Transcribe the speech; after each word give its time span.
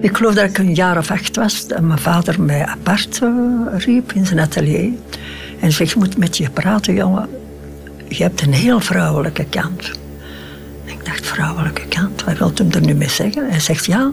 Ik 0.00 0.16
geloof 0.16 0.34
dat 0.34 0.44
ik 0.44 0.58
een 0.58 0.74
jaar 0.74 0.98
of 0.98 1.10
acht 1.10 1.36
was. 1.36 1.66
Dat 1.66 1.80
mijn 1.80 1.98
vader 1.98 2.42
mij 2.42 2.66
apart 2.66 3.20
uh, 3.22 3.30
riep 3.78 4.12
in 4.12 4.26
zijn 4.26 4.40
atelier. 4.40 4.92
En 5.60 5.72
zegt, 5.72 5.90
je 5.90 5.98
moet 5.98 6.16
met 6.16 6.36
je 6.36 6.50
praten, 6.50 6.94
jongen. 6.94 7.28
Je 8.08 8.22
hebt 8.22 8.42
een 8.42 8.52
heel 8.52 8.80
vrouwelijke 8.80 9.44
kant. 9.44 9.90
Ik 10.84 11.04
dacht, 11.04 11.26
vrouwelijke 11.26 11.86
kant? 11.88 12.24
Wat 12.24 12.38
wil 12.38 12.50
hem 12.54 12.70
er 12.70 12.80
nu 12.80 12.94
mee 12.94 13.08
zeggen? 13.08 13.50
Hij 13.50 13.60
zegt, 13.60 13.86
ja. 13.86 14.10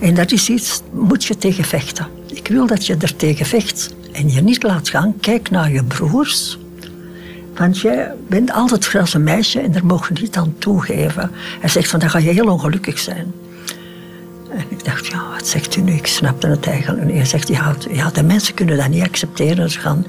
En 0.00 0.14
dat 0.14 0.32
is 0.32 0.48
iets, 0.48 0.80
moet 0.92 1.24
je 1.24 1.36
tegen 1.36 1.64
vechten. 1.64 2.06
Ik 2.26 2.48
wil 2.48 2.66
dat 2.66 2.86
je 2.86 2.96
er 2.98 3.16
tegen 3.16 3.46
vecht. 3.46 3.94
En 4.12 4.32
je 4.32 4.40
niet 4.40 4.62
laat 4.62 4.88
gaan. 4.88 5.14
Kijk 5.20 5.50
naar 5.50 5.72
je 5.72 5.84
broers. 5.84 6.58
Want 7.56 7.80
jij 7.80 8.10
bent 8.28 8.52
altijd 8.52 8.92
het 8.92 9.14
een 9.14 9.22
meisje 9.22 9.60
en 9.60 9.72
daar 9.72 9.86
mogen 9.86 10.14
je 10.14 10.22
niet 10.22 10.36
aan 10.36 10.54
toegeven. 10.58 11.30
Hij 11.60 11.68
zegt 11.68 11.88
van, 11.88 12.00
dan 12.00 12.10
ga 12.10 12.18
je 12.18 12.30
heel 12.30 12.48
ongelukkig 12.48 12.98
zijn. 12.98 13.32
En 14.82 14.88
ik 14.88 14.94
dacht, 14.94 15.06
ja, 15.06 15.30
wat 15.30 15.46
zegt 15.46 15.76
u 15.76 15.80
nu? 15.80 15.92
Ik 15.92 16.06
snapte 16.06 16.46
het 16.46 16.66
eigenlijk 16.66 17.04
niet. 17.04 17.16
Hij 17.16 17.24
zegt, 17.24 17.48
ja, 17.48 17.74
ja, 17.90 18.10
de 18.10 18.22
mensen 18.22 18.54
kunnen 18.54 18.76
dat 18.76 18.88
niet 18.88 19.02
accepteren. 19.02 19.70
Ze 19.70 19.78
gaan, 19.78 20.06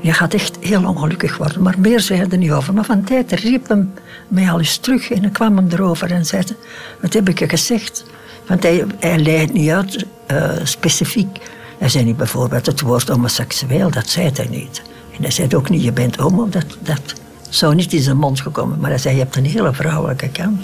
je 0.00 0.12
gaat 0.12 0.34
echt 0.34 0.56
heel 0.60 0.84
ongelukkig 0.84 1.36
worden. 1.36 1.62
Maar 1.62 1.74
meer 1.78 2.00
zei 2.00 2.18
hij 2.18 2.28
er 2.28 2.38
niet 2.38 2.50
over. 2.50 2.74
Maar 2.74 2.84
van 2.84 3.04
tijd 3.04 3.32
riep 3.32 3.68
hem 3.68 3.92
mij 4.28 4.50
al 4.50 4.58
eens 4.58 4.76
terug 4.76 5.10
en 5.10 5.24
ik 5.24 5.32
kwam 5.32 5.56
hem 5.56 5.68
erover 5.70 6.10
en 6.10 6.26
zei, 6.26 6.42
wat 7.00 7.12
heb 7.12 7.28
ik 7.28 7.38
je 7.38 7.48
gezegd? 7.48 8.04
Want 8.46 8.62
hij, 8.62 8.84
hij 8.98 9.18
leidt 9.18 9.52
niet 9.52 9.70
uit, 9.70 10.04
uh, 10.30 10.50
specifiek. 10.62 11.38
Hij 11.78 11.88
zei 11.88 12.04
niet 12.04 12.16
bijvoorbeeld 12.16 12.66
het 12.66 12.80
woord 12.80 13.08
homoseksueel, 13.08 13.90
dat 13.90 14.08
zei 14.08 14.30
hij 14.34 14.48
niet. 14.50 14.82
En 15.16 15.22
hij 15.22 15.30
zei 15.30 15.56
ook 15.56 15.68
niet, 15.68 15.82
je 15.82 15.92
bent 15.92 16.16
homo, 16.16 16.48
dat, 16.48 16.76
dat 16.80 17.14
zou 17.48 17.74
niet 17.74 17.92
in 17.92 18.02
zijn 18.02 18.16
mond 18.16 18.40
gekomen. 18.40 18.78
Maar 18.80 18.90
hij 18.90 18.98
zei, 18.98 19.14
je 19.14 19.20
hebt 19.20 19.36
een 19.36 19.44
hele 19.44 19.72
vrouwelijke 19.72 20.28
kant. 20.28 20.60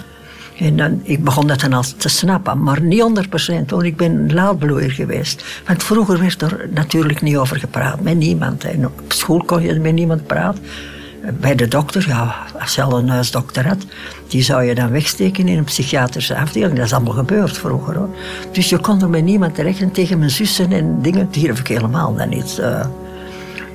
En 0.59 0.77
dan, 0.77 1.01
ik 1.03 1.23
begon 1.23 1.47
dat 1.47 1.59
dan 1.59 1.73
al 1.73 1.83
te 1.97 2.09
snappen, 2.09 2.63
maar 2.63 2.81
niet 2.81 3.01
100 3.01 3.29
procent, 3.29 3.71
want 3.71 3.83
ik 3.83 3.97
ben 3.97 4.33
laadbloeier 4.33 4.91
geweest. 4.91 5.43
Want 5.67 5.83
vroeger 5.83 6.19
werd 6.19 6.41
er 6.41 6.69
natuurlijk 6.73 7.21
niet 7.21 7.37
over 7.37 7.57
gepraat, 7.57 8.01
met 8.01 8.17
niemand. 8.17 8.63
En 8.63 8.85
op 8.85 9.01
school 9.07 9.43
kon 9.45 9.61
je 9.61 9.79
met 9.79 9.93
niemand 9.93 10.27
praten. 10.27 10.63
Bij 11.39 11.55
de 11.55 11.67
dokter, 11.67 12.07
ja, 12.07 12.35
als 12.59 12.75
je 12.75 12.81
al 12.81 12.97
een 12.97 13.09
huisdokter 13.09 13.67
had, 13.67 13.85
die 14.27 14.43
zou 14.43 14.63
je 14.63 14.75
dan 14.75 14.91
wegsteken 14.91 15.47
in 15.47 15.57
een 15.57 15.63
psychiatrische 15.63 16.37
afdeling. 16.37 16.75
Dat 16.75 16.85
is 16.85 16.93
allemaal 16.93 17.13
gebeurd 17.13 17.57
vroeger 17.57 17.95
hoor. 17.95 18.09
Dus 18.51 18.69
je 18.69 18.79
kon 18.79 19.01
er 19.01 19.09
met 19.09 19.23
niemand 19.23 19.55
terecht 19.55 19.81
en 19.81 19.91
tegen 19.91 20.17
mijn 20.17 20.31
zussen 20.31 20.71
en 20.71 21.01
dingen, 21.01 21.27
durf 21.31 21.59
ik 21.59 21.67
helemaal 21.67 22.15
dan 22.15 22.29
niet. 22.29 22.57
Uh, 22.59 22.85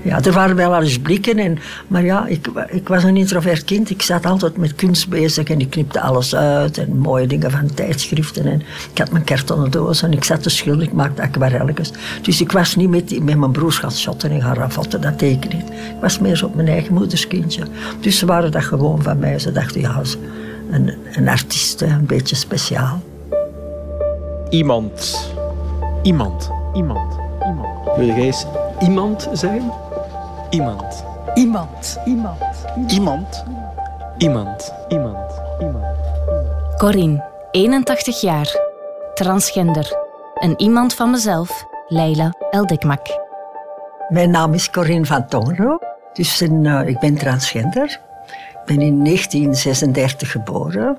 ja, 0.02 0.22
er 0.22 0.32
waren 0.32 0.56
wel 0.56 0.80
eens 0.80 0.98
blikken, 0.98 1.38
en, 1.38 1.58
maar 1.86 2.04
ja, 2.04 2.26
ik, 2.26 2.46
ik 2.68 2.88
was 2.88 3.04
een 3.04 3.16
introvert 3.16 3.64
kind. 3.64 3.90
Ik 3.90 4.02
zat 4.02 4.26
altijd 4.26 4.56
met 4.56 4.74
kunst 4.74 5.08
bezig 5.08 5.48
en 5.48 5.60
ik 5.60 5.70
knipte 5.70 6.00
alles 6.00 6.34
uit 6.34 6.78
en 6.78 6.98
mooie 6.98 7.26
dingen 7.26 7.50
van 7.50 7.74
tijdschriften. 7.74 8.46
En 8.46 8.62
ik 8.92 8.98
had 8.98 9.10
mijn 9.10 9.24
kartonnen 9.24 9.70
doos 9.70 10.02
en 10.02 10.12
ik 10.12 10.24
zat 10.24 10.42
te 10.42 10.50
schilderen, 10.50 10.88
ik 10.88 10.92
maakte 10.92 11.22
aquarelletjes. 11.22 11.92
Dus 12.22 12.40
ik 12.40 12.52
was 12.52 12.76
niet 12.76 12.90
met, 12.90 13.24
met 13.24 13.36
mijn 13.38 13.52
broers 13.52 13.78
gaan 13.78 13.92
shotten 13.92 14.30
en 14.30 14.42
gaan 14.42 14.54
ravotten, 14.54 15.00
dat 15.00 15.18
deed 15.18 15.44
ik 15.44 15.52
niet. 15.52 15.68
Ik 15.68 16.00
was 16.00 16.18
meer 16.18 16.36
zo 16.36 16.46
op 16.46 16.54
mijn 16.54 16.68
eigen 16.68 16.94
moederskindje. 16.94 17.62
Dus 18.00 18.18
ze 18.18 18.26
waren 18.26 18.50
dat 18.50 18.64
gewoon 18.64 19.02
van 19.02 19.18
mij. 19.18 19.38
Ze 19.38 19.52
dachten, 19.52 19.80
ja, 19.80 20.02
een, 20.70 20.92
een 21.12 21.28
artiest, 21.28 21.80
een 21.80 22.06
beetje 22.06 22.36
speciaal. 22.36 23.02
Iemand. 24.50 25.30
Iemand. 26.02 26.50
Iemand. 26.74 27.16
Iemand. 27.46 27.96
Wil 27.96 28.06
jij 28.06 28.16
eens 28.16 28.46
iemand 28.80 29.28
zijn? 29.32 29.62
Iemand. 30.50 31.04
Iemand. 31.34 31.98
Iemand. 32.04 32.42
Iemand. 32.86 33.44
Iemand. 34.18 34.72
Iemand. 34.88 35.40
Iemand. 35.60 35.96
Corinne, 36.76 37.24
81 37.50 38.20
jaar. 38.20 38.56
Transgender. 39.14 39.92
Een 40.34 40.60
iemand 40.60 40.94
van 40.94 41.10
mezelf, 41.10 41.64
Leila 41.88 42.34
Eldikmak. 42.50 43.06
Mijn 44.08 44.30
naam 44.30 44.54
is 44.54 44.70
Corinne 44.70 45.06
van 45.06 45.26
Tongero. 45.26 45.78
Dus 46.12 46.40
een, 46.40 46.64
uh, 46.64 46.88
ik 46.88 46.98
ben 46.98 47.14
transgender. 47.14 48.00
Ik 48.52 48.64
ben 48.64 48.80
in 48.80 49.04
1936 49.04 50.30
geboren. 50.30 50.98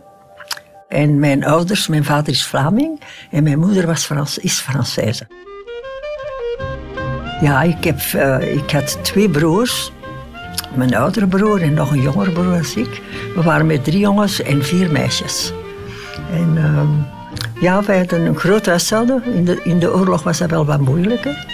En 0.88 1.20
mijn 1.20 1.46
ouders, 1.46 1.88
mijn 1.88 2.04
vader 2.04 2.34
is 2.34 2.46
Vlaming 2.46 3.02
en 3.32 3.44
mijn 3.44 3.60
moeder 3.60 3.86
was 3.86 4.06
Frans, 4.06 4.38
is 4.38 4.62
Française. 4.62 5.28
Ja, 7.42 7.62
ik, 7.62 7.84
heb, 7.84 8.00
uh, 8.16 8.54
ik 8.56 8.72
had 8.72 9.04
twee 9.04 9.30
broers. 9.30 9.92
Mijn 10.74 10.96
oudere 10.96 11.28
broer 11.28 11.62
en 11.62 11.74
nog 11.74 11.92
een 11.92 12.02
jongere 12.02 12.32
broer 12.32 12.58
als 12.58 12.76
ik. 12.76 13.02
We 13.36 13.42
waren 13.44 13.66
met 13.66 13.84
drie 13.84 14.00
jongens 14.00 14.42
en 14.42 14.64
vier 14.64 14.92
meisjes. 14.92 15.54
En 16.32 16.56
uh, 16.56 17.62
ja, 17.62 17.84
wij 17.84 17.98
hadden 17.98 18.26
een 18.26 18.36
groot 18.36 18.66
huishouden. 18.66 19.24
In 19.24 19.46
de, 19.46 19.62
in 19.64 19.80
de 19.80 19.94
oorlog 19.94 20.24
was 20.24 20.38
dat 20.38 20.50
wel 20.50 20.66
wat 20.66 20.80
moeilijker. 20.80 21.46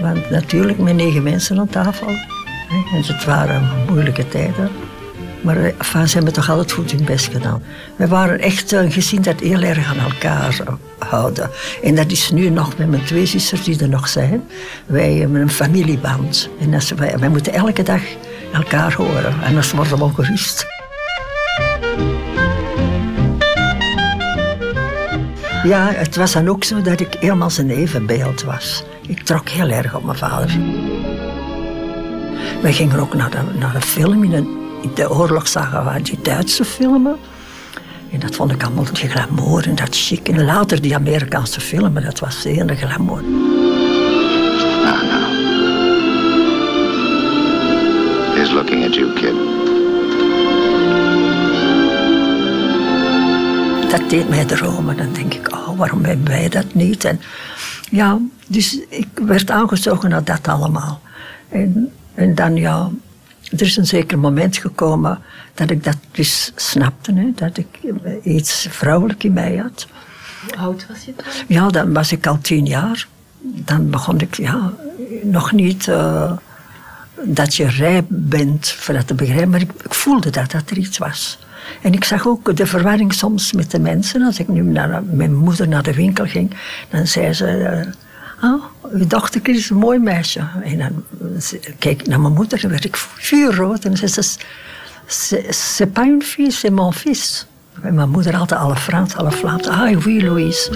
Want 0.00 0.30
natuurlijk 0.30 0.78
met 0.78 0.94
negen 0.94 1.22
mensen 1.22 1.58
aan 1.58 1.68
tafel. 1.68 2.08
Hè, 2.68 2.96
en 2.96 3.04
het 3.06 3.24
waren 3.24 3.68
moeilijke 3.88 4.28
tijden. 4.28 4.70
Maar 5.40 5.56
eh, 5.56 5.72
enfin, 5.78 6.08
ze 6.08 6.14
hebben 6.14 6.32
toch 6.32 6.50
altijd 6.50 6.72
goed 6.72 6.90
hun 6.90 7.04
best 7.04 7.28
gedaan. 7.32 7.62
We 7.96 8.08
waren 8.08 8.40
echt 8.40 8.72
een 8.72 8.92
gezin 8.92 9.22
dat 9.22 9.40
heel 9.40 9.62
erg 9.62 9.88
aan 9.88 10.10
elkaar 10.10 10.60
eh, 10.66 10.72
houden. 11.08 11.50
En 11.82 11.94
dat 11.94 12.10
is 12.10 12.30
nu 12.30 12.50
nog 12.50 12.76
met 12.76 12.88
mijn 12.88 13.04
twee 13.04 13.26
zusters 13.26 13.64
die 13.64 13.80
er 13.80 13.88
nog 13.88 14.08
zijn. 14.08 14.42
Wij 14.86 15.14
hebben 15.14 15.40
een 15.40 15.50
familieband. 15.50 16.48
En 16.60 16.74
als 16.74 16.90
wij, 16.90 17.18
wij 17.18 17.28
moeten 17.28 17.52
elke 17.52 17.82
dag 17.82 18.00
elkaar 18.52 18.94
horen. 18.94 19.34
Anders 19.44 19.72
worden 19.72 19.98
we 19.98 20.04
ongerust. 20.04 20.66
Ja, 25.62 25.92
het 25.92 26.16
was 26.16 26.32
dan 26.32 26.48
ook 26.48 26.64
zo 26.64 26.82
dat 26.82 27.00
ik 27.00 27.16
helemaal 27.20 27.50
zijn 27.50 27.70
evenbeeld 27.70 28.42
was. 28.42 28.84
Ik 29.06 29.22
trok 29.22 29.48
heel 29.48 29.68
erg 29.68 29.94
op 29.94 30.04
mijn 30.04 30.18
vader. 30.18 30.58
Wij 32.62 32.72
gingen 32.72 32.98
ook 32.98 33.14
naar 33.14 33.30
de, 33.30 33.38
naar 33.58 33.80
film 33.80 34.24
in 34.24 34.32
een 34.32 34.59
de 34.94 35.10
oorlog 35.10 35.48
zagen 35.48 35.92
we 35.92 36.02
die 36.02 36.18
Duitse 36.22 36.64
filmen. 36.64 37.16
En 38.12 38.20
dat 38.20 38.34
vond 38.34 38.52
ik 38.52 38.62
allemaal 38.62 38.84
glamour 38.92 39.66
en 39.66 39.74
dat 39.74 39.96
chic. 39.96 40.28
En 40.28 40.44
later 40.44 40.80
die 40.82 40.94
Amerikaanse 40.94 41.60
filmen, 41.60 42.02
dat 42.02 42.18
was 42.18 42.40
zeer 42.40 42.76
glamour. 42.76 43.22
Ah, 44.84 45.02
no. 45.02 45.20
He's 48.34 48.50
looking 48.52 48.84
at 48.84 48.94
you, 48.94 49.12
kid. 49.12 49.34
Dat 53.90 54.10
deed 54.10 54.28
mij 54.28 54.44
dromen. 54.44 54.96
Dan 54.96 55.12
denk 55.12 55.34
ik, 55.34 55.52
oh, 55.52 55.78
waarom 55.78 56.04
hebben 56.04 56.26
wij 56.26 56.48
dat 56.48 56.74
niet? 56.74 57.04
En 57.04 57.20
ja, 57.90 58.18
dus 58.46 58.78
ik 58.88 59.08
werd 59.14 59.50
aangezogen 59.50 60.10
naar 60.10 60.24
dat 60.24 60.48
allemaal. 60.48 61.00
En, 61.48 61.92
en 62.14 62.34
dan, 62.34 62.56
ja, 62.56 62.90
er 63.50 63.62
is 63.62 63.76
een 63.76 63.86
zeker 63.86 64.18
moment 64.18 64.56
gekomen 64.56 65.18
dat 65.54 65.70
ik 65.70 65.84
dat 65.84 65.96
dus 66.10 66.52
snapte, 66.56 67.12
hè, 67.14 67.32
dat 67.34 67.56
ik 67.56 67.66
iets 68.22 68.66
vrouwelijk 68.70 69.24
in 69.24 69.32
mij 69.32 69.56
had. 69.56 69.86
Hoe 70.42 70.56
oud 70.56 70.86
was 70.88 71.04
je 71.04 71.12
dan? 71.16 71.26
Ja, 71.46 71.68
dan 71.68 71.92
was 71.92 72.12
ik 72.12 72.26
al 72.26 72.38
tien 72.38 72.66
jaar. 72.66 73.06
Dan 73.42 73.90
begon 73.90 74.20
ik, 74.20 74.36
ja, 74.36 74.72
nog 75.22 75.52
niet 75.52 75.86
uh, 75.86 76.32
dat 77.24 77.54
je 77.54 77.66
rijp 77.66 78.04
bent 78.08 78.68
voor 78.68 78.94
dat 78.94 79.06
te 79.06 79.14
begrijpen, 79.14 79.50
maar 79.50 79.60
ik, 79.60 79.72
ik, 79.84 79.94
voelde 79.94 80.30
dat, 80.30 80.50
dat 80.50 80.70
er 80.70 80.78
iets 80.78 80.98
was. 80.98 81.38
En 81.82 81.92
ik 81.92 82.04
zag 82.04 82.26
ook 82.26 82.56
de 82.56 82.66
verwarring 82.66 83.12
soms 83.12 83.52
met 83.52 83.70
de 83.70 83.78
mensen. 83.78 84.22
Als 84.22 84.38
ik 84.38 84.48
nu 84.48 84.62
naar 84.62 84.88
met 84.88 85.12
mijn 85.12 85.34
moeder 85.34 85.68
naar 85.68 85.82
de 85.82 85.94
winkel 85.94 86.26
ging, 86.26 86.50
dan 86.90 87.06
zei 87.06 87.32
ze... 87.32 87.84
Uh, 87.86 87.92
Oh, 88.42 88.64
uw 88.92 89.06
dochter 89.06 89.48
is 89.48 89.70
een 89.70 89.76
mooi 89.76 89.98
meisje. 89.98 90.40
En 90.62 90.78
dan 90.78 91.04
keek 91.78 92.00
ik 92.00 92.06
naar 92.06 92.20
mijn 92.20 92.34
moeder 92.34 92.64
en 92.64 92.70
werd 92.70 92.84
ik 92.84 92.96
vuurrood. 92.96 93.84
En 93.84 93.96
zei 93.96 94.10
ze, 94.10 94.38
c'est 95.50 95.92
pas 95.92 96.06
une 96.06 96.22
fille, 96.22 96.50
c'est 96.50 96.72
mon 96.72 96.92
fils. 96.92 97.46
Mijn 97.82 98.10
moeder 98.10 98.36
altijd 98.36 98.60
alle 98.60 98.76
Frans, 98.76 99.14
alle 99.16 99.30
Vlaams. 99.30 99.68
Ah, 99.68 100.04
oui, 100.04 100.20
Louise. 100.20 100.70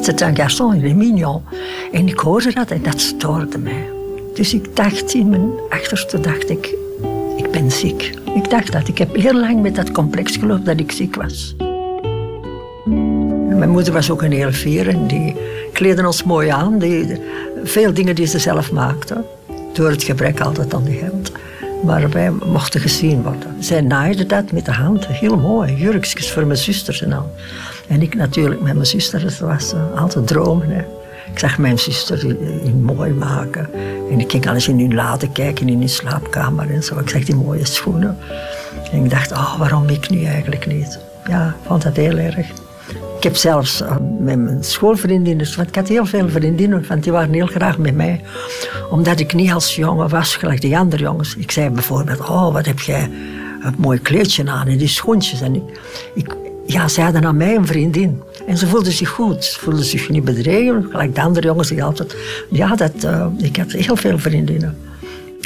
C'est 0.00 0.22
un 0.22 0.32
garçon, 0.34 0.74
il 0.74 0.84
est 0.84 0.96
mignon. 0.96 1.42
En 1.92 2.08
ik 2.08 2.18
hoorde 2.18 2.52
dat 2.52 2.70
en 2.70 2.82
dat 2.82 3.00
stoorde 3.00 3.58
mij. 3.58 3.88
Dus 4.34 4.54
ik 4.54 4.76
dacht, 4.76 5.14
in 5.14 5.28
mijn 5.28 5.50
achterste 5.68 6.20
dacht 6.20 6.50
ik, 6.50 6.74
ik 7.36 7.50
ben 7.50 7.70
ziek. 7.70 8.14
Ik 8.34 8.50
dacht 8.50 8.72
dat. 8.72 8.88
Ik 8.88 8.98
heb 8.98 9.16
heel 9.16 9.34
lang 9.40 9.62
met 9.62 9.74
dat 9.74 9.92
complex 9.92 10.36
geloofd 10.36 10.64
dat 10.64 10.80
ik 10.80 10.92
ziek 10.92 11.16
was. 11.16 11.54
Mijn 13.62 13.74
moeder 13.74 13.92
was 13.92 14.10
ook 14.10 14.22
een 14.22 14.32
heel 14.32 14.52
veer 14.52 14.88
en 14.88 15.06
die 15.06 15.36
kleden 15.72 16.06
ons 16.06 16.24
mooi 16.24 16.48
aan. 16.48 16.78
Die, 16.78 17.20
veel 17.64 17.94
dingen 17.94 18.14
die 18.14 18.26
ze 18.26 18.38
zelf 18.38 18.72
maakte. 18.72 19.24
Door 19.72 19.90
het 19.90 20.02
gebrek 20.02 20.40
altijd 20.40 20.74
aan 20.74 20.84
die 20.84 20.98
geld. 20.98 21.32
Maar 21.84 22.10
wij 22.10 22.30
mochten 22.30 22.80
gezien 22.80 23.22
worden. 23.22 23.56
Zij 23.58 23.80
naaide 23.80 24.26
dat 24.26 24.52
met 24.52 24.64
de 24.64 24.72
hand. 24.72 25.06
Heel 25.06 25.36
mooi. 25.36 25.74
Jurkjes 25.74 26.30
voor 26.30 26.46
mijn 26.46 26.58
zusters 26.58 27.02
en 27.02 27.12
al. 27.12 27.30
En 27.88 28.02
ik 28.02 28.14
natuurlijk 28.14 28.60
met 28.60 28.74
mijn 28.74 28.86
zuster. 28.86 29.22
Dat 29.22 29.38
was 29.38 29.74
uh, 29.74 30.00
altijd 30.00 30.26
dromen. 30.26 30.86
Ik 31.32 31.38
zag 31.38 31.58
mijn 31.58 31.78
zuster 31.78 32.20
die, 32.20 32.74
mooi 32.74 33.12
maken. 33.12 33.70
En 34.10 34.20
ik 34.20 34.30
ging 34.30 34.48
alles 34.48 34.68
in 34.68 34.78
hun 34.78 34.94
laden 34.94 35.32
kijken 35.32 35.68
in 35.68 35.78
hun 35.78 35.88
slaapkamer 35.88 36.70
en 36.70 36.82
zo. 36.82 36.98
Ik 36.98 37.08
zag 37.08 37.24
die 37.24 37.36
mooie 37.36 37.66
schoenen. 37.66 38.18
En 38.92 39.04
ik 39.04 39.10
dacht, 39.10 39.32
oh, 39.32 39.58
waarom 39.58 39.88
ik 39.88 40.10
nu 40.10 40.24
eigenlijk 40.24 40.66
niet? 40.66 40.98
Ja, 41.28 41.46
ik 41.46 41.66
vond 41.66 41.82
dat 41.82 41.96
heel 41.96 42.18
erg. 42.18 42.61
Ik 43.22 43.28
heb 43.28 43.36
zelfs 43.36 43.80
eh, 43.80 43.96
met 44.18 44.38
mijn 44.38 44.64
schoolvriendinnen, 44.64 45.46
want 45.56 45.68
ik 45.68 45.74
had 45.74 45.88
heel 45.88 46.06
veel 46.06 46.28
vriendinnen, 46.28 46.84
want 46.88 47.02
die 47.02 47.12
waren 47.12 47.32
heel 47.32 47.46
graag 47.46 47.78
met 47.78 47.94
mij. 47.94 48.20
Omdat 48.90 49.20
ik 49.20 49.34
niet 49.34 49.52
als 49.52 49.76
jongen 49.76 50.08
was, 50.08 50.36
gelijk 50.36 50.60
die 50.60 50.78
andere 50.78 51.02
jongens. 51.02 51.36
Ik 51.36 51.50
zei 51.50 51.70
bijvoorbeeld, 51.70 52.20
oh, 52.20 52.52
wat 52.52 52.66
heb 52.66 52.80
jij 52.80 53.10
een 53.62 53.74
mooi 53.78 53.98
kleedje 53.98 54.50
aan 54.50 54.66
en 54.66 54.78
die 54.78 54.88
schoentjes. 54.88 55.40
En 55.40 55.62
ik, 56.14 56.36
ja, 56.66 56.88
ze 56.88 57.00
hadden 57.00 57.24
aan 57.24 57.36
mij 57.36 57.54
een 57.54 57.66
vriendin. 57.66 58.22
En 58.46 58.58
ze 58.58 58.66
voelde 58.66 58.90
zich 58.90 59.08
goed. 59.08 59.44
Ze 59.44 59.60
voelde 59.60 59.84
zich 59.84 60.08
niet 60.08 60.24
bedreigd. 60.24 60.86
Gelijk 60.90 61.14
de 61.14 61.22
andere 61.22 61.46
jongens 61.46 61.68
die 61.68 61.84
altijd... 61.84 62.16
Ja, 62.50 62.76
dat, 62.76 63.04
uh, 63.04 63.26
ik 63.38 63.56
had 63.56 63.72
heel 63.72 63.96
veel 63.96 64.18
vriendinnen. 64.18 64.76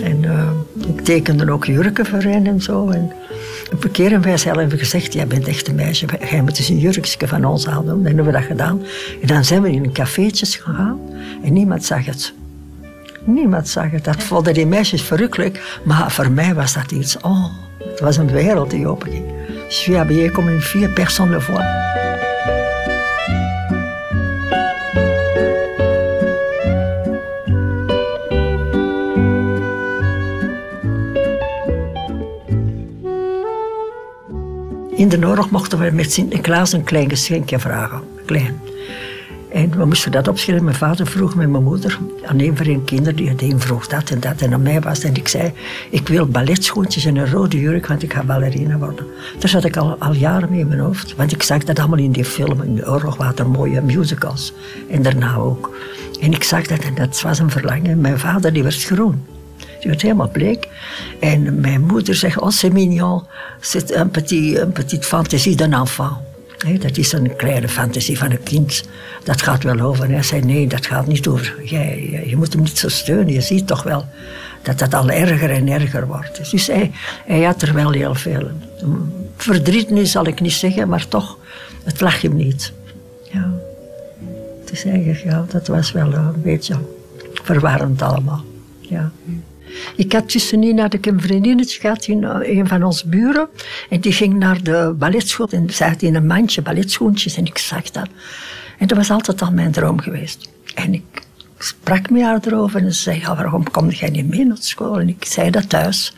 En 0.04 0.22
uh, 0.22 0.50
ik 0.88 1.00
tekende 1.00 1.52
ook 1.52 1.64
jurken 1.64 2.06
voor 2.06 2.22
hen 2.22 2.46
en 2.46 2.60
zo. 2.60 2.88
En 2.88 3.12
een 3.70 3.90
keer 3.90 4.10
hebben 4.10 4.28
wij 4.28 4.36
zelf 4.36 4.72
gezegd, 4.72 5.12
jij 5.12 5.26
bent 5.26 5.48
echt 5.48 5.68
een 5.68 5.74
meisje, 5.74 6.06
jij 6.30 6.42
moet 6.42 6.58
eens 6.58 6.68
een 6.68 6.78
jurkje 6.78 7.28
van 7.28 7.44
ons 7.44 7.66
aandoen. 7.66 8.02
Dan 8.02 8.04
hebben 8.04 8.24
we 8.24 8.32
dat 8.32 8.42
gedaan. 8.42 8.82
En 9.20 9.26
dan 9.26 9.44
zijn 9.44 9.62
we 9.62 9.70
in 9.70 9.84
een 9.84 9.92
cafeetje 9.92 10.46
gegaan 10.46 11.00
en 11.42 11.52
niemand 11.52 11.84
zag 11.84 12.04
het. 12.04 12.32
Niemand 13.24 13.68
zag 13.68 13.90
het. 13.90 14.04
Dat 14.04 14.22
vonden 14.22 14.54
die 14.54 14.66
meisjes 14.66 15.02
verrukkelijk. 15.02 15.80
Maar 15.84 16.10
voor 16.10 16.30
mij 16.30 16.54
was 16.54 16.74
dat 16.74 16.92
iets, 16.92 17.16
oh, 17.20 17.44
het 17.78 18.00
was 18.00 18.16
een 18.16 18.30
wereld 18.30 18.70
die 18.70 18.86
openging. 18.86 19.24
Je 19.68 19.72
suis 19.72 19.96
habillée 19.96 20.30
comme 20.30 20.50
une 20.50 20.60
fille, 20.60 20.88
personne 20.88 21.30
ne 21.30 21.40
voit. 21.40 21.95
In 34.96 35.08
de 35.08 35.26
oorlog 35.26 35.50
mochten 35.50 35.78
we 35.78 35.90
met 35.90 36.12
Sinterklaas 36.12 36.72
een 36.72 36.84
klein 36.84 37.08
geschenkje 37.08 37.58
vragen. 37.58 38.00
Klein. 38.24 38.60
En 39.52 39.70
we 39.70 39.84
moesten 39.84 40.12
dat 40.12 40.28
opschrijven. 40.28 40.64
Mijn 40.64 40.76
vader 40.76 41.06
vroeg 41.06 41.34
met 41.34 41.48
mijn 41.48 41.62
moeder 41.62 41.98
aan 42.24 42.38
een 42.40 42.56
van 42.56 42.66
hun 42.66 42.84
kinderen. 42.84 43.36
Die 43.36 43.52
een 43.52 43.60
vroeg 43.60 43.86
dat 43.86 44.10
en 44.10 44.20
dat. 44.20 44.40
En 44.40 44.52
aan 44.52 44.62
mij 44.62 44.80
was 44.80 45.02
En 45.02 45.14
ik 45.14 45.28
zei, 45.28 45.52
ik 45.90 46.08
wil 46.08 46.26
balletschoentjes 46.26 47.04
en 47.04 47.16
een 47.16 47.30
rode 47.30 47.60
jurk, 47.60 47.86
want 47.86 48.02
ik 48.02 48.12
ga 48.12 48.22
ballerina 48.22 48.78
worden. 48.78 49.06
Daar 49.38 49.48
zat 49.48 49.64
ik 49.64 49.76
al, 49.76 49.96
al 49.98 50.12
jaren 50.12 50.50
mee 50.50 50.60
in 50.60 50.68
mijn 50.68 50.80
hoofd. 50.80 51.14
Want 51.16 51.32
ik 51.32 51.42
zag 51.42 51.64
dat 51.64 51.78
allemaal 51.78 51.98
in 51.98 52.12
die 52.12 52.24
film. 52.24 52.62
In 52.62 52.74
de 52.74 52.90
oorlog 52.90 53.16
waren 53.16 53.36
er 53.36 53.48
mooie 53.48 53.80
musicals. 53.80 54.52
En 54.90 55.02
daarna 55.02 55.34
ook. 55.34 55.76
En 56.20 56.32
ik 56.32 56.44
zag 56.44 56.66
dat 56.66 56.78
en 56.78 56.94
dat 56.94 57.20
was 57.22 57.38
een 57.38 57.50
verlangen. 57.50 58.00
Mijn 58.00 58.18
vader 58.18 58.52
die 58.52 58.62
werd 58.62 58.84
groen. 58.84 59.35
Die 59.80 59.90
werd 59.90 60.02
helemaal 60.02 60.28
bleek. 60.28 60.68
En 61.20 61.60
mijn 61.60 61.80
moeder 61.80 62.14
zegt, 62.14 62.40
oh 62.40 62.50
c'est 62.50 62.72
mignon. 62.72 63.22
C'est 63.60 63.96
un 63.96 64.10
petit, 64.10 64.58
un 64.58 64.72
petit 64.72 65.04
fantaisie 65.04 65.56
d'un 65.56 65.72
enfant. 65.72 66.16
Nee, 66.64 66.78
dat 66.78 66.96
is 66.96 67.12
een 67.12 67.36
kleine 67.36 67.68
fantasie 67.68 68.18
van 68.18 68.30
een 68.30 68.42
kind. 68.42 68.82
Dat 69.24 69.42
gaat 69.42 69.62
wel 69.62 69.80
over. 69.80 70.08
Hij 70.08 70.22
zei, 70.22 70.42
nee, 70.42 70.66
dat 70.66 70.86
gaat 70.86 71.06
niet 71.06 71.26
over. 71.26 71.64
Jij, 71.64 72.24
je 72.26 72.36
moet 72.36 72.52
hem 72.52 72.62
niet 72.62 72.78
zo 72.78 72.88
steunen. 72.88 73.32
Je 73.32 73.40
ziet 73.40 73.66
toch 73.66 73.82
wel 73.82 74.04
dat 74.62 74.78
dat 74.78 74.94
al 74.94 75.10
erger 75.10 75.50
en 75.50 75.68
erger 75.68 76.06
wordt. 76.06 76.50
Dus 76.50 76.66
hij, 76.66 76.90
hij 77.26 77.42
had 77.42 77.62
er 77.62 77.74
wel 77.74 77.90
heel 77.90 78.14
veel. 78.14 78.50
Verdriet 79.36 79.90
nu 79.90 80.06
zal 80.06 80.26
ik 80.26 80.40
niet 80.40 80.52
zeggen, 80.52 80.88
maar 80.88 81.08
toch, 81.08 81.38
het 81.84 82.00
lag 82.00 82.20
hem 82.20 82.36
niet. 82.36 82.72
Ja. 83.32 83.54
Dus 84.70 84.84
eigenlijk, 84.84 85.22
ja, 85.22 85.44
dat 85.48 85.66
was 85.66 85.92
wel 85.92 86.12
een 86.12 86.42
beetje 86.42 86.74
verwarrend 87.32 88.02
allemaal. 88.02 88.44
Ja. 88.80 89.12
Ik 89.96 90.12
had 90.12 90.28
tussenin 90.28 90.78
had 90.78 90.94
ik 90.94 91.06
een 91.06 91.20
vriendinnetje 91.20 91.80
gehad, 91.80 92.06
in, 92.06 92.24
een 92.24 92.68
van 92.68 92.82
onze 92.82 93.08
buren. 93.08 93.48
En 93.90 94.00
die 94.00 94.12
ging 94.12 94.34
naar 94.34 94.62
de 94.62 94.94
balletschool 94.98 95.48
en 95.48 95.70
ze 95.70 95.84
had 95.84 96.02
in 96.02 96.14
een 96.14 96.26
mandje 96.26 96.62
balletschoentjes 96.62 97.36
en 97.36 97.44
ik 97.44 97.58
zag 97.58 97.90
dat. 97.90 98.08
En 98.78 98.86
dat 98.86 98.96
was 98.96 99.10
altijd 99.10 99.42
al 99.42 99.52
mijn 99.52 99.72
droom 99.72 100.00
geweest. 100.00 100.48
En 100.74 100.94
ik 100.94 101.22
sprak 101.58 102.10
met 102.10 102.22
haar 102.22 102.40
erover 102.44 102.80
en 102.80 102.92
ze 102.92 103.02
zei, 103.02 103.22
waarom 103.24 103.70
kom 103.70 103.90
jij 103.90 104.10
niet 104.10 104.28
mee 104.28 104.44
naar 104.44 104.56
school? 104.60 105.00
En 105.00 105.08
ik 105.08 105.24
zei 105.24 105.50
dat 105.50 105.68
thuis. 105.68 106.14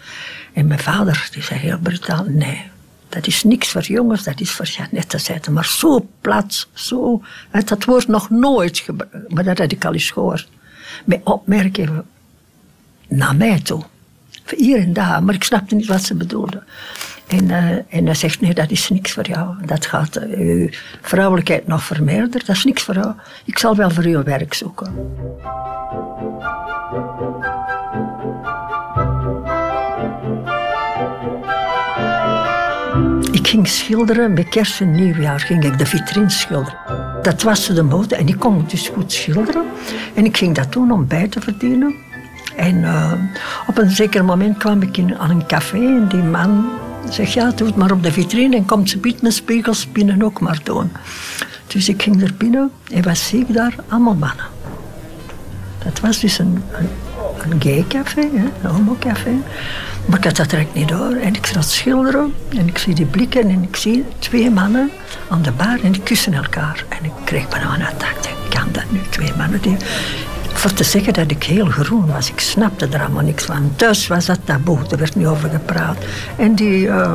En 0.52 0.66
mijn 0.66 0.80
vader, 0.80 1.28
die 1.32 1.42
zei 1.42 1.60
heel 1.60 1.78
brutaal, 1.78 2.24
nee, 2.28 2.62
dat 3.08 3.26
is 3.26 3.42
niks 3.42 3.68
voor 3.68 3.82
jongens, 3.82 4.24
dat 4.24 4.40
is 4.40 4.50
voor 4.50 4.66
Jeannette, 4.66 5.18
zei 5.18 5.40
Maar 5.50 5.66
zo 5.66 6.08
plat, 6.20 6.68
zo, 6.72 7.22
dat 7.64 7.84
woord 7.84 8.08
nog 8.08 8.30
nooit 8.30 8.78
gebruikt, 8.78 9.32
maar 9.32 9.44
dat 9.44 9.58
had 9.58 9.72
ik 9.72 9.84
al 9.84 9.92
eens 9.92 10.10
gehoord. 10.10 10.48
Met 11.04 11.20
opmerkingen 11.24 12.04
naar 13.08 13.36
mij 13.36 13.60
toe. 13.60 13.82
Hier 14.56 14.78
en 14.78 14.92
daar, 14.92 15.22
maar 15.22 15.34
ik 15.34 15.44
snapte 15.44 15.74
niet 15.74 15.86
wat 15.86 16.02
ze 16.02 16.14
bedoelde. 16.14 16.62
En, 17.26 17.44
uh, 17.44 17.70
en 17.88 18.04
hij 18.04 18.14
zegt, 18.14 18.40
nee, 18.40 18.54
dat 18.54 18.70
is 18.70 18.88
niks 18.88 19.12
voor 19.12 19.26
jou. 19.26 19.66
Dat 19.66 19.86
gaat 19.86 20.16
uh, 20.16 20.38
uw 20.38 20.68
vrouwelijkheid 21.00 21.66
nog 21.66 21.82
vermeerderen. 21.82 22.46
Dat 22.46 22.56
is 22.56 22.64
niks 22.64 22.82
voor 22.82 22.94
jou. 22.94 23.12
Ik 23.44 23.58
zal 23.58 23.76
wel 23.76 23.90
voor 23.90 24.06
u 24.06 24.22
werk 24.22 24.54
zoeken. 24.54 24.94
Ik 33.32 33.48
ging 33.48 33.68
schilderen, 33.68 34.34
bij 34.34 34.44
kerst 34.44 34.80
en 34.80 34.90
nieuwjaar 34.90 35.40
ging 35.40 35.64
ik 35.64 35.78
de 35.78 35.86
vitrine 35.86 36.30
schilderen. 36.30 36.78
Dat 37.22 37.42
was 37.42 37.66
de 37.66 37.82
mode 37.82 38.16
en 38.16 38.28
ik 38.28 38.38
kon 38.38 38.64
dus 38.66 38.88
goed 38.88 39.12
schilderen. 39.12 39.64
En 40.14 40.24
ik 40.24 40.36
ging 40.36 40.54
dat 40.54 40.72
doen 40.72 40.92
om 40.92 41.06
bij 41.06 41.28
te 41.28 41.40
verdienen. 41.40 41.94
En 42.58 42.76
uh, 42.76 43.12
op 43.66 43.78
een 43.78 43.90
zeker 43.90 44.24
moment 44.24 44.58
kwam 44.58 44.82
ik 44.82 44.96
in, 44.96 45.18
aan 45.18 45.30
een 45.30 45.46
café 45.46 45.76
en 45.76 46.08
die 46.08 46.22
man 46.22 46.68
zegt, 47.10 47.32
ja, 47.32 47.50
doe 47.50 47.66
het 47.66 47.76
maar 47.76 47.90
op 47.90 48.02
de 48.02 48.12
vitrine 48.12 48.56
en 48.56 48.64
komt 48.64 48.90
ze 48.90 48.98
biedt 48.98 49.22
mijn 49.22 49.34
spiegels 49.34 49.92
binnen 49.92 50.22
ook 50.22 50.40
maar 50.40 50.60
doen. 50.62 50.92
Dus 51.66 51.88
ik 51.88 52.02
ging 52.02 52.22
er 52.22 52.34
binnen 52.38 52.70
en 52.92 53.02
wat 53.02 53.18
zie 53.18 53.40
ik 53.40 53.54
daar? 53.54 53.74
Allemaal 53.88 54.14
mannen. 54.14 54.46
Dat 55.84 56.00
was 56.00 56.20
dus 56.20 56.38
een, 56.38 56.62
een, 56.72 56.88
een 57.50 57.62
gay 57.62 57.84
café, 57.88 58.20
hè, 58.20 58.44
een 58.62 58.74
homocafé. 58.74 59.32
Maar 60.06 60.18
ik 60.18 60.24
had 60.24 60.36
dat 60.36 60.50
direct 60.50 60.74
niet 60.74 60.88
door. 60.88 61.12
En 61.12 61.34
ik 61.34 61.46
zat 61.46 61.64
schilderen 61.64 62.34
en 62.56 62.68
ik 62.68 62.78
zie 62.78 62.94
die 62.94 63.06
blikken 63.06 63.48
en 63.48 63.62
ik 63.62 63.76
zie 63.76 64.04
twee 64.18 64.50
mannen 64.50 64.90
aan 65.28 65.42
de 65.42 65.52
bar 65.52 65.78
en 65.82 65.92
die 65.92 66.02
kussen 66.02 66.34
elkaar. 66.34 66.84
En 66.88 67.04
ik 67.04 67.12
kreeg 67.24 67.48
bijna 67.48 67.74
een 67.74 67.86
attack. 67.86 68.16
Kan 68.48 68.68
dat 68.72 68.90
nu? 68.90 69.00
Twee 69.10 69.32
mannen 69.36 69.60
die 69.60 69.76
voor 70.58 70.72
te 70.72 70.84
zeggen 70.84 71.12
dat 71.12 71.30
ik 71.30 71.42
heel 71.42 71.66
groen 71.66 72.06
was. 72.06 72.28
Ik 72.30 72.40
snapte 72.40 72.88
er 72.90 73.00
allemaal 73.00 73.22
niks 73.22 73.44
van. 73.44 73.72
Thuis 73.76 74.06
was 74.06 74.26
dat 74.26 74.38
taboe, 74.44 74.78
er 74.90 74.98
werd 74.98 75.16
niet 75.16 75.26
over 75.26 75.50
gepraat. 75.50 75.96
En 76.36 76.54
die, 76.54 76.86
uh, 76.86 77.14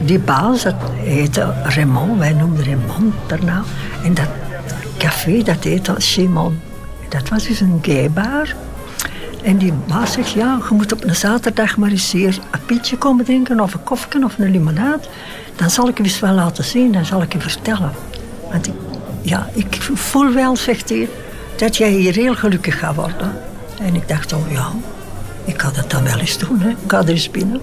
die 0.00 0.18
baas, 0.18 0.62
dat 0.62 0.74
heette 0.96 1.52
Raymond, 1.62 2.18
wij 2.18 2.32
noemden 2.32 2.64
Raymond 2.64 3.14
daarna. 3.26 3.62
En 4.04 4.14
dat 4.14 4.28
café, 4.98 5.42
dat 5.42 5.64
heette 5.64 5.94
Simon. 5.96 6.60
Dat 7.08 7.28
was 7.28 7.46
dus 7.46 7.60
een 7.60 7.78
gaybar. 7.82 8.54
En 9.42 9.56
die 9.56 9.72
baas 9.86 10.12
zegt, 10.12 10.30
ja, 10.30 10.58
je 10.68 10.74
moet 10.74 10.92
op 10.92 11.04
een 11.04 11.16
zaterdag 11.16 11.76
maar 11.76 11.90
eens 11.90 12.12
hier 12.12 12.38
een 12.50 12.64
pietje 12.66 12.96
komen 12.96 13.24
drinken, 13.24 13.60
of 13.60 13.74
een 13.74 13.82
koffie 13.82 14.24
of 14.24 14.38
een 14.38 14.50
limonade. 14.50 15.02
Dan 15.56 15.70
zal 15.70 15.88
ik 15.88 15.98
je 15.98 16.04
eens 16.04 16.20
wel 16.20 16.34
laten 16.34 16.64
zien, 16.64 16.92
dan 16.92 17.04
zal 17.04 17.22
ik 17.22 17.32
je 17.32 17.40
vertellen. 17.40 17.92
Want 18.50 18.66
ik, 18.66 18.74
ja, 19.22 19.48
ik 19.52 19.78
voel 19.94 20.32
wel, 20.32 20.56
zegt 20.56 20.88
hij, 20.88 21.08
dat 21.56 21.76
jij 21.76 21.90
hier 21.90 22.14
heel 22.14 22.34
gelukkig 22.34 22.78
gaat 22.78 22.94
worden. 22.94 23.32
En 23.80 23.94
ik 23.94 24.08
dacht, 24.08 24.32
oh 24.32 24.50
ja, 24.50 24.72
ik 25.44 25.60
ga 25.60 25.70
dat 25.70 25.90
dan 25.90 26.04
wel 26.04 26.18
eens 26.18 26.38
doen. 26.38 26.60
Hè. 26.60 26.68
Ik 26.68 26.76
ga 26.86 26.98
er 26.98 27.08
eens 27.08 27.30
binnen. 27.30 27.60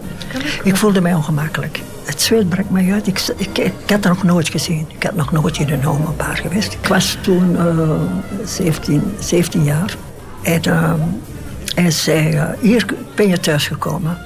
Ik 0.64 0.76
voelde 0.76 1.02
mij 1.02 1.14
ongemakkelijk. 1.14 1.82
Het 2.04 2.22
zweet 2.22 2.50
brak 2.50 2.70
mij 2.70 2.92
uit. 2.94 3.08
Ik, 3.08 3.22
ik, 3.38 3.58
ik, 3.58 3.74
had 3.88 3.90
het 3.90 4.04
nog 4.04 4.24
nooit 4.24 4.50
gezien. 4.50 4.86
Ik 4.90 5.04
had 5.04 5.16
nog 5.16 5.32
nooit 5.32 5.58
in 5.58 5.70
een 5.70 5.84
homobaar 5.84 6.38
geweest. 6.38 6.74
Ik 6.74 6.88
was 6.88 7.18
toen 7.22 7.52
uh, 7.52 8.02
17, 8.46 9.16
17 9.20 9.64
jaar. 9.64 9.96
En 10.44 10.62
uh, 10.68 10.94
hij 11.76 11.92
zei, 11.92 12.34
uh, 12.36 12.50
hier 12.60 12.86
ben 13.16 13.28
je 13.28 13.40
thuisgekomen. 13.40 14.18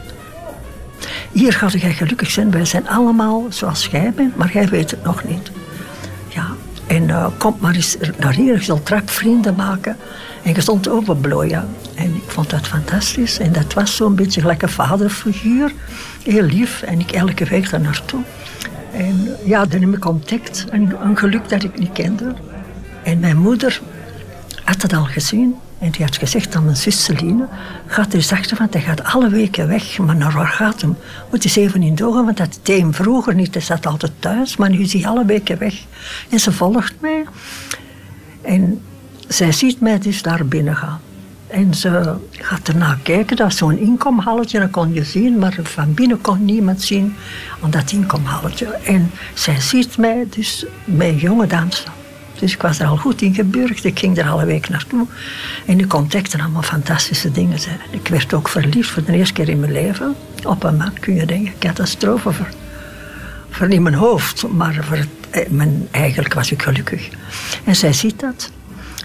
Hier 1.31 1.53
ga 1.53 1.67
jij 1.67 1.93
gelukkig 1.93 2.31
zijn. 2.31 2.51
Wij 2.51 2.65
zijn 2.65 2.89
allemaal 2.89 3.45
zoals 3.49 3.85
jij 3.91 4.13
bent, 4.15 4.35
maar 4.35 4.51
jij 4.53 4.67
weet 4.67 4.91
het 4.91 5.03
nog 5.03 5.23
niet. 5.23 5.51
En 6.87 7.03
uh, 7.03 7.27
kom 7.37 7.55
maar 7.59 7.75
eens 7.75 7.97
naar 8.17 8.33
hier, 8.33 8.55
je 8.55 8.63
zult 8.63 8.85
trap 8.85 9.09
vrienden 9.09 9.55
maken. 9.55 9.97
En 10.43 10.53
je 10.53 10.61
stond 10.61 10.89
openbloeien. 10.89 11.67
En 11.95 12.15
ik 12.15 12.23
vond 12.27 12.49
dat 12.49 12.67
fantastisch. 12.67 13.39
En 13.39 13.51
dat 13.51 13.73
was 13.73 13.95
zo'n 13.95 14.15
beetje 14.15 14.41
gelijk 14.41 14.61
een 14.61 14.69
vaderfiguur. 14.69 15.73
Heel 16.23 16.43
lief. 16.43 16.81
En 16.81 16.99
ik 16.99 17.11
elke 17.11 17.45
week 17.45 17.69
daar 17.69 17.81
naartoe. 17.81 18.21
En 18.93 19.29
ja, 19.45 19.65
dan 19.65 19.81
heb 19.81 19.95
ik 19.95 20.05
ontdekt. 20.05 20.65
Een, 20.69 20.95
een 21.03 21.17
geluk 21.17 21.49
dat 21.49 21.63
ik 21.63 21.79
niet 21.79 21.91
kende. 21.91 22.33
En 23.03 23.19
mijn 23.19 23.37
moeder 23.37 23.81
had 24.63 24.81
het 24.81 24.93
al 24.93 25.05
gezien. 25.05 25.55
En 25.83 25.91
die 25.91 26.05
had 26.05 26.17
gezegd 26.17 26.55
aan 26.55 26.63
mijn 26.63 26.77
zus 26.77 27.03
Celine, 27.03 27.47
gaat 27.87 28.07
er 28.07 28.15
eens 28.15 28.31
achter, 28.31 28.57
want 28.57 28.73
hij 28.73 28.81
gaat 28.81 29.03
alle 29.03 29.29
weken 29.29 29.67
weg. 29.67 29.97
Maar 29.97 30.15
naar 30.15 30.31
waar 30.31 30.47
gaat 30.47 30.81
hem? 30.81 30.95
Moet 31.31 31.43
eens 31.43 31.55
even 31.55 31.83
in 31.83 31.95
dogen, 31.95 32.25
want 32.25 32.37
dat 32.37 32.59
deed 32.61 32.79
hem 32.79 32.93
vroeger 32.93 33.35
niet. 33.35 33.53
Hij 33.53 33.63
zat 33.63 33.85
altijd 33.85 34.11
thuis, 34.19 34.57
maar 34.57 34.69
nu 34.69 34.79
is 34.79 34.93
hij 34.93 35.07
alle 35.07 35.25
weken 35.25 35.57
weg. 35.57 35.73
En 36.29 36.39
ze 36.39 36.51
volgt 36.51 36.93
mij. 36.99 37.25
En 38.41 38.81
zij 39.27 39.51
ziet 39.51 39.79
mij 39.79 39.99
dus 39.99 40.21
daar 40.21 40.45
binnen 40.45 40.75
gaan. 40.75 40.99
En 41.47 41.73
ze 41.73 42.15
gaat 42.31 42.67
ernaar 42.67 42.99
kijken, 43.03 43.35
dat 43.35 43.47
was 43.47 43.57
zo'n 43.57 43.77
inkomhalletje, 43.77 44.59
dat 44.59 44.71
kon 44.71 44.93
je 44.93 45.03
zien, 45.03 45.37
maar 45.37 45.59
van 45.63 45.93
binnen 45.93 46.21
kon 46.21 46.45
niemand 46.45 46.81
zien 46.81 47.15
aan 47.61 47.71
dat 47.71 47.91
inkomhalletje. 47.91 48.65
En 48.65 49.11
zij 49.33 49.61
ziet 49.61 49.97
mij 49.97 50.27
dus 50.29 50.65
met 50.85 51.19
jonge 51.19 51.47
dansen. 51.47 52.02
Dus 52.43 52.53
ik 52.53 52.61
was 52.61 52.79
er 52.79 52.87
al 52.87 52.97
goed 52.97 53.21
in 53.21 53.33
geburgd. 53.33 53.83
Ik 53.83 53.99
ging 53.99 54.17
er 54.17 54.29
alle 54.29 54.45
week 54.45 54.69
naartoe. 54.69 55.07
En 55.65 55.79
ik 55.79 55.93
ontdekte 55.93 56.39
allemaal 56.39 56.61
fantastische 56.61 57.31
dingen. 57.31 57.57
Ik 57.89 58.07
werd 58.07 58.33
ook 58.33 58.47
verliefd 58.47 58.89
voor 58.89 59.03
de 59.03 59.11
eerste 59.11 59.33
keer 59.33 59.49
in 59.49 59.59
mijn 59.59 59.71
leven. 59.71 60.15
Op 60.45 60.63
een 60.63 60.77
man 60.77 60.93
kun 60.99 61.15
je 61.15 61.25
denken, 61.25 61.53
catastrofe 61.59 62.31
voor, 62.31 62.49
voor 63.49 63.69
in 63.69 63.83
mijn 63.83 63.95
hoofd. 63.95 64.47
Maar 64.47 64.79
voor 64.81 65.05
eh, 65.29 65.49
mijn, 65.49 65.87
eigenlijk 65.91 66.33
was 66.33 66.51
ik 66.51 66.61
gelukkig. 66.61 67.09
En 67.63 67.75
zij 67.75 67.93
ziet 67.93 68.19
dat. 68.19 68.51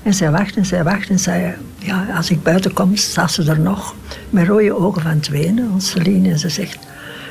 En 0.03 0.15
zij 0.15 0.31
wacht 0.31 0.57
en 0.57 0.67
zij 0.67 0.85
wacht 0.85 1.09
en 1.09 1.19
zei, 1.19 1.55
ja, 1.79 2.07
als 2.17 2.31
ik 2.31 2.43
buiten 2.43 2.73
kom, 2.73 2.97
staat 2.97 3.33
ze 3.33 3.51
er 3.51 3.61
nog. 3.61 3.95
Met 4.31 4.47
rode 4.47 4.79
ogen 4.79 5.03
van 5.03 5.11
het 5.11 5.29
wenen, 5.29 5.81
Celine. 5.81 6.31
En 6.31 6.39
ze 6.39 6.49
zegt, 6.49 6.79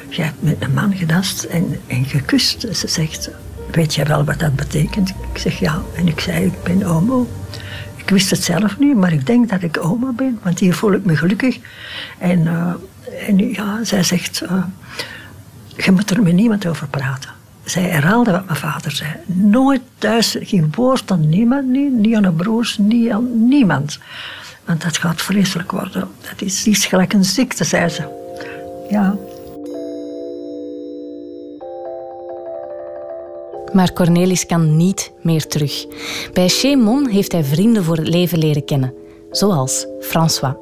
je 0.10 0.22
hebt 0.22 0.42
met 0.44 0.58
een 0.60 0.74
man 0.74 0.96
gedanst 0.96 1.44
en, 1.44 1.80
en 1.88 2.06
gekust. 2.06 2.68
Ze 2.72 2.88
zegt, 2.88 3.30
weet 3.72 3.96
jij 3.96 4.06
wel 4.06 4.24
wat 4.24 4.40
dat 4.40 4.56
betekent? 4.56 5.10
Ik 5.10 5.38
zeg 5.38 5.60
ja. 5.60 5.82
En 5.96 6.08
ik 6.08 6.20
zei, 6.20 6.46
ik 6.46 6.64
ben 6.64 6.82
homo. 6.82 7.28
Ik 7.96 8.10
wist 8.10 8.30
het 8.30 8.44
zelf 8.44 8.80
niet, 8.80 8.96
maar 8.96 9.14
ik 9.14 9.26
denk 9.26 9.50
dat 9.50 9.62
ik 9.62 9.76
homo 9.76 10.12
ben, 10.12 10.40
want 10.44 10.60
hier 10.60 10.74
voel 10.74 10.94
ik 10.94 11.06
me 11.06 11.16
gelukkig. 11.16 11.60
En, 12.18 12.40
uh, 12.40 12.74
en 13.28 13.38
ja, 13.38 13.84
zij 13.84 14.04
zegt, 14.04 14.42
uh, 14.44 14.64
je 15.76 15.92
moet 15.92 16.10
er 16.10 16.24
met 16.24 16.34
niemand 16.34 16.66
over 16.66 16.88
praten. 16.88 17.30
Zij 17.64 17.84
herhaalde 17.84 18.32
wat 18.32 18.46
mijn 18.46 18.58
vader 18.58 18.92
zei. 18.92 19.12
Nooit 19.26 19.82
thuis, 19.98 20.36
geen 20.40 20.72
woord 20.76 21.12
aan 21.12 21.30
niemand, 21.30 21.68
niet, 21.68 21.94
niet 21.94 22.16
aan 22.16 22.22
de 22.22 22.32
broers, 22.32 22.78
niet 22.78 23.12
aan 23.12 23.48
niemand. 23.48 24.00
Want 24.66 24.82
dat 24.82 24.98
gaat 24.98 25.22
vreselijk 25.22 25.72
worden. 25.72 26.08
Dat 26.22 26.42
is, 26.42 26.68
is 26.68 26.86
gelijk 26.86 27.14
een 27.14 27.26
ziekte, 27.26 27.64
zei 27.64 27.90
ze. 27.90 28.04
Ja. 28.90 29.16
Maar 33.74 33.94
Cornelis 33.94 34.46
kan 34.46 34.78
niet 34.78 35.12
meer 35.22 35.48
terug. 35.48 35.86
Bij 36.34 36.48
Chemon 36.48 37.08
heeft 37.08 37.32
hij 37.32 37.44
vrienden 37.44 37.84
voor 37.84 37.98
het 37.98 38.08
leven 38.08 38.38
leren 38.38 38.66
kennen, 38.66 38.94
zoals 39.32 39.86
François. 40.00 40.56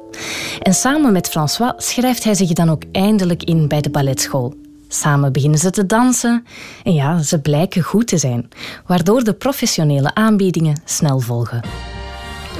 En 0.62 0.74
samen 0.74 1.12
met 1.12 1.28
François 1.28 1.72
schrijft 1.76 2.24
hij 2.24 2.34
zich 2.34 2.52
dan 2.52 2.70
ook 2.70 2.82
eindelijk 2.92 3.42
in 3.42 3.68
bij 3.68 3.80
de 3.80 3.90
balletschool. 3.90 4.54
Samen 4.88 5.32
beginnen 5.32 5.58
ze 5.58 5.70
te 5.70 5.86
dansen 5.86 6.44
en 6.84 6.94
ja, 6.94 7.22
ze 7.22 7.40
blijken 7.40 7.82
goed 7.82 8.06
te 8.06 8.18
zijn, 8.18 8.48
waardoor 8.86 9.24
de 9.24 9.32
professionele 9.32 10.14
aanbiedingen 10.14 10.80
snel 10.84 11.20
volgen. 11.20 11.60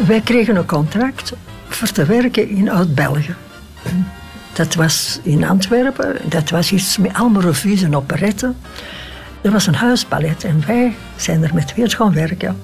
Wij 0.06 0.20
kregen 0.20 0.56
een 0.56 0.66
contract 0.66 1.32
voor 1.68 1.90
te 1.90 2.04
werken 2.04 2.48
in 2.48 2.70
Oud-België. 2.70 3.34
Dat 4.52 4.74
was 4.74 5.20
in 5.22 5.44
Antwerpen, 5.44 6.16
dat 6.28 6.50
was 6.50 6.72
iets 6.72 6.96
met 6.96 7.14
allemaal 7.14 7.42
revues 7.42 7.82
en 7.82 7.96
operetten. 7.96 8.56
Er 9.46 9.52
was 9.52 9.66
een 9.66 9.74
huisballet 9.74 10.44
en 10.44 10.62
wij 10.66 10.96
zijn 11.16 11.42
er 11.42 11.54
met 11.54 11.66
twee 11.66 11.88
gaan 11.88 12.12
werken. 12.12 12.56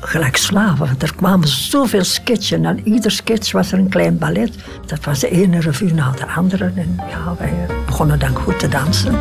Gelijk 0.00 0.36
slaven, 0.36 0.86
want 0.86 1.02
er 1.02 1.14
kwamen 1.14 1.48
zoveel 1.48 2.04
sketchen. 2.04 2.64
En 2.64 2.88
ieder 2.88 3.10
sketch 3.10 3.52
was 3.52 3.72
er 3.72 3.78
een 3.78 3.88
klein 3.88 4.18
ballet. 4.18 4.54
Dat 4.86 5.04
was 5.04 5.20
de 5.20 5.28
ene 5.30 5.60
revue 5.60 5.94
na 5.94 6.10
de 6.10 6.26
andere. 6.26 6.72
En 6.74 7.00
ja, 7.10 7.34
wij 7.38 7.66
begonnen 7.86 8.18
dan 8.18 8.34
goed 8.34 8.58
te 8.58 8.68
dansen. 8.68 9.18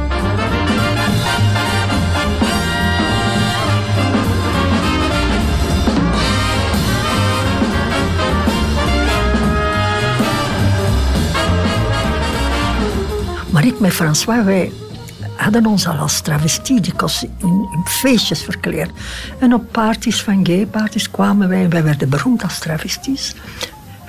Maar 13.49 13.65
ik 13.65 13.79
met 13.79 13.93
François, 13.93 14.43
wij 14.43 14.71
hadden 15.35 15.65
ons 15.65 15.87
al 15.87 15.95
als 15.95 16.21
travestiedikos 16.21 17.23
in, 17.23 17.67
in 17.73 17.85
feestjes 17.85 18.43
verkleed. 18.43 18.89
En 19.39 19.53
op 19.53 19.71
parties 19.71 20.21
van 20.21 20.45
gay-parties 20.45 21.11
kwamen 21.11 21.49
wij 21.49 21.63
en 21.63 21.69
wij 21.69 21.83
werden 21.83 22.09
beroemd 22.09 22.43
als 22.43 22.59
travesties. 22.59 23.35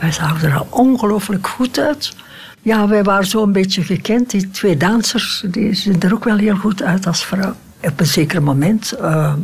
Wij 0.01 0.13
zagen 0.13 0.49
er 0.49 0.59
al 0.59 0.67
ongelooflijk 0.71 1.47
goed 1.47 1.79
uit. 1.79 2.15
Ja, 2.63 2.89
wij 2.89 3.03
waren 3.03 3.27
zo 3.27 3.43
een 3.43 3.53
beetje 3.53 3.83
gekend. 3.83 4.31
Die 4.31 4.51
twee 4.51 4.77
dansers 4.77 5.45
die 5.47 5.75
zien 5.75 6.03
er 6.03 6.15
ook 6.15 6.25
wel 6.25 6.37
heel 6.37 6.57
goed 6.57 6.83
uit 6.83 7.07
als 7.07 7.25
vrouw. 7.25 7.55
Op 7.83 8.01
een 8.01 8.07
zeker 8.07 8.43
moment 8.43 8.95
uh, 9.01 9.35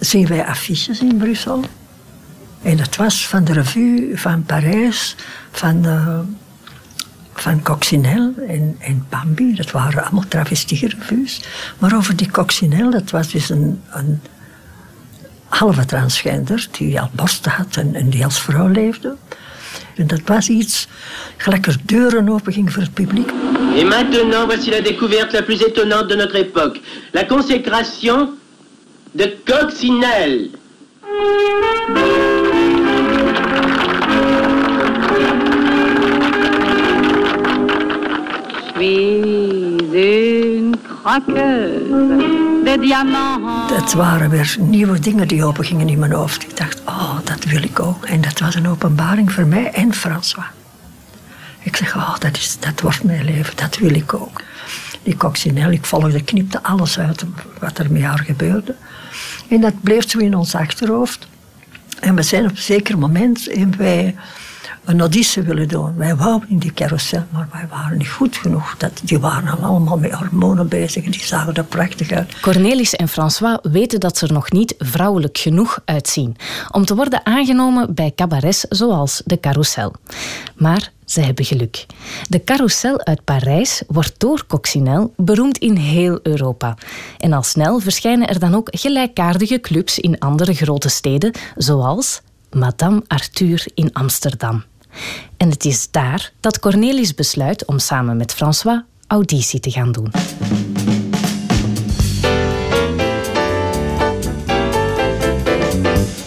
zien 0.00 0.26
wij 0.26 0.46
affiches 0.46 1.00
in 1.00 1.16
Brussel. 1.16 1.64
En 2.62 2.76
dat 2.76 2.96
was 2.96 3.28
van 3.28 3.44
de 3.44 3.52
revue 3.52 4.12
van 4.14 4.42
Parijs, 4.42 5.16
van... 5.50 5.86
Uh, 5.86 6.18
van 7.34 7.62
Coccinelle 7.62 8.32
en, 8.48 8.76
en 8.78 9.06
Bambi. 9.08 9.54
Dat 9.54 9.70
waren 9.70 10.02
allemaal 10.02 10.28
travestierevues. 10.28 11.40
Maar 11.78 11.96
over 11.96 12.16
die 12.16 12.30
Coccinelle, 12.30 12.90
dat 12.90 13.10
was 13.10 13.28
dus 13.28 13.48
een, 13.48 13.82
een 13.90 14.20
halve 15.48 15.84
transgender 15.84 16.66
die 16.70 17.00
al 17.00 17.10
borsten 17.12 17.50
had 17.50 17.76
en, 17.76 17.94
en, 17.94 18.10
die 18.10 18.24
als 18.24 18.40
vrouw 18.40 18.68
leefde. 18.68 19.16
En 19.96 20.06
dat 20.06 20.20
was 20.24 20.48
iets, 20.48 20.88
gelijk 21.36 21.66
er 21.66 21.76
deuren 21.84 22.28
open 22.28 22.52
gingen 22.52 22.72
voor 22.72 22.82
het 22.82 22.94
publiek. 22.94 23.30
Et 23.76 23.88
maintenant, 23.88 24.46
voici 24.46 24.70
la 24.70 24.80
découverte 24.80 25.32
la 25.32 25.42
plus 25.42 25.62
étonnante 25.62 26.08
de 26.08 26.16
notre 26.16 26.38
époque. 26.38 26.80
La 27.12 27.24
consécration 27.24 28.28
de 29.12 29.36
Coccinelle. 29.44 30.50
Het 43.74 43.92
waren 43.92 44.30
weer 44.30 44.56
nieuwe 44.58 44.98
dingen 44.98 45.28
die 45.28 45.44
opengingen 45.44 45.88
in 45.88 45.98
mijn 45.98 46.12
hoofd. 46.12 46.42
Ik 46.42 46.56
dacht, 46.56 46.80
oh, 46.86 47.18
dat 47.24 47.44
wil 47.44 47.62
ik 47.62 47.80
ook. 47.80 48.04
En 48.04 48.20
dat 48.20 48.38
was 48.38 48.54
een 48.54 48.68
openbaring 48.68 49.32
voor 49.32 49.46
mij 49.46 49.70
en 49.70 49.94
François. 49.94 50.46
Ik 51.62 51.76
zeg, 51.76 51.96
oh, 51.96 52.18
dat, 52.18 52.36
is, 52.36 52.56
dat 52.60 52.80
wordt 52.80 53.04
mijn 53.04 53.24
leven, 53.24 53.56
dat 53.56 53.78
wil 53.78 53.94
ik 53.94 54.14
ook. 54.14 54.42
Die 55.02 55.16
coccinelle, 55.16 55.72
ik 55.72 55.84
volgde, 55.84 56.22
knipte 56.22 56.62
alles 56.62 56.98
uit 56.98 57.24
wat 57.58 57.78
er 57.78 57.92
met 57.92 58.02
haar 58.02 58.18
gebeurde. 58.18 58.74
En 59.48 59.60
dat 59.60 59.82
bleef 59.82 60.10
zo 60.10 60.18
in 60.18 60.34
ons 60.34 60.54
achterhoofd. 60.54 61.28
En 62.00 62.14
we 62.14 62.22
zijn 62.22 62.44
op 62.44 62.50
een 62.50 62.56
zeker 62.56 62.98
moment, 62.98 63.48
en 63.48 63.76
wij 63.76 64.14
een 64.84 65.00
auditie 65.00 65.42
willen 65.42 65.68
doen. 65.68 65.96
Wij 65.96 66.16
wouden 66.16 66.48
in 66.48 66.58
die 66.58 66.72
carousel, 66.72 67.22
maar 67.30 67.48
wij 67.52 67.66
waren 67.70 67.98
niet 67.98 68.08
goed 68.08 68.36
genoeg. 68.36 68.74
Dat, 68.76 69.00
die 69.02 69.18
waren 69.18 69.62
allemaal 69.62 69.98
met 69.98 70.12
hormonen 70.12 70.68
bezig 70.68 71.04
en 71.04 71.10
die 71.10 71.24
zagen 71.24 71.54
er 71.54 71.64
prachtig 71.64 72.10
uit. 72.10 72.40
Cornelis 72.40 72.94
en 72.94 73.08
François 73.08 73.58
weten 73.62 74.00
dat 74.00 74.18
ze 74.18 74.26
er 74.26 74.32
nog 74.32 74.52
niet 74.52 74.74
vrouwelijk 74.78 75.38
genoeg 75.38 75.80
uitzien 75.84 76.36
om 76.70 76.84
te 76.84 76.94
worden 76.94 77.26
aangenomen 77.26 77.94
bij 77.94 78.12
cabarets 78.14 78.60
zoals 78.68 79.22
de 79.24 79.40
Carousel. 79.40 79.94
Maar 80.56 80.90
ze 81.04 81.20
hebben 81.20 81.44
geluk. 81.44 81.86
De 82.28 82.44
Carousel 82.44 83.04
uit 83.04 83.24
Parijs 83.24 83.82
wordt 83.86 84.14
door 84.16 84.44
Coccinelle 84.46 85.10
beroemd 85.16 85.58
in 85.58 85.76
heel 85.76 86.20
Europa. 86.22 86.76
En 87.18 87.32
al 87.32 87.42
snel 87.42 87.80
verschijnen 87.80 88.28
er 88.28 88.38
dan 88.38 88.54
ook 88.54 88.68
gelijkaardige 88.70 89.60
clubs 89.60 89.98
in 89.98 90.18
andere 90.18 90.54
grote 90.54 90.88
steden, 90.88 91.32
zoals 91.56 92.20
Madame 92.50 93.02
Arthur 93.06 93.66
in 93.74 93.92
Amsterdam. 93.92 94.64
En 95.36 95.50
het 95.50 95.64
is 95.64 95.90
daar 95.90 96.32
dat 96.40 96.58
Cornelis 96.58 97.14
besluit 97.14 97.64
om 97.64 97.78
samen 97.78 98.16
met 98.16 98.34
François 98.34 98.80
auditie 99.06 99.60
te 99.60 99.70
gaan 99.70 99.92
doen. 99.92 100.12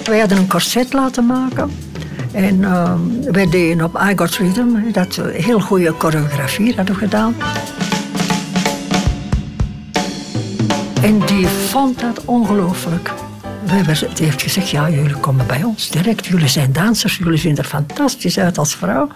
Wij 0.03 0.19
hadden 0.19 0.37
een 0.37 0.47
corset 0.47 0.93
laten 0.93 1.25
maken. 1.25 1.71
En 2.31 2.59
uh, 2.59 2.93
wij 3.31 3.49
deden 3.49 3.85
op 3.85 3.95
I 4.09 4.13
Got 4.15 4.35
Rhythm, 4.35 4.91
dat 4.91 5.15
we 5.15 5.31
heel 5.31 5.59
goede 5.59 5.93
choreografie 5.97 6.75
hadden 6.75 6.95
gedaan. 6.95 7.35
En 11.01 11.19
die 11.19 11.47
vond 11.47 11.99
dat 11.99 12.25
ongelooflijk 12.25 13.13
die 13.81 14.25
heeft 14.25 14.41
gezegd, 14.41 14.69
ja, 14.69 14.89
jullie 14.89 15.19
komen 15.19 15.47
bij 15.47 15.63
ons 15.63 15.89
direct. 15.89 16.25
Jullie 16.25 16.47
zijn 16.47 16.71
dansers, 16.71 17.17
jullie 17.17 17.37
zien 17.37 17.57
er 17.57 17.63
fantastisch 17.63 18.39
uit 18.39 18.57
als 18.57 18.75
vrouw. 18.75 19.09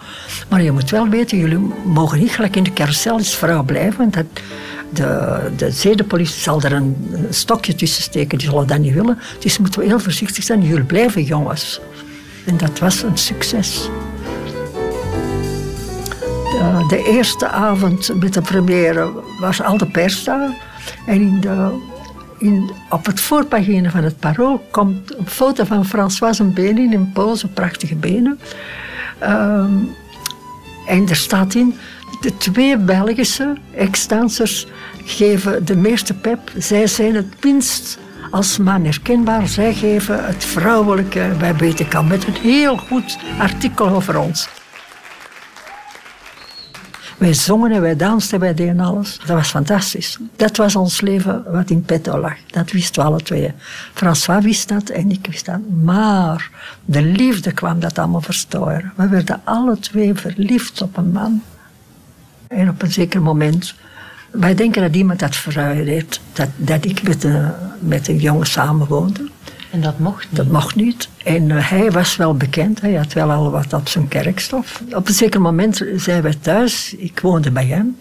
Maar 0.48 0.62
je 0.62 0.72
moet 0.72 0.90
wel 0.90 1.08
weten, 1.08 1.38
jullie 1.38 1.58
mogen 1.84 2.18
niet 2.18 2.30
gelijk 2.30 2.56
in 2.56 2.62
de 2.62 2.72
carousel 2.72 3.12
als 3.12 3.36
vrouw 3.36 3.62
blijven. 3.62 3.98
Want 3.98 4.12
dat, 4.12 4.26
de, 4.90 5.40
de 5.56 5.70
zedenpolitie 5.70 6.40
zal 6.40 6.62
er 6.62 6.72
een, 6.72 7.08
een, 7.12 7.34
stokje 7.34 7.74
tussen 7.74 8.02
steken, 8.02 8.38
die 8.38 8.48
zullen 8.48 8.66
dat 8.66 8.78
niet 8.78 8.94
willen. 8.94 9.18
Dus 9.38 9.58
moeten 9.58 9.80
we 9.80 9.86
heel 9.86 10.00
voorzichtig 10.00 10.44
zijn. 10.44 10.62
Jullie 10.62 10.84
blijven 10.84 11.22
jongens. 11.22 11.80
En 12.46 12.56
dat 12.56 12.78
was 12.78 13.02
een 13.02 13.18
succes. 13.18 13.88
De, 16.44 16.84
de 16.88 17.08
eerste 17.08 17.48
avond 17.48 18.20
met 18.20 18.34
de 18.34 18.40
première 18.40 19.10
was 19.40 19.62
al 19.62 19.78
de 19.78 19.86
pers 19.86 20.24
daar. 20.24 20.50
En 21.06 21.20
in 21.20 21.40
de 21.40 21.86
in, 22.38 22.70
op 22.90 23.06
het 23.06 23.20
voorpagina 23.20 23.90
van 23.90 24.04
het 24.04 24.18
Parool 24.18 24.66
komt 24.70 25.18
een 25.18 25.26
foto 25.26 25.64
van 25.64 25.86
François 25.86 26.38
een 26.38 26.52
benen 26.52 26.92
in 26.92 27.12
pose, 27.12 27.48
prachtige 27.48 27.94
benen. 27.94 28.38
Ehm, 29.18 29.72
en 30.86 31.08
er 31.08 31.16
staat 31.16 31.54
in, 31.54 31.74
de 32.20 32.36
twee 32.36 32.76
Belgische 32.76 33.56
ex-dansers 33.74 34.66
geven 35.04 35.64
de 35.64 35.76
meeste 35.76 36.14
pep. 36.14 36.52
Zij 36.56 36.86
zijn 36.86 37.14
het 37.14 37.44
minst 37.44 37.98
als 38.30 38.58
man 38.58 38.84
herkenbaar. 38.84 39.48
Zij 39.48 39.74
geven 39.74 40.24
het 40.24 40.44
vrouwelijke 40.44 41.30
bij 41.38 41.54
BTK 41.54 42.02
met 42.02 42.26
een 42.26 42.34
heel 42.34 42.76
goed 42.76 43.18
artikel 43.38 43.88
over 43.88 44.18
ons. 44.18 44.48
Wij 47.18 47.34
zongen 47.34 47.72
en 47.72 47.80
wij 47.80 47.96
dansten, 47.96 48.40
wij 48.40 48.54
deden 48.54 48.80
alles. 48.80 49.18
Dat 49.18 49.36
was 49.36 49.48
fantastisch. 49.48 50.18
Dat 50.36 50.56
was 50.56 50.76
ons 50.76 51.00
leven 51.00 51.44
wat 51.52 51.70
in 51.70 51.82
petto 51.82 52.18
lag. 52.18 52.36
Dat 52.46 52.70
wisten 52.70 53.02
we 53.02 53.08
alle 53.08 53.22
twee. 53.22 53.52
François 53.94 54.44
wist 54.44 54.68
dat 54.68 54.88
en 54.88 55.10
ik 55.10 55.26
wist 55.30 55.46
dat. 55.46 55.60
Maar 55.82 56.50
de 56.84 57.02
liefde 57.02 57.52
kwam 57.52 57.80
dat 57.80 57.98
allemaal 57.98 58.20
verstoren. 58.20 58.92
We 58.96 59.08
werden 59.08 59.40
alle 59.44 59.78
twee 59.78 60.14
verliefd 60.14 60.82
op 60.82 60.96
een 60.96 61.12
man. 61.12 61.42
En 62.46 62.68
op 62.68 62.82
een 62.82 62.92
zeker 62.92 63.22
moment... 63.22 63.74
Wij 64.30 64.54
denken 64.54 64.82
dat 64.82 64.94
iemand 64.94 65.18
dat 65.18 65.36
verruild 65.36 66.20
dat, 66.32 66.48
dat 66.56 66.84
ik 66.84 67.02
met 67.02 67.24
een, 67.24 67.50
met 67.78 68.08
een 68.08 68.16
jongen 68.16 68.46
samenwoonde. 68.46 69.28
En 69.70 69.80
dat 69.80 69.98
mocht 69.98 70.26
niet? 70.30 70.36
Dat 70.36 70.50
mocht 70.50 70.74
niet. 70.74 71.08
En 71.24 71.48
uh, 71.48 71.70
hij 71.70 71.90
was 71.90 72.16
wel 72.16 72.34
bekend, 72.36 72.80
hij 72.80 72.94
had 72.94 73.12
wel 73.12 73.30
al 73.30 73.50
wat 73.50 73.72
op 73.72 73.88
zijn 73.88 74.08
kerkstof. 74.08 74.82
Op 74.92 75.08
een 75.08 75.14
zeker 75.14 75.40
moment 75.40 75.84
zijn 75.96 76.22
we 76.22 76.38
thuis, 76.38 76.94
ik 76.98 77.20
woonde 77.20 77.50
bij 77.50 77.66
hem. 77.66 77.96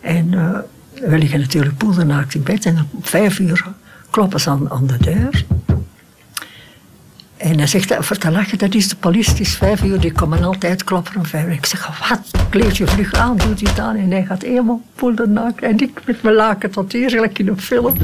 En 0.00 0.32
uh, 0.32 0.58
we 0.92 1.18
liggen 1.18 1.40
natuurlijk 1.40 1.76
poedernaakt 1.76 2.34
in 2.34 2.42
bed. 2.42 2.66
En 2.66 2.88
om 2.92 3.04
vijf 3.04 3.38
uur 3.38 3.66
kloppen 4.10 4.40
ze 4.40 4.50
aan, 4.50 4.70
aan 4.70 4.86
de 4.86 4.96
deur. 4.98 5.44
En 7.36 7.58
hij 7.58 7.66
zegt, 7.66 7.94
voor 7.98 8.16
te 8.16 8.30
lachen, 8.30 8.58
dat 8.58 8.74
is 8.74 8.88
de 8.88 8.96
politie, 8.96 9.40
is 9.40 9.56
vijf 9.56 9.82
uur, 9.82 10.00
die 10.00 10.12
komen 10.12 10.42
altijd 10.42 10.84
kloppen 10.84 11.16
om 11.16 11.24
vijf 11.24 11.46
uur. 11.46 11.52
Ik 11.52 11.66
zeg, 11.66 12.08
wat, 12.08 12.30
kleed 12.50 12.76
je 12.76 12.86
vlug 12.86 13.12
aan, 13.12 13.36
doet 13.36 13.60
het 13.60 13.78
aan. 13.78 13.96
En 13.96 14.10
hij 14.10 14.24
gaat 14.24 14.42
helemaal 14.42 14.80
poedernaakt. 14.94 15.62
En 15.62 15.78
ik 15.78 16.00
met 16.06 16.22
mijn 16.22 16.34
laken 16.34 16.70
tot 16.70 16.92
hier, 16.92 17.10
gelijk 17.10 17.38
in 17.38 17.48
een 17.48 17.60
film. 17.60 17.94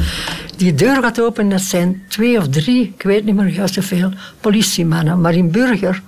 Die 0.57 0.75
deur 0.75 1.03
gaat 1.03 1.21
open, 1.21 1.49
dat 1.49 1.61
zijn 1.61 2.03
twee 2.09 2.39
of 2.39 2.49
drie, 2.49 2.95
ik 2.97 3.03
weet 3.03 3.25
niet 3.25 3.35
meer 3.35 3.49
juist 3.49 3.75
zoveel, 3.75 4.11
politiemannen, 4.41 5.21
maar 5.21 5.35
in 5.35 5.51
burger. 5.51 6.03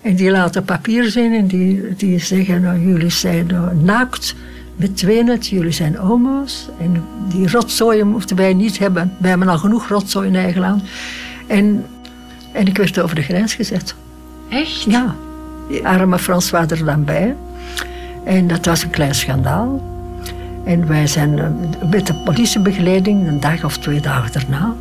En 0.00 0.16
die 0.16 0.30
laten 0.30 0.64
papier 0.64 1.10
zien 1.10 1.32
en 1.32 1.46
die, 1.46 1.94
die 1.96 2.18
zeggen, 2.18 2.62
nou, 2.62 2.78
jullie 2.78 3.10
zijn 3.10 3.48
uh, 3.52 3.70
naakt 3.82 4.34
met 4.76 4.96
tweeën, 4.96 5.38
jullie 5.40 5.72
zijn 5.72 5.94
homo's. 5.96 6.68
En 6.80 7.04
die 7.28 7.50
rotzooien 7.50 8.08
mochten 8.08 8.36
wij 8.36 8.54
niet 8.54 8.78
hebben. 8.78 9.12
Wij 9.18 9.30
hebben 9.30 9.48
al 9.48 9.58
genoeg 9.58 9.88
rotzooi 9.88 10.28
in 10.28 10.36
eigen 10.36 10.60
land. 10.60 10.82
En 11.46 11.84
en 12.52 12.66
ik 12.66 12.76
werd 12.76 13.00
over 13.00 13.14
de 13.14 13.22
grens 13.22 13.54
gezet. 13.54 13.94
Echt? 14.48 14.82
Ja. 14.82 15.14
Die 15.68 15.86
arme 15.86 16.18
François 16.18 16.70
er 16.70 16.84
dan 16.84 17.04
bij. 17.04 17.36
En 18.24 18.46
dat 18.46 18.66
was 18.66 18.82
een 18.82 18.90
klein 18.90 19.14
schandaal. 19.14 19.90
En 20.64 20.86
wij 20.86 21.06
zijn 21.06 21.38
eh, 21.38 21.46
met 21.90 22.06
de 22.06 22.14
politiebegeleiding, 22.14 23.26
een 23.26 23.40
dag 23.40 23.64
of 23.64 23.78
twee 23.78 24.00
dagen 24.00 24.32
daarna, 24.32 24.74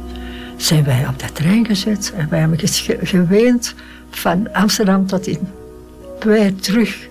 zijn 0.57 0.83
wij 0.83 1.07
op 1.07 1.19
de 1.19 1.31
trein 1.31 1.65
gezet. 1.65 2.13
En 2.15 2.29
wij 2.29 2.39
hebben 2.39 2.59
geweend 3.01 3.75
van 4.09 4.53
Amsterdam 4.53 5.05
tot 5.05 5.27
in 5.27 5.47
wij 6.25 6.51
terug. 6.51 7.09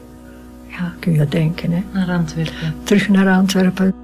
Ja, 0.67 0.93
kun 0.99 1.12
je 1.12 1.29
denken, 1.29 1.73
hè. 1.73 1.83
Naar 1.93 2.17
Antwerpen. 2.17 2.75
Terug 2.83 3.09
naar 3.09 3.37
Antwerpen. 3.37 3.95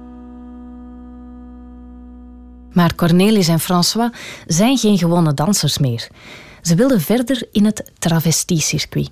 Maar 2.73 2.95
Cornelis 2.95 3.47
en 3.47 3.59
François 3.59 4.11
zijn 4.45 4.77
geen 4.77 4.97
gewone 4.97 5.33
dansers 5.33 5.77
meer. 5.77 6.07
Ze 6.67 6.75
wilden 6.75 7.01
verder 7.01 7.47
in 7.51 7.65
het 7.65 7.91
travestiecircuit. 7.99 9.11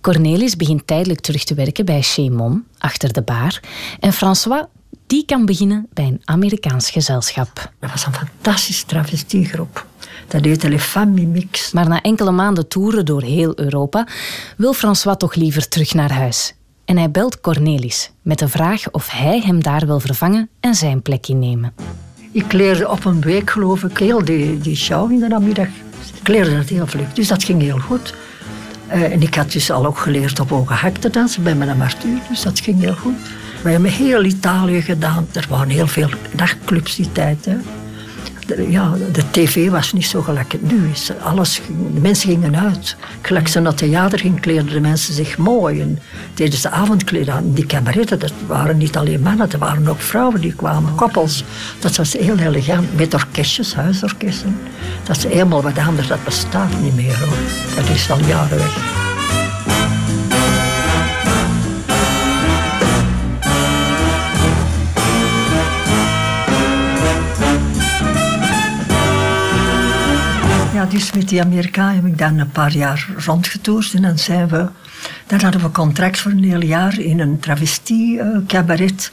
Cornelis 0.00 0.56
begint 0.56 0.86
tijdelijk 0.86 1.20
terug 1.20 1.44
te 1.44 1.54
werken 1.54 1.84
bij 1.84 2.02
Chez 2.02 2.28
achter 2.78 3.12
de 3.12 3.22
bar. 3.22 3.60
En 4.00 4.12
François 4.12 4.64
die 5.06 5.24
kan 5.24 5.46
beginnen 5.46 5.86
bij 5.92 6.04
een 6.04 6.22
Amerikaans 6.24 6.90
gezelschap. 6.90 7.72
Dat 7.80 7.90
was 7.90 8.06
een 8.06 8.14
fantastische 8.14 8.86
travestiegroep. 8.86 9.86
Dat 10.28 10.44
heette 10.44 10.68
Les 10.68 10.82
Famille 10.82 11.26
Mix. 11.26 11.72
Maar 11.72 11.88
na 11.88 12.02
enkele 12.02 12.30
maanden 12.30 12.68
toeren 12.68 13.04
door 13.04 13.22
heel 13.22 13.58
Europa 13.58 14.06
wil 14.56 14.72
François 14.72 15.16
toch 15.16 15.34
liever 15.34 15.68
terug 15.68 15.94
naar 15.94 16.12
huis. 16.12 16.54
En 16.84 16.96
hij 16.96 17.10
belt 17.10 17.40
Cornelis 17.40 18.10
met 18.22 18.38
de 18.38 18.48
vraag 18.48 18.90
of 18.90 19.10
hij 19.10 19.40
hem 19.40 19.62
daar 19.62 19.86
wil 19.86 20.00
vervangen 20.00 20.48
en 20.60 20.74
zijn 20.74 21.02
plek 21.02 21.26
innemen. 21.26 21.74
Ik 22.32 22.52
leerde 22.52 22.88
op 22.88 23.04
een 23.04 23.20
week, 23.20 23.50
geloof 23.50 23.82
ik, 23.82 23.98
heel 23.98 24.24
die, 24.24 24.58
die 24.58 24.76
show 24.76 25.12
in 25.12 25.18
de 25.18 25.28
namiddag. 25.28 25.68
Ik 26.20 26.28
leerde 26.28 26.56
dat 26.56 26.68
heel 26.68 26.86
vlug, 26.86 27.12
dus 27.12 27.28
dat 27.28 27.44
ging 27.44 27.62
heel 27.62 27.78
goed. 27.78 28.14
Uh, 28.94 29.12
en 29.12 29.22
ik 29.22 29.34
had 29.34 29.52
dus 29.52 29.70
al 29.70 29.86
ook 29.86 29.98
geleerd 29.98 30.40
op 30.40 30.50
hoge 30.50 30.72
hak 30.72 30.96
te 30.96 31.10
dansen 31.10 31.42
bij 31.42 31.54
mijn 31.54 31.76
Martuur, 31.76 32.18
dus 32.28 32.42
dat 32.42 32.60
ging 32.60 32.80
heel 32.80 32.94
goed. 32.94 33.16
We 33.62 33.70
hebben 33.70 33.90
heel 33.90 34.24
Italië 34.24 34.82
gedaan. 34.82 35.26
Er 35.32 35.46
waren 35.48 35.68
heel 35.68 35.86
veel 35.86 36.08
nachtclubs 36.36 36.96
die 36.96 37.12
tijd. 37.12 37.44
Hè. 37.44 37.56
De, 38.46 38.70
ja, 38.70 38.94
de 39.12 39.22
tv 39.30 39.70
was 39.70 39.92
niet 39.92 40.06
zo 40.06 40.22
gelijk 40.22 40.56
nu 40.60 40.90
is. 40.92 41.10
Alles, 41.22 41.60
de 41.94 42.00
mensen 42.00 42.30
gingen 42.30 42.56
uit. 42.56 42.96
Gelijk 43.22 43.48
ze 43.48 43.60
naar 43.60 43.68
het 43.68 43.78
theater 43.78 44.18
gingen, 44.18 44.40
kleerden 44.40 44.72
de 44.72 44.80
mensen 44.80 45.14
zich 45.14 45.38
mooi. 45.38 45.80
En 45.80 45.98
tijdens 46.34 46.62
de 46.62 46.70
avondkleden 46.70 47.34
aan. 47.34 47.52
Die 47.52 47.66
cabaretten, 47.66 48.18
dat 48.18 48.32
waren 48.46 48.76
niet 48.76 48.96
alleen 48.96 49.20
mannen, 49.20 49.50
er 49.50 49.58
waren 49.58 49.88
ook 49.88 50.00
vrouwen 50.00 50.40
die 50.40 50.54
kwamen, 50.54 50.94
koppels. 50.94 51.44
Dat 51.78 51.96
was 51.96 52.12
heel 52.12 52.38
elegant, 52.38 52.96
met 52.96 53.14
orkestjes, 53.14 53.74
huisorkesten. 53.74 54.56
Dat 55.08 55.16
is 55.16 55.24
helemaal 55.24 55.62
wat 55.62 55.78
anders, 55.78 56.06
dat 56.06 56.24
bestaat 56.24 56.80
niet 56.80 56.94
meer 56.94 57.18
hoor. 57.18 57.36
Dat 57.76 57.88
is 57.94 58.10
al 58.10 58.18
jaren 58.18 58.58
weg. 58.58 58.96
Ja, 70.74 70.84
dus 70.84 71.12
met 71.12 71.28
die 71.28 71.42
Amerikaan 71.42 71.94
heb 71.94 72.04
ik 72.04 72.18
dan 72.18 72.38
een 72.38 72.50
paar 72.50 72.72
jaar 72.72 73.08
rondgetoerd. 73.26 73.92
En 73.94 74.02
dan 74.02 74.18
zijn 74.18 74.48
we... 74.48 74.66
Dan 75.26 75.40
hadden 75.40 75.60
we 75.60 75.70
contract 75.70 76.20
voor 76.20 76.30
een 76.30 76.44
heel 76.44 76.62
jaar 76.62 76.98
in 76.98 77.20
een 77.20 77.38
travestie-cabaret. 77.38 79.12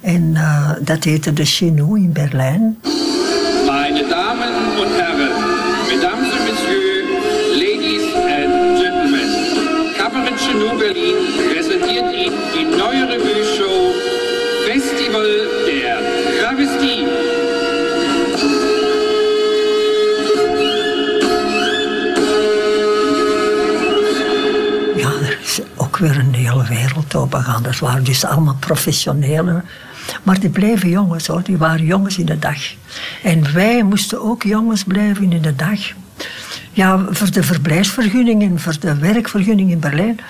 en 0.00 0.22
uh, 0.22 0.70
dat 0.80 1.04
heette 1.04 1.32
de 1.32 1.44
Chenou 1.44 1.98
in 1.98 2.12
Berlijn. 2.12 2.78
Meine 3.66 4.06
Damen 4.08 4.65
weer 25.98 26.18
een 26.18 26.34
hele 26.34 26.64
wereld 26.64 27.14
opengaan. 27.14 27.62
Dat 27.62 27.78
waren 27.78 28.04
dus 28.04 28.24
allemaal 28.24 28.56
professionelen. 28.60 29.64
Maar 30.22 30.40
die 30.40 30.50
bleven 30.50 30.88
jongens 30.88 31.26
hoor, 31.26 31.42
die 31.42 31.56
waren 31.56 31.84
jongens 31.84 32.18
in 32.18 32.26
de 32.26 32.38
dag. 32.38 32.58
En 33.22 33.52
wij 33.52 33.82
moesten 33.82 34.22
ook 34.22 34.42
jongens 34.42 34.84
blijven 34.84 35.32
in 35.32 35.42
de 35.42 35.56
dag. 35.56 35.80
Ja, 36.72 37.04
voor 37.10 37.30
de 37.30 37.42
verblijfsvergunning 37.42 38.42
en 38.42 38.60
voor 38.60 38.76
de 38.80 38.98
werkvergunning 38.98 39.70
in 39.70 39.80
Berlijn 39.80 40.20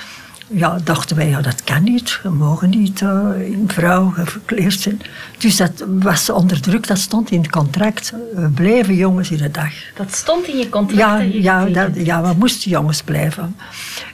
ja, 0.49 0.79
dachten 0.85 1.17
wij, 1.17 1.29
ja, 1.29 1.41
dat 1.41 1.65
kan 1.65 1.83
niet. 1.83 2.21
We 2.23 2.29
mogen 2.29 2.71
niet 2.71 3.01
uh, 3.01 3.29
in 3.41 3.65
vrouw 3.67 4.13
gekleerd 4.15 4.81
zijn. 4.81 5.01
Dus 5.39 5.57
dat 5.57 5.85
was 5.87 6.31
onder 6.31 6.61
druk, 6.61 6.87
dat 6.87 6.99
stond 6.99 7.31
in 7.31 7.41
het 7.41 7.51
contract. 7.51 8.13
We 8.35 8.49
blijven 8.49 8.95
jongens 8.95 9.31
in 9.31 9.37
de 9.37 9.51
dag. 9.51 9.73
Dat 9.95 10.15
stond 10.15 10.47
in 10.49 10.57
je 10.57 10.69
contract? 10.69 10.99
Ja, 10.99 11.19
ja, 11.19 11.65
dat, 11.65 11.89
ja, 11.95 12.23
we 12.23 12.35
moesten 12.39 12.71
jongens 12.71 13.03
blijven. 13.03 13.57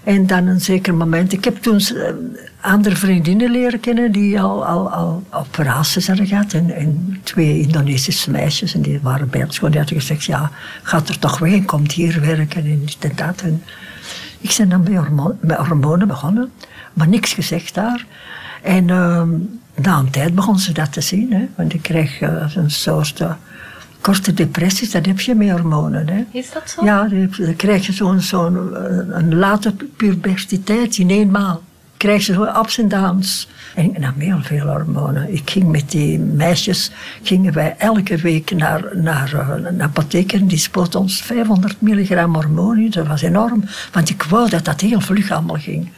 En 0.05 0.27
dan 0.27 0.47
een 0.47 0.61
zeker 0.61 0.95
moment... 0.95 1.33
Ik 1.33 1.45
heb 1.45 1.57
toen 1.57 1.81
uh, 1.95 2.05
andere 2.61 2.97
vriendinnen 2.97 3.51
leren 3.51 3.81
kennen 3.81 4.13
die 4.13 4.41
al, 4.41 4.67
al, 4.67 4.91
al 4.91 5.23
operaties 5.31 6.07
hadden 6.07 6.27
gehad. 6.27 6.53
En, 6.53 6.75
en, 6.75 7.21
twee 7.23 7.61
Indonesische 7.61 8.31
meisjes. 8.31 8.75
En 8.75 8.83
die 8.83 9.01
waren 9.03 9.31
bij 9.31 9.45
ons 9.45 9.55
gewoon. 9.55 9.71
Die 9.71 9.81
hadden 9.81 10.01
gezegd, 10.01 10.25
ja, 10.25 10.51
gaat 10.83 11.09
er 11.09 11.19
toch 11.19 11.39
weg 11.39 11.53
en 11.53 11.65
komt 11.65 11.93
hier 11.93 12.21
werken 12.21 12.65
en 12.65 12.85
dit 12.85 12.97
en 13.01 13.13
dat. 13.15 13.41
En, 13.43 13.63
ik 14.43 14.55
ben 14.59 14.69
dan 14.69 15.37
met, 15.41 15.57
hormonen 15.57 16.09
begonnen, 16.09 16.53
maar 16.93 17.09
niks 17.09 17.33
gezegd 17.33 17.75
daar. 17.75 18.07
En 18.63 18.89
uh, 18.89 19.23
na 19.75 19.99
een 19.99 20.11
tijd 20.11 20.35
begon 20.35 20.59
ze 20.59 20.73
dat 20.73 20.93
te 20.93 21.01
zien, 21.01 21.33
hè, 21.33 21.49
want 21.57 21.75
ik 21.75 21.83
kreeg 21.83 22.21
uh, 22.21 22.57
een 22.57 22.71
soort 22.71 23.21
uh, 23.21 23.33
korte 24.01 24.35
depressies, 24.35 24.91
dat 24.91 25.07
heb 25.07 25.21
je 25.21 25.35
met 25.35 25.51
hormonen. 25.51 26.09
Hè. 26.09 26.25
Is 26.31 26.53
dat 26.53 26.71
zo? 26.71 26.85
Ja, 26.85 27.09
dan, 27.09 27.57
krijg 27.57 27.87
je 27.87 27.93
zo'n 27.93 28.21
zo'n 28.21 28.75
een 29.17 29.35
late 29.35 29.75
puberteit 29.97 30.99
in 30.99 31.11
eenmaal. 31.11 31.63
Ik 31.93 31.99
krijg 32.09 32.27
je 32.27 32.33
zo 32.33 32.45
ups 32.45 32.79
en 32.79 32.89
downs. 32.89 33.49
En 33.75 33.85
ik 33.85 33.99
nam 33.99 34.15
heel 34.19 34.43
veel 34.43 34.67
hormonen. 34.67 35.35
Ik 35.35 35.51
ging 35.51 35.71
met 35.71 35.91
die 35.91 36.19
meisjes, 36.19 36.91
gingen 37.23 37.53
wij 37.53 37.75
elke 37.79 38.17
week 38.17 38.51
naar, 38.51 38.97
naar 38.97 39.33
uh, 39.35 39.65
een 39.65 39.83
apotheker 39.83 40.41
en 40.41 40.47
die 40.47 40.59
spoot 40.59 40.95
ons 40.95 41.23
500 41.23 41.81
milligram 41.81 42.35
hormonen. 42.35 42.91
Dat 42.91 43.07
was 43.07 43.23
enorm, 43.23 43.65
want 43.93 44.11
ik 44.11 44.23
wou 44.23 44.49
dat 44.49 44.65
dat 44.65 44.81
heel 44.81 45.01
vlug 45.01 45.31
allemaal 45.31 45.59
ging. 45.59 45.89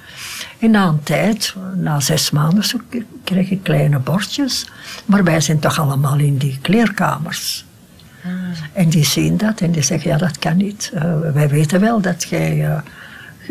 En 0.58 0.70
na 0.70 0.86
een 0.86 1.02
tijd, 1.02 1.54
na 1.74 2.00
zes 2.00 2.30
maanden, 2.30 2.64
zo, 2.64 2.78
kreeg 3.24 3.50
ik 3.50 3.62
kleine 3.62 3.98
bordjes. 3.98 4.66
Maar 5.04 5.24
wij 5.24 5.40
zijn 5.40 5.58
toch 5.58 5.78
allemaal 5.78 6.18
in 6.18 6.36
die 6.36 6.58
kleerkamers. 6.62 7.64
En 8.72 8.88
die 8.88 9.04
zien 9.04 9.36
dat 9.36 9.60
en 9.60 9.70
die 9.70 9.82
zeggen, 9.82 10.10
ja, 10.10 10.16
dat 10.16 10.38
kan 10.38 10.56
niet. 10.56 10.92
Uh, 10.94 11.02
wij 11.32 11.48
weten 11.48 11.80
wel 11.80 12.00
dat 12.00 12.22
jij 12.22 12.56
uh, 12.56 12.78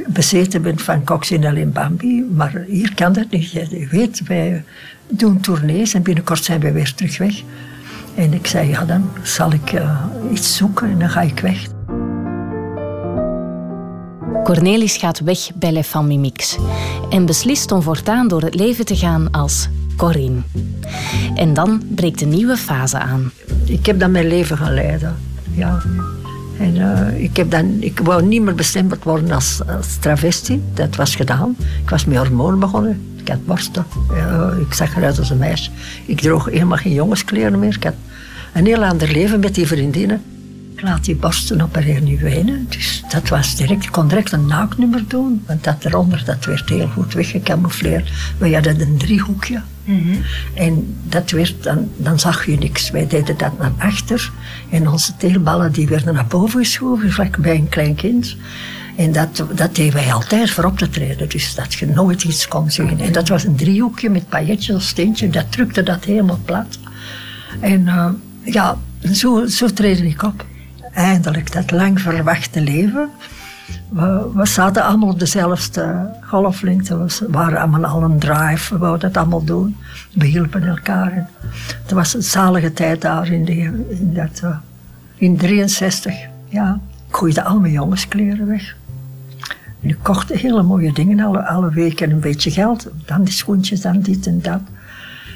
bezeten 0.08 0.62
bent 0.62 0.82
van 0.82 1.04
coccinelle 1.04 1.60
en 1.60 1.72
Bambi, 1.72 2.26
maar 2.36 2.64
hier 2.68 2.94
kan 2.96 3.14
dat 3.14 3.30
niet. 3.30 3.52
Je 3.52 3.88
weet, 3.92 4.28
wij 4.28 4.64
doen 5.08 5.40
tournees 5.40 5.94
en 5.94 6.02
binnenkort 6.02 6.44
zijn 6.44 6.60
wij 6.60 6.74
weer 6.74 6.94
terug 6.94 7.18
weg. 7.18 7.42
En 8.16 8.34
ik 8.34 8.48
zei, 8.48 8.70
ja, 8.70 8.86
dan 8.86 9.10
zal 9.24 9.52
ik 9.52 9.72
uh, 9.72 10.06
iets 10.32 10.56
zoeken 10.56 10.90
en 10.90 11.00
dan 11.00 11.10
ga 11.10 11.22
ik 11.22 11.40
weg. 11.40 11.68
Cornelis 14.44 14.98
gaat 14.98 15.20
weg 15.20 15.50
bij 15.56 15.72
Les 15.72 15.88
Familles 15.88 16.22
Mix 16.22 16.58
en 17.10 17.26
beslist 17.26 17.72
om 17.72 17.82
voortaan 17.82 18.28
door 18.28 18.42
het 18.42 18.56
leven 18.56 18.86
te 18.86 18.96
gaan 18.96 19.32
als 19.32 19.70
Corinne. 19.98 20.42
En 21.36 21.54
dan 21.54 21.82
breekt 21.96 22.22
een 22.22 22.30
nieuwe 22.30 22.58
fase 22.58 22.98
aan. 22.98 23.32
Ik 23.66 23.86
heb 23.86 24.00
dan 24.00 24.12
mijn 24.12 24.28
leven 24.28 24.58
gaan 24.58 24.74
leiden. 24.74 25.16
Ja. 25.52 25.82
En 26.60 26.76
uh, 26.76 27.24
ik, 27.24 27.38
heb 27.38 27.52
dan, 27.52 27.78
ik 27.80 28.00
wou 28.00 28.24
niet 28.24 28.42
meer 28.42 28.56
bestemd 28.56 29.04
worden 29.04 29.32
als, 29.32 29.62
als 29.78 29.96
travestie. 29.96 30.62
Dat 30.74 30.96
was 30.96 31.16
gedaan. 31.16 31.56
Ik 31.84 31.90
was 31.90 32.06
met 32.06 32.18
hormonen 32.18 32.60
begonnen. 32.60 33.02
Ik 33.18 33.28
had 33.28 33.46
borsten. 33.46 33.86
Uh, 34.12 34.48
ik 34.60 34.74
zag 34.74 34.98
eruit 34.98 35.20
als 35.20 35.30
een 35.30 35.38
meisje. 35.38 35.70
Ik 36.06 36.22
droeg 36.22 36.46
helemaal 36.46 36.78
geen 36.78 36.94
jongenskleren 36.94 37.60
meer. 37.60 37.76
Ik 37.76 37.84
had 37.84 37.94
een 38.54 38.66
heel 38.66 38.86
ander 38.86 39.12
leven 39.12 39.40
met 39.40 39.56
die 39.56 39.68
vriendinnen. 39.68 40.22
Ik 40.76 40.82
laat 40.82 41.06
die 41.06 41.16
borsten 41.16 41.62
opereren 41.62 42.04
nu 42.04 42.18
wenen. 42.18 42.66
Dus 42.70 43.04
dat 43.10 43.30
was 43.30 43.56
direct. 43.56 43.84
Ik 43.84 43.92
kon 43.92 44.08
direct 44.08 44.32
een 44.32 44.46
naaknummer 44.46 45.04
doen. 45.08 45.44
Want 45.48 45.64
dat 45.64 45.86
eronder 45.86 46.24
dat 46.26 46.46
werd 46.46 46.70
heel 46.70 46.88
goed 46.88 47.14
weggecamoufleerd. 47.14 48.12
We 48.38 48.54
hadden 48.54 48.82
een 48.82 48.98
driehoekje. 48.98 49.62
Mm 49.84 50.02
-hmm. 50.02 50.22
En 50.54 50.96
dat 51.04 51.32
werd, 51.32 51.64
dan, 51.64 51.90
dan 51.98 52.20
zag 52.20 52.46
je 52.46 52.58
niks. 52.58 52.90
Wij 52.90 53.08
deden 53.08 53.38
dat 53.38 53.58
naar 53.60 53.72
achter. 53.78 54.32
En 54.70 54.90
onze 54.90 55.16
teelballen 55.18 55.72
die 55.72 55.88
werden 55.88 56.14
naar 56.14 56.28
boven 56.28 56.60
geschoven, 56.60 57.12
vlak 57.12 57.38
bij 57.38 57.56
een 57.56 57.70
klein 57.70 57.96
kind. 57.96 58.36
En 58.96 59.12
dat, 59.12 59.44
dat 59.56 59.76
deden 59.76 59.94
wij 59.94 60.14
altijd 60.14 60.52
voor 60.52 60.64
op 60.64 60.78
te 60.78 60.90
treden. 60.90 61.30
Dus 61.30 61.56
dat 61.56 61.74
je 61.74 61.86
nooit 61.86 62.24
iets 62.24 62.48
kon 62.48 62.72
zien. 62.72 63.00
En 63.00 63.12
dat 63.12 63.28
was 63.28 63.44
een 63.44 63.56
driehoekje 63.56 64.10
met 64.10 64.30
pailletjes 64.30 64.76
of 64.76 64.82
steentje. 64.82 65.30
Dat 65.30 65.52
drukte 65.52 65.84
dat 65.84 66.04
helemaal 66.04 66.40
plat. 66.46 66.80
En 67.60 67.82
uh, 67.82 68.10
ja, 68.44 68.78
zo, 69.12 69.46
zo 69.46 69.68
treden 69.68 70.06
ik 70.06 70.24
op. 70.24 70.46
Eindelijk, 70.94 71.52
dat 71.52 71.72
lang 71.72 72.02
verwachte 72.02 72.62
leven. 72.62 73.10
We, 73.90 74.32
we, 74.34 74.46
zaten 74.46 74.84
allemaal 74.84 75.10
op 75.10 75.20
dezelfde 75.20 76.10
golflengte. 76.22 76.98
We 76.98 77.26
waren 77.30 77.60
allemaal 77.60 77.86
al 77.86 78.04
een 78.04 78.20
drive. 78.20 78.74
We 78.74 78.80
wouden 78.80 79.12
dat 79.12 79.22
allemaal 79.22 79.44
doen. 79.44 79.78
We 80.14 80.26
hielpen 80.26 80.64
elkaar. 80.64 81.30
Het 81.82 81.92
was 81.92 82.14
een 82.14 82.24
zalige 82.24 82.74
tijd 82.74 83.02
daar 83.02 83.28
in, 83.28 83.46
die, 83.46 83.64
in, 83.90 84.14
dat, 84.14 84.42
uh, 84.44 84.58
in 85.16 85.38
63. 85.38 86.16
Ja. 86.48 86.80
Ik 87.08 87.16
gooide 87.16 87.44
al 87.44 87.60
mijn 87.60 87.74
jongenskleren 87.74 88.48
weg. 88.48 88.76
En 89.82 89.90
ik 89.90 89.98
hele 90.28 90.64
mooie 90.64 90.94
dingen 90.94 91.20
alle, 91.20 91.48
alle 91.48 91.70
weken 91.70 92.12
een 92.12 92.20
beetje 92.20 92.52
geld. 92.52 92.88
Dan 93.06 93.24
die 93.24 93.34
schoentjes, 93.34 93.82
dan 93.82 94.02
dit 94.02 94.28
en 94.28 94.42
dat. 94.42 94.62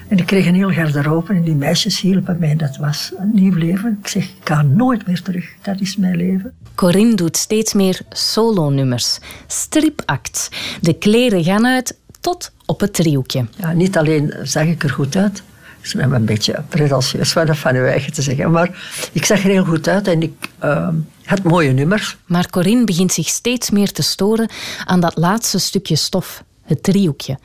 En 0.07 0.17
ik 0.17 0.25
kreeg 0.25 0.45
een 0.45 0.55
heel 0.55 0.71
garderobe 0.71 1.33
en 1.33 1.43
die 1.43 1.55
meisjes 1.55 2.01
hielpen 2.01 2.37
mij. 2.39 2.55
Dat 2.55 2.77
was 2.77 3.11
een 3.17 3.31
nieuw 3.33 3.55
leven. 3.55 3.97
Ik 4.01 4.07
zeg, 4.07 4.23
ik 4.23 4.47
ga 4.47 4.61
nooit 4.61 5.07
meer 5.07 5.21
terug. 5.21 5.45
Dat 5.61 5.79
is 5.79 5.97
mijn 5.97 6.15
leven. 6.15 6.53
Corinne 6.75 7.15
doet 7.15 7.37
steeds 7.37 7.73
meer 7.73 7.99
solo-nummers. 8.09 9.19
Stripacts. 9.47 10.49
De 10.81 10.93
kleren 10.93 11.43
gaan 11.43 11.65
uit 11.65 11.97
tot 12.19 12.51
op 12.65 12.79
het 12.79 12.93
driehoekje. 12.93 13.45
Ja, 13.57 13.71
niet 13.71 13.97
alleen 13.97 14.33
zag 14.43 14.65
ik 14.65 14.83
er 14.83 14.89
goed 14.89 15.15
uit. 15.15 15.43
Ik 15.81 15.93
ben 15.95 16.11
een 16.11 16.25
beetje 16.25 16.63
pretentieus 16.69 17.31
van 17.31 17.55
van 17.55 17.75
uw 17.75 17.85
eigen 17.85 18.13
te 18.13 18.21
zeggen. 18.21 18.51
Maar 18.51 18.69
ik 19.11 19.25
zag 19.25 19.43
er 19.43 19.49
heel 19.49 19.65
goed 19.65 19.87
uit 19.87 20.07
en 20.07 20.21
ik 20.21 20.49
uh, 20.63 20.87
had 21.23 21.43
mooie 21.43 21.71
nummers. 21.71 22.17
Maar 22.25 22.49
Corinne 22.49 22.83
begint 22.83 23.13
zich 23.13 23.27
steeds 23.27 23.69
meer 23.69 23.91
te 23.91 24.01
storen 24.01 24.49
aan 24.85 24.99
dat 24.99 25.17
laatste 25.17 25.59
stukje 25.59 25.95
stof 25.95 26.43
het 26.67 26.83
driehoekje. 26.83 27.37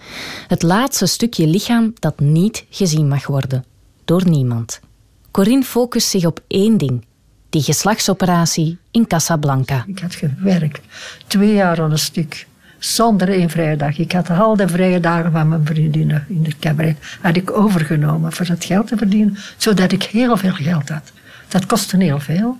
Het 0.49 0.63
laatste 0.63 1.07
stukje 1.07 1.47
lichaam 1.47 1.93
dat 1.99 2.21
niet 2.21 2.65
gezien 2.71 3.09
mag 3.09 3.27
worden. 3.27 3.65
Door 4.05 4.29
niemand. 4.29 4.81
Corinne 5.31 5.65
focust 5.65 6.09
zich 6.09 6.25
op 6.27 6.41
één 6.47 6.79
ding. 6.79 7.05
Die 7.51 7.63
geslachtsoperatie 7.63 8.79
in 8.91 9.07
Casablanca. 9.07 9.85
Ik 9.87 9.99
had 9.99 10.15
gewerkt. 10.15 10.81
Twee 11.27 11.53
jaar 11.53 11.83
aan 11.83 11.91
een 11.91 11.99
stuk. 11.99 12.47
Zonder 12.79 13.29
één 13.29 13.51
vrije 13.51 13.77
dag. 13.77 13.99
Ik 13.99 14.13
had 14.13 14.31
al 14.31 14.57
de 14.57 14.69
vrije 14.69 15.01
dagen 15.01 15.33
van 15.33 15.49
mijn 15.49 15.67
vriendinnen 15.67 16.25
in 16.29 16.45
het 16.45 16.59
cabaret. 16.59 16.97
Had 17.21 17.37
ik 17.37 17.51
overgenomen 17.51 18.33
voor 18.33 18.47
het 18.47 18.65
geld 18.65 18.87
te 18.87 18.97
verdienen. 18.97 19.37
Zodat 19.57 19.93
ik 19.93 20.03
heel 20.03 20.37
veel 20.37 20.53
geld 20.53 20.89
had. 20.89 21.13
Dat 21.49 21.67
kostte 21.67 21.97
heel 21.97 22.21
veel. 22.21 22.59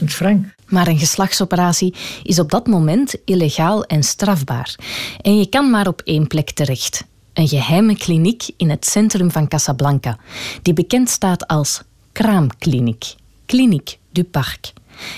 200.000 0.00 0.04
frank. 0.04 0.44
Maar 0.66 0.86
een 0.86 0.98
geslachtsoperatie 0.98 1.94
is 2.22 2.38
op 2.38 2.50
dat 2.50 2.66
moment 2.66 3.14
illegaal 3.24 3.84
en 3.84 4.02
strafbaar. 4.02 4.74
En 5.20 5.38
je 5.38 5.48
kan 5.48 5.70
maar 5.70 5.86
op 5.86 6.00
één 6.04 6.26
plek 6.26 6.50
terecht. 6.50 7.04
Een 7.32 7.48
geheime 7.48 7.96
kliniek 7.96 8.50
in 8.56 8.70
het 8.70 8.86
centrum 8.86 9.30
van 9.30 9.48
Casablanca, 9.48 10.18
die 10.62 10.74
bekend 10.74 11.08
staat 11.08 11.46
als 11.46 11.82
Kraamkliniek. 12.12 13.14
Clinique 13.46 13.96
du 14.10 14.24
Parc. 14.24 14.72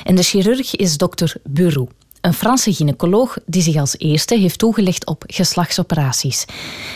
En 0.04 0.14
de 0.14 0.22
chirurg 0.22 0.76
is 0.76 0.96
dokter 0.96 1.34
Burou. 1.44 1.88
Een 2.20 2.35
Franse 2.35 2.72
gynaecoloog 2.72 3.38
die 3.46 3.62
zich 3.62 3.76
als 3.76 3.98
eerste 3.98 4.38
heeft 4.38 4.59
toegelegd 4.59 5.07
op 5.07 5.24
geslachtsoperaties. 5.26 6.44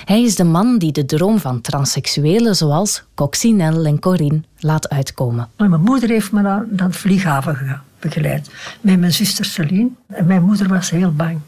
Hij 0.04 0.22
is 0.22 0.34
de 0.34 0.44
man 0.44 0.78
die 0.78 0.92
de 0.92 1.04
droom 1.04 1.38
van 1.38 1.60
transseksuelen 1.60 2.56
zoals 2.56 3.02
Coccinelle 3.14 3.88
en 3.88 3.98
Corinne 3.98 4.40
laat 4.58 4.88
uitkomen. 4.88 5.48
Mijn 5.56 5.80
moeder 5.80 6.08
heeft 6.08 6.32
me 6.32 6.42
naar, 6.42 6.66
naar 6.70 6.90
de 6.90 6.98
vlieghaven 6.98 7.82
begeleid. 7.98 8.50
Met 8.80 9.00
mijn 9.00 9.12
zuster 9.12 9.44
Celine. 9.44 9.88
En 10.06 10.26
mijn 10.26 10.42
moeder 10.42 10.68
was 10.68 10.90
heel 10.90 11.12
bang. 11.12 11.38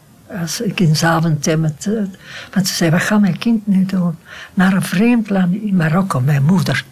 Als 0.41 0.61
ik 0.61 0.79
in 0.79 0.95
Zaventem 0.95 1.63
het... 1.63 1.89
Want 2.53 2.67
ze 2.67 2.73
zei, 2.73 2.91
wat 2.91 3.01
gaat 3.01 3.21
mijn 3.21 3.37
kind 3.37 3.67
nu 3.67 3.85
doen? 3.85 4.15
Naar 4.53 4.73
een 4.73 4.81
vreemd 4.81 5.29
land 5.29 5.53
in 5.53 5.75
Marokko, 5.75 6.19
mijn 6.19 6.43
moeder 6.43 6.85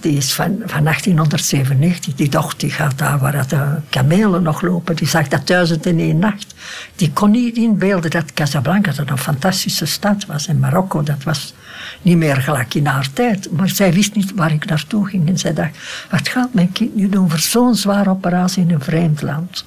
die 0.00 0.16
is 0.16 0.32
van, 0.32 0.62
van 0.64 0.84
1897. 0.84 2.14
Die 2.14 2.28
dochter 2.28 2.58
die 2.58 2.70
gaat 2.70 2.98
daar 2.98 3.18
waar 3.18 3.48
de 3.48 3.80
kamelen 3.88 4.42
nog 4.42 4.62
lopen. 4.62 4.96
Die 4.96 5.08
zag 5.08 5.28
dat 5.28 5.46
duizend 5.46 5.86
in 5.86 5.98
één 5.98 6.18
nacht. 6.18 6.54
Die 6.96 7.12
kon 7.12 7.30
niet 7.30 7.56
inbeelden 7.56 8.10
dat 8.10 8.32
Casablanca 8.32 8.92
dat 8.92 9.10
een 9.10 9.18
fantastische 9.18 9.86
stad 9.86 10.26
was. 10.26 10.46
En 10.46 10.58
Marokko, 10.58 11.02
dat 11.02 11.22
was 11.22 11.54
niet 12.02 12.16
meer 12.16 12.36
gelijk 12.36 12.74
in 12.74 12.86
haar 12.86 13.08
tijd. 13.12 13.50
Maar 13.50 13.68
zij 13.68 13.92
wist 13.92 14.14
niet 14.14 14.34
waar 14.34 14.52
ik 14.52 14.64
naartoe 14.64 15.08
ging. 15.08 15.28
En 15.28 15.38
zij 15.38 15.52
dacht, 15.52 15.78
wat 16.10 16.28
gaat 16.28 16.54
mijn 16.54 16.72
kind 16.72 16.96
nu 16.96 17.08
doen 17.08 17.30
voor 17.30 17.38
zo'n 17.38 17.74
zware 17.74 18.10
operatie 18.10 18.62
in 18.62 18.70
een 18.70 18.80
vreemd 18.80 19.22
land? 19.22 19.64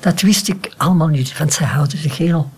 Dat 0.00 0.20
wist 0.20 0.48
ik 0.48 0.72
allemaal 0.76 1.08
niet, 1.08 1.38
want 1.38 1.52
zij 1.52 1.66
houden 1.66 1.98
zich 1.98 2.16
heel 2.16 2.50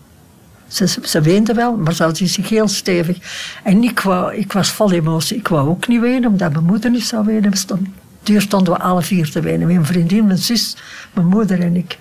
ze, 0.71 0.87
ze 1.03 1.21
weende 1.21 1.53
wel, 1.53 1.77
maar 1.77 1.93
ze 1.93 2.03
had 2.03 2.17
zich 2.17 2.49
heel 2.49 2.67
stevig. 2.67 3.17
En 3.63 3.83
ik, 3.83 3.99
wou, 3.99 4.35
ik 4.35 4.53
was 4.53 4.71
vol 4.71 4.91
emotie. 4.91 5.37
Ik 5.37 5.47
wou 5.47 5.69
ook 5.69 5.87
niet 5.87 6.01
wenen, 6.01 6.29
omdat 6.29 6.51
mijn 6.51 6.65
moeder 6.65 6.91
niet 6.91 7.05
zou 7.05 7.25
wenen. 7.25 7.53
Duur 8.23 8.41
stonden 8.41 8.73
we 8.73 8.79
alle 8.79 9.01
vier 9.01 9.31
te 9.31 9.39
wenen. 9.39 9.67
Mijn 9.67 9.85
vriendin, 9.85 10.25
mijn 10.25 10.37
zus, 10.37 10.77
mijn 11.13 11.27
moeder 11.27 11.61
en 11.61 11.75
ik. 11.75 11.97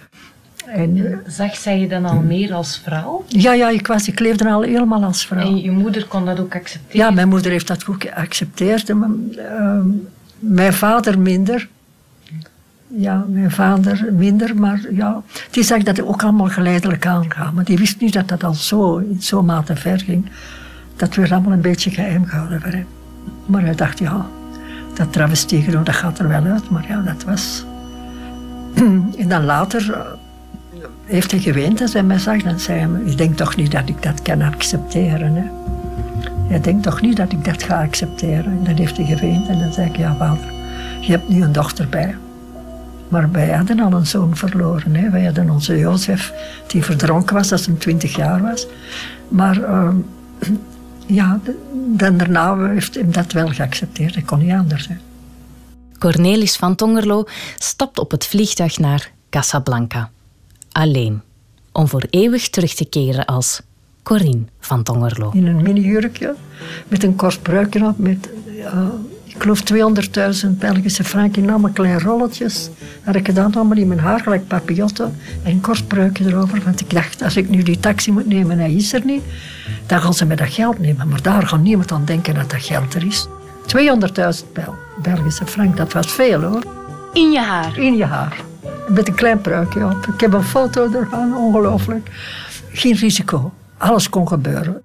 En, 0.67 1.23
Zag 1.27 1.57
zij 1.57 1.81
je 1.81 1.89
dan 1.89 2.05
al 2.05 2.21
meer 2.21 2.53
als 2.53 2.81
vrouw? 2.85 3.25
Ja, 3.27 3.53
ja 3.53 3.69
ik, 3.69 3.87
was, 3.87 4.09
ik 4.09 4.21
leefde 4.21 4.49
al 4.49 4.63
helemaal 4.63 5.05
als 5.05 5.27
vrouw. 5.27 5.47
En 5.47 5.61
je 5.61 5.71
moeder 5.71 6.07
kon 6.07 6.25
dat 6.25 6.41
ook 6.41 6.55
accepteren? 6.55 7.07
Ja, 7.07 7.11
mijn 7.11 7.29
moeder 7.29 7.51
heeft 7.51 7.67
dat 7.67 7.87
ook 7.89 8.03
geaccepteerd. 8.03 8.89
En 8.89 9.33
uh, 9.37 9.81
mijn 10.39 10.73
vader 10.73 11.19
minder 11.19 11.69
ja, 12.97 13.25
mijn 13.29 13.51
vader 13.51 14.09
minder, 14.13 14.57
maar 14.57 14.81
ja, 14.91 15.23
die 15.51 15.63
zag 15.65 15.83
dat 15.83 16.03
ook 16.03 16.23
allemaal 16.23 16.49
geleidelijk 16.49 17.07
aangaan. 17.07 17.55
Maar 17.55 17.65
die 17.65 17.79
wist 17.79 18.01
niet 18.01 18.13
dat 18.13 18.29
dat 18.29 18.45
al 18.45 18.55
zo, 18.55 18.97
in 18.97 19.23
zo'n 19.23 19.45
mate 19.45 19.77
ver 19.77 20.01
ging. 20.01 20.31
Dat 20.97 21.15
werd 21.15 21.33
allemaal 21.33 21.53
een 21.53 21.61
beetje 21.61 21.91
geheim 21.91 22.27
gehouden 22.27 22.61
voor 22.61 22.71
hem. 22.71 22.87
Maar 23.47 23.63
hij 23.63 23.75
dacht, 23.75 23.99
ja, 23.99 24.27
dat 24.95 25.13
travestieren, 25.13 25.85
dat 25.85 25.95
gaat 25.95 26.19
er 26.19 26.29
wel 26.29 26.45
uit. 26.45 26.71
Maar 26.71 26.85
ja, 26.89 27.01
dat 27.01 27.25
was... 27.25 27.65
en 29.19 29.29
dan 29.29 29.45
later 29.45 29.89
uh, 29.89 30.01
heeft 31.05 31.31
hij 31.31 31.41
geweend 31.41 31.81
als 31.81 31.93
hij 31.93 32.03
mij 32.03 32.19
zag. 32.19 32.43
Dan 32.43 32.61
zei 32.61 32.79
hij, 32.79 33.05
je 33.05 33.15
denkt 33.15 33.37
toch 33.37 33.57
niet 33.57 33.73
dat 33.73 33.89
ik 33.89 34.03
dat 34.03 34.23
kan 34.23 34.43
accepteren, 34.43 35.35
hè? 35.35 35.45
Je 36.55 36.61
denkt 36.61 36.83
toch 36.83 37.01
niet 37.01 37.17
dat 37.17 37.33
ik 37.33 37.45
dat 37.45 37.63
ga 37.63 37.83
accepteren? 37.83 38.45
En 38.45 38.65
dan 38.65 38.75
heeft 38.75 38.97
hij 38.97 39.07
geweend 39.07 39.49
en 39.49 39.59
dan 39.59 39.73
zei 39.73 39.89
ik, 39.89 39.97
ja 39.97 40.17
vader, 40.17 40.53
je 41.01 41.11
hebt 41.11 41.29
nu 41.29 41.43
een 41.43 41.53
dochter 41.53 41.89
bij 41.89 42.17
Maar 43.11 43.31
wij 43.31 43.51
hadden 43.51 43.81
al 43.81 43.93
een 43.93 44.07
zoon 44.07 44.37
verloren. 44.37 44.95
Hè. 44.95 45.11
Wij 45.11 45.25
hadden 45.25 45.51
onze 45.51 45.79
Jozef, 45.79 46.33
die 46.67 46.85
verdronken 46.85 47.35
was 47.35 47.53
als 47.53 47.67
hij 47.67 47.75
20 47.75 48.17
jaar 48.17 48.43
was. 48.43 48.67
Maar 49.29 49.63
ehm, 49.63 49.97
ja, 51.21 51.41
dan 51.87 52.17
daarna 52.17 52.69
heeft 52.69 52.95
hij 52.95 53.11
dat 53.11 53.33
wel 53.33 53.49
geaccepteerd. 53.49 54.15
Dat 54.15 54.25
kon 54.25 54.39
niet 54.39 54.53
anders. 54.53 54.89
Hè. 54.89 54.95
Cornelis 55.99 56.57
van 56.57 56.75
Tongerlo 56.75 57.25
stapt 57.59 57.99
op 57.99 58.11
het 58.11 58.27
vliegtuig 58.27 58.79
naar 58.79 59.13
Casablanca. 59.31 60.11
Alleen. 60.73 61.23
Om 61.73 61.89
voor 61.89 62.07
eeuwig 62.11 62.49
terug 62.49 62.75
te 62.75 62.85
keren 62.85 63.25
als 63.25 63.61
Corinne 64.03 64.45
van 64.61 64.83
Tongerlo. 64.83 65.31
In 65.35 65.47
een 65.47 65.63
mini-jurkje, 65.63 66.35
met 66.89 67.03
een 67.03 67.17
kort 67.17 67.43
pruikje 67.43 67.85
op, 67.85 67.99
met, 67.99 68.29
uh, 68.59 68.89
ik 69.35 69.43
geloof 69.43 69.63
200.000 70.45 70.49
Belgische 70.59 71.05
frank 71.05 71.37
in 71.37 71.51
allemaal 71.51 71.71
kleine 71.71 71.99
rolletjes. 71.99 72.71
Had 73.05 73.15
ik 73.15 73.27
gedaan 73.27 73.55
allemaal 73.55 73.77
in 73.77 73.89
mijn 73.89 74.01
haar, 74.01 74.21
gelijk 74.21 74.47
papillotten. 74.47 75.17
En 75.43 75.51
een 75.51 75.61
kort 75.61 75.89
pruikje 75.89 76.27
erover, 76.27 76.63
want 76.65 76.81
ik 76.81 76.91
dacht, 76.91 77.23
als 77.23 77.37
ik 77.37 77.49
nu 77.49 77.63
die 77.63 77.81
taxi 77.81 78.13
moet 78.13 78.27
nemen 78.27 78.51
en 78.51 78.59
hij 78.59 78.73
is 78.73 78.93
er 78.93 79.05
niet, 79.05 79.23
dan 79.87 80.01
gaan 80.01 80.15
ze 80.15 80.25
me 80.25 80.37
dat 80.37 80.53
geld 80.53 80.79
nemen. 80.79 81.09
Maar 81.09 81.23
daar 81.23 81.47
gaat 81.47 81.63
niemand 81.63 81.93
aan 81.93 82.05
denken 82.05 82.35
dat 82.35 82.51
dat 82.51 82.63
geld 82.63 82.95
er 82.95 83.07
is. 83.07 83.27
200.000 84.43 84.53
Bel 84.53 84.75
Belgische 85.03 85.47
frank, 85.47 85.77
dat 85.77 85.93
was 85.93 86.13
veel 86.13 86.43
hoor. 86.43 86.63
In 87.13 87.31
je 87.31 87.41
haar? 87.41 87.79
In 87.79 87.97
je 87.97 88.05
haar. 88.05 88.41
Met 88.89 89.09
een 89.09 89.15
klein 89.15 89.41
pruikje 89.41 89.85
op. 89.85 90.07
Ik 90.15 90.21
heb 90.21 90.33
een 90.33 90.45
foto 90.45 90.93
ervan, 90.93 91.37
ongelooflijk. 91.37 92.11
Geen 92.73 92.95
risico. 92.95 93.53
Alles 93.79 94.09
kon 94.09 94.29
gebeuren. 94.29 94.83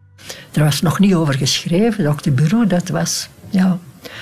Er 0.52 0.64
was 0.64 0.82
nog 0.82 1.00
niet 1.00 1.14
over 1.14 1.34
geschreven. 1.34 2.04
Dokter 2.04 2.34
Bureau, 2.34 2.68
dat 2.68 2.90
was, 2.90 3.30
ja, 3.50 3.78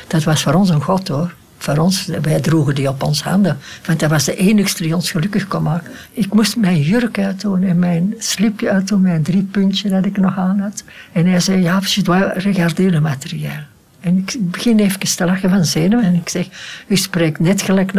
dat 0.08 0.24
was 0.24 0.43
voor 0.43 0.54
ons 0.54 0.69
een 0.69 0.82
god 0.82 1.08
hoor. 1.08 1.34
Voor 1.58 1.78
ons, 1.78 2.06
wij 2.22 2.39
droegen 2.39 2.76
die 2.76 2.89
op 2.89 3.04
ons 3.04 3.24
handen. 3.24 3.58
Want 3.86 4.00
dat 4.00 4.10
was 4.10 4.24
de 4.24 4.36
enigste 4.36 4.84
die 4.84 4.96
ons 4.96 5.12
gelukkig 5.12 5.48
kon 5.48 5.63
maken. 5.63 5.91
Ik 6.12 6.34
moest 6.34 6.58
mijn 6.58 6.82
jurk 6.82 7.19
uitdoen 7.19 7.63
en 7.63 7.80
mijn 7.80 8.13
slipje 8.17 8.69
uitdoen, 8.69 9.02
mijn 9.02 9.24
drie 9.24 9.43
puntje 9.43 9.89
dat 9.89 10.06
ik 10.06 10.17
nog 10.17 10.38
aan 10.38 10.60
had. 10.60 10.84
En 11.12 11.26
hij 11.26 11.39
zei, 11.39 11.62
ja, 11.62 11.82
je 11.84 12.02
doit 12.02 12.34
regarder 12.36 12.91
le 12.91 13.00
matériel. 13.00 13.62
En 14.00 14.17
ik 14.17 14.36
begin 14.39 14.80
even 14.80 15.00
te 15.00 15.26
lachen 15.26 15.50
van 15.50 15.65
zenuwen 15.65 16.06
en 16.06 16.13
ik 16.13 16.30
zeg, 16.30 16.48
u 16.88 16.96
spreekt 16.96 17.39
net 17.39 17.62
gelijk, 17.62 17.91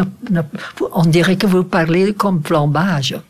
on 0.91 1.11
dirait 1.11 1.39
que 1.39 1.49
vous 1.49 1.67
parlez 1.67 2.13
comme 2.17 2.39
plombage. 2.39 3.23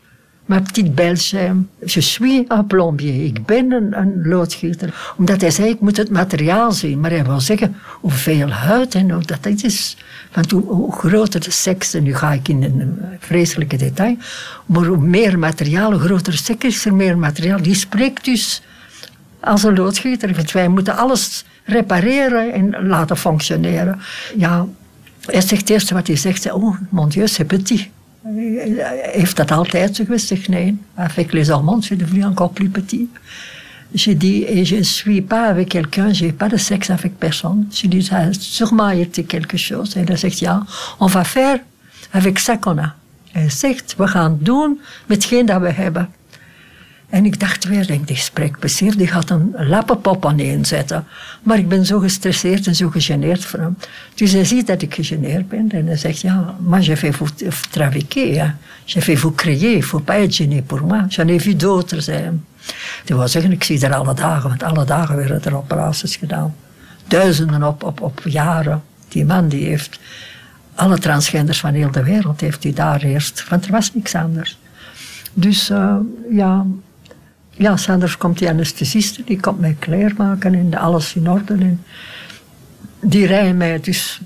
Maar 0.45 0.61
petite 0.61 0.89
Belge, 0.89 1.55
je 1.85 2.01
suis 2.01 2.45
un 2.47 2.67
plombier. 2.67 3.25
Ik 3.25 3.45
ben 3.45 3.71
een, 3.71 4.27
loodgieter. 4.27 5.13
Omdat 5.17 5.41
hij 5.41 5.51
zei, 5.51 5.69
ik 5.69 5.79
moet 5.79 5.97
het 5.97 6.09
materiaal 6.09 6.71
zien. 6.71 6.99
Maar 6.99 7.11
hij 7.11 7.23
wil 7.23 7.39
zeggen, 7.39 7.75
hoeveel 8.01 8.49
huid 8.49 8.95
en 8.95 9.11
hoe 9.11 9.23
dat 9.23 9.45
is. 9.45 9.97
Want 10.33 10.51
hoe, 10.51 10.91
groter 10.91 11.39
de 11.39 11.51
seks, 11.51 11.93
en 11.93 12.03
nu 12.03 12.15
ga 12.15 12.31
ik 12.31 12.47
in 12.47 12.63
een 12.63 12.99
vreselijke 13.19 13.77
detail, 13.77 14.17
maar 14.65 14.85
hoe 14.85 14.97
meer 14.97 15.39
materiaal, 15.39 15.91
hoe 15.91 16.01
groter 16.01 16.41
de 16.45 16.67
is 16.67 16.85
er 16.85 16.93
meer 16.93 17.17
materiaal. 17.17 17.61
Die 17.61 17.75
spreekt 17.75 18.25
dus 18.25 18.61
als 19.39 19.63
een 19.63 19.75
loodgieter. 19.75 20.33
Want 20.33 20.51
wij 20.51 20.67
moeten 20.67 20.97
alles 20.97 21.45
repareren 21.63 22.53
en 22.53 22.87
laten 22.87 23.17
functioneren. 23.17 23.99
Ja, 24.37 24.65
hij 25.25 25.41
zegt 25.41 25.61
het 25.61 25.69
eerste 25.69 25.93
wat 25.93 26.07
hij 26.07 26.15
zegt, 26.15 26.51
oh 26.51 26.77
mon 26.89 27.09
dieu, 27.09 27.27
c'est 27.27 27.47
petit. 27.47 27.89
Heeft 29.11 29.35
dat 29.35 29.51
altijd 29.51 29.95
zo 29.95 30.03
geweest? 30.03 30.47
nee, 30.47 30.77
avec 30.95 31.31
les 31.31 31.49
hormones, 31.49 31.83
c'est 31.83 31.99
devenu 31.99 32.23
encore 32.23 32.53
plus 32.53 32.69
petit. 32.69 33.09
J'ai 33.93 34.17
dit, 34.17 34.43
et 34.43 34.65
je 34.65 34.75
ne 34.75 34.83
suis 34.83 35.21
pas 35.21 35.47
avec 35.47 35.69
quelqu'un, 35.69 36.13
j'ai 36.13 36.31
pas 36.31 36.49
de 36.49 36.57
sexe 36.57 36.89
avec 36.89 37.17
personne. 37.17 37.67
Je 37.71 37.87
dis, 37.87 38.03
ça 38.03 38.17
a 38.17 38.33
sûrement 38.33 38.89
été 38.89 39.23
quelque 39.23 39.57
chose. 39.57 39.95
En 39.95 40.05
hij 40.05 40.17
zegt, 40.17 40.39
ja, 40.39 40.65
on 40.99 41.07
va 41.07 41.23
faire 41.23 41.59
avec 42.11 42.39
ça 42.39 42.57
qu'on 42.57 42.77
a. 42.77 42.95
Hij 43.31 43.49
zegt, 43.49 43.95
we 43.97 44.07
gaan 44.07 44.37
doen 44.41 44.79
met 45.05 45.17
hetgeen 45.17 45.45
dat 45.45 45.61
we 45.61 45.71
hebben. 45.71 46.09
En 47.15 47.25
ik 47.25 47.39
dacht 47.39 47.63
weer, 47.63 47.87
denk, 47.87 48.07
die 48.07 48.15
spreekt 48.15 48.59
bezeer, 48.59 48.97
die 48.97 49.07
gaat 49.07 49.29
een 49.29 49.55
lappenpop 49.57 50.25
aan 50.25 50.65
zetten. 50.65 51.05
Maar 51.43 51.57
ik 51.57 51.69
ben 51.69 51.85
zo 51.85 51.99
gestresseerd 51.99 52.67
en 52.67 52.75
zo 52.75 52.89
gegeneerd 52.89 53.45
voor 53.45 53.59
hem. 53.59 53.77
Dus 54.15 54.31
hij 54.31 54.45
ziet 54.45 54.67
dat 54.67 54.81
ik 54.81 54.93
gegeneerd 54.93 55.49
ben 55.49 55.71
en 55.71 55.85
hij 55.85 55.97
zegt, 55.97 56.21
ja, 56.21 56.55
maar 56.59 56.81
je 56.81 56.97
vais 56.97 57.15
vous 57.15 57.31
trafiquer, 57.69 58.39
hein. 58.39 58.57
je 58.85 59.01
vais 59.01 59.19
vous 59.19 59.35
créer, 59.35 59.81
faut 59.83 60.05
pas 60.05 60.15
être 60.15 60.35
gêné 60.35 60.61
pour 60.65 60.85
moi. 60.85 61.05
J'en 61.07 61.29
ai 61.29 61.39
vu 61.39 61.55
d'autres, 61.55 62.07
hem. 62.07 62.45
Die 63.05 63.15
wil 63.15 63.27
zeggen, 63.27 63.51
ik 63.51 63.63
zie 63.63 63.85
er 63.85 63.93
alle 63.93 64.13
dagen, 64.13 64.49
want 64.49 64.63
alle 64.63 64.85
dagen 64.85 65.15
werden 65.15 65.43
er 65.43 65.57
operaties 65.57 66.15
gedaan. 66.15 66.55
Duizenden 67.07 67.63
op, 67.63 67.83
op, 67.83 68.01
op 68.01 68.21
jaren. 68.23 68.83
Die 69.07 69.25
man 69.25 69.47
die 69.47 69.65
heeft 69.65 69.99
alle 70.75 70.97
transgenders 70.97 71.59
van 71.59 71.73
heel 71.73 71.91
de 71.91 72.03
wereld 72.03 72.41
heeft 72.41 72.63
hij 72.63 72.73
daar 72.73 73.01
eerst, 73.01 73.49
want 73.49 73.65
er 73.65 73.71
was 73.71 73.93
niks 73.93 74.15
anders. 74.15 74.57
Dus 75.33 75.69
uh, 75.69 75.95
ja, 76.31 76.65
ja, 77.57 77.77
Sanders 77.77 78.17
komt 78.17 78.37
die 78.37 78.49
anesthesiste, 78.49 79.23
die 79.25 79.39
komt 79.39 79.59
mij 79.59 79.75
klaarmaken 79.79 80.53
en 80.53 80.73
alles 80.73 81.15
in 81.15 81.29
orde. 81.29 81.53
En 81.53 81.83
die 83.01 83.25
rijden 83.25 83.57
mij 83.57 83.79
dus, 83.79 84.21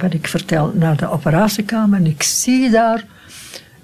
wat 0.00 0.12
ik 0.12 0.28
vertel, 0.28 0.72
naar 0.74 0.96
de 0.96 1.10
operatiekamer. 1.10 1.98
En 1.98 2.06
ik 2.06 2.22
zie 2.22 2.70
daar 2.70 3.04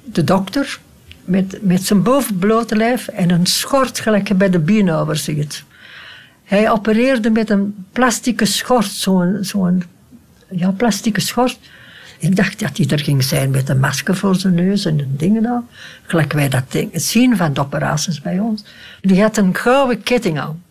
de 0.05 0.25
dokter 0.25 0.81
met, 1.25 1.59
met 1.63 1.83
zijn 1.83 2.03
bovenblote 2.03 2.77
lijf 2.77 3.09
en 3.09 3.31
een 3.31 3.47
schort 3.47 4.01
gelijk 4.01 4.39
bij 4.39 4.51
de 4.51 4.59
bienover 4.59 5.17
ziet. 5.17 5.65
Hij 6.45 6.71
opereerde 6.71 7.31
met 7.31 7.51
een 7.51 7.85
plastieke 7.93 8.45
schort, 8.45 8.91
zo'n 8.91 9.39
zo'n 9.41 9.83
ja, 10.49 10.71
plastieke 10.71 11.21
schort 11.21 11.59
ik 12.21 12.37
dacht 12.37 12.61
dat 12.61 12.77
hij 12.77 12.87
er 12.87 12.99
ging 12.99 13.25
zijn 13.25 13.51
met 13.51 13.69
een 13.69 13.81
masker 13.81 14.17
voor 14.17 14.35
zijn 14.35 14.55
neus 14.55 14.85
en 14.85 15.15
dingen 15.17 15.47
aan. 15.47 15.69
Gelijk 16.03 16.33
wij 16.33 16.49
dat 16.49 16.85
zien 16.93 17.37
van 17.37 17.53
de 17.53 17.61
operaties 17.61 18.21
bij 18.21 18.39
ons. 18.39 18.65
Die 19.01 19.23
had 19.23 19.37
een 19.37 19.55
gouden 19.55 20.03
ketting 20.03 20.41
aan. 20.41 20.63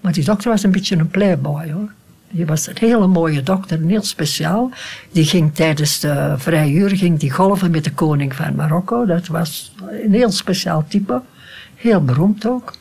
Maar 0.00 0.12
die 0.12 0.24
dokter 0.24 0.50
was 0.50 0.62
een 0.62 0.70
beetje 0.70 0.96
een 0.96 1.08
playboy 1.08 1.70
hoor. 1.70 1.90
Die 2.30 2.46
was 2.46 2.66
een 2.66 2.76
hele 2.78 3.06
mooie 3.06 3.42
dokter, 3.42 3.80
heel 3.80 4.02
speciaal. 4.02 4.70
Die 5.12 5.24
ging 5.24 5.54
tijdens 5.54 6.00
de 6.00 6.34
vrije 6.36 6.72
uur 6.72 6.96
ging 6.96 7.18
die 7.18 7.30
golven 7.30 7.70
met 7.70 7.84
de 7.84 7.92
koning 7.92 8.34
van 8.34 8.54
Marokko. 8.54 9.06
Dat 9.06 9.26
was 9.26 9.74
een 10.02 10.12
heel 10.12 10.30
speciaal 10.30 10.84
type. 10.88 11.22
Heel 11.74 12.04
beroemd 12.04 12.46
ook. 12.46 12.74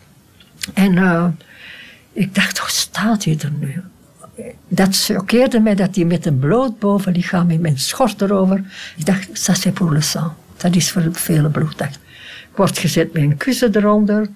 En 0.74 0.94
uh, 0.94 1.26
ik 2.14 2.36
dacht, 2.36 2.58
hoe 2.58 2.70
staat 2.70 3.24
hij 3.24 3.38
er 3.40 3.52
nu? 3.60 3.82
Dat 4.68 4.96
choqueerde 4.96 5.60
mij 5.60 5.76
dat 5.76 5.96
hij 5.96 6.06
met 6.06 6.26
een 6.26 6.40
bloot 6.40 6.80
bovenlichaam 6.80 7.50
in 7.50 7.62
mijn 7.62 7.80
schort 7.80 8.22
erover. 8.22 8.64
Ik 8.98 9.06
dacht, 9.06 9.28
ça 9.28 9.54
c'est 9.54 9.74
pour 9.74 9.94
le 9.94 10.02
sang. 10.02 10.32
Dat 10.58 10.76
is 10.76 10.92
voor 10.92 11.10
vele 11.12 11.50
bloed. 11.50 11.82
Ik 11.82 12.56
word 12.56 12.78
gezet 12.78 13.14
met 13.14 13.22
een 13.22 13.38
kussen 13.38 13.76
eronder. 13.76 14.28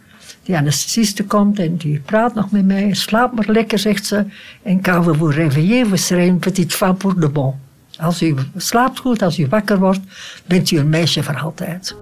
Die 0.44 0.58
anesthesiste 0.58 1.24
komt 1.24 1.60
en 1.60 1.78
die 1.78 2.00
praat 2.00 2.34
nog 2.34 2.52
met 2.52 2.66
mij. 2.66 2.94
Slaap 2.94 3.36
maar 3.36 3.46
lekker, 3.48 3.80
zegt 3.80 4.06
ze. 4.06 4.26
En 4.64 4.82
quand 4.82 5.06
vous 5.06 5.18
vous 5.18 5.36
réveillez, 5.36 5.88
vous 5.88 6.06
serez 6.06 6.28
une 6.28 6.40
petite 6.40 6.76
femme 6.76 6.96
pour 6.96 7.20
de 7.20 7.30
bon. 7.30 7.54
Als 7.98 8.22
u 8.22 8.36
slaapt 8.58 9.00
goed, 9.00 9.22
als 9.22 9.40
u 9.40 9.48
wakker 9.48 9.80
wordt, 9.80 10.00
bent 10.46 10.72
u 10.72 10.78
een 10.78 10.90
meisje 10.90 11.24
voor 11.24 11.40
altijd. 11.40 11.96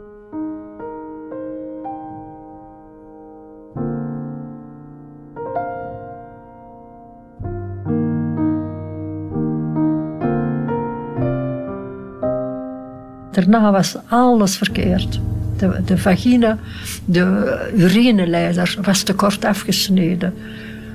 Daarna 13.38 13.72
was 13.72 13.96
alles 14.08 14.58
verkeerd. 14.58 15.20
De, 15.58 15.82
de 15.86 15.98
vagina, 15.98 16.58
de 17.06 17.58
urineleider 17.76 18.78
was 18.82 19.04
te 19.04 19.14
kort 19.14 19.46
afgesneden. 19.46 20.34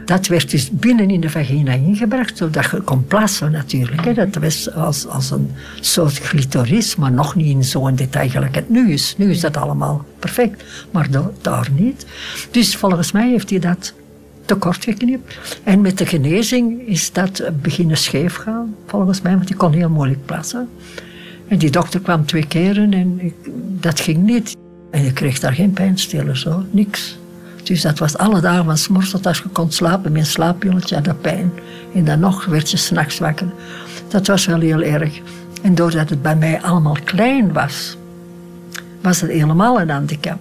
Dat 0.05 0.27
werd 0.27 0.51
dus 0.51 0.71
binnen 0.71 1.11
in 1.11 1.21
de 1.21 1.31
vagina 1.31 1.73
ingebracht, 1.73 2.37
zodat 2.37 2.71
je 2.71 2.81
kon 2.81 3.07
plassen 3.07 3.51
natuurlijk. 3.51 4.15
Dat 4.15 4.35
was 4.43 4.73
als, 4.75 5.07
als 5.07 5.31
een 5.31 5.51
soort 5.81 6.21
clitoris, 6.21 6.97
maar 6.97 7.13
nog 7.13 7.35
niet 7.35 7.47
in 7.47 7.65
zo'n 7.65 7.95
detail 7.95 8.29
gelijk 8.29 8.55
het 8.55 8.71
nu 8.71 8.93
is. 8.93 9.15
Nu 9.19 9.31
is 9.31 9.41
dat 9.41 9.57
allemaal 9.57 10.05
perfect, 10.19 10.65
maar 10.91 11.09
daar 11.41 11.69
niet. 11.79 12.07
Dus 12.51 12.77
volgens 12.77 13.13
mij 13.13 13.31
heeft 13.31 13.51
hij 13.51 13.59
dat 13.59 13.93
tekort 14.45 14.85
geknipt. 14.85 15.39
En 15.63 15.81
met 15.81 15.99
de 15.99 16.07
genezing 16.07 16.87
is 16.89 17.13
dat 17.13 17.43
beginnen 17.63 17.97
scheef 17.97 18.35
gaan, 18.35 18.75
volgens 18.87 19.21
mij, 19.21 19.35
want 19.35 19.49
hij 19.49 19.59
kon 19.59 19.73
heel 19.73 19.91
moeilijk 19.91 20.27
plassen. 20.27 20.69
En 21.53 21.59
die 21.59 21.71
dokter 21.71 22.01
kwam 22.01 22.27
twee 22.27 22.47
keren 22.47 22.93
en 22.93 23.33
dat 23.81 24.01
ging 24.01 24.23
niet. 24.23 24.57
En 24.91 25.05
je 25.05 25.13
kreeg 25.13 25.39
daar 25.39 25.53
geen 25.53 25.73
pijnstillers 25.73 26.45
hoor, 26.45 26.65
niks. 26.71 27.19
Dus 27.63 27.83
dat 27.83 27.99
was 27.99 28.17
alle 28.17 28.41
dagen 28.41 28.65
van 28.65 28.77
s'morgens 28.77 29.11
tot 29.11 29.27
als 29.27 29.39
je 29.39 29.49
kon 29.49 29.71
slapen. 29.71 30.13
Mijn 30.13 30.27
slaappilletje 30.27 30.95
had 30.95 31.05
dat 31.05 31.21
pijn. 31.21 31.53
En 31.95 32.05
dan 32.05 32.21
nog 32.21 32.45
werd 32.45 32.71
je 32.71 32.77
s'nachts 32.77 33.19
wakker. 33.19 33.47
Dat 34.09 34.27
was 34.27 34.47
wel 34.47 34.61
heel 34.61 34.83
erg. 34.83 35.21
En 35.63 35.75
doordat 35.75 36.11
het 36.11 36.23
bij 36.23 36.37
mij 36.37 36.63
allemaal 36.63 36.97
klein 37.05 37.53
was, 37.53 37.97
was 39.01 39.21
het 39.21 39.31
helemaal 39.31 39.81
een 39.81 39.91
handicap. 39.91 40.39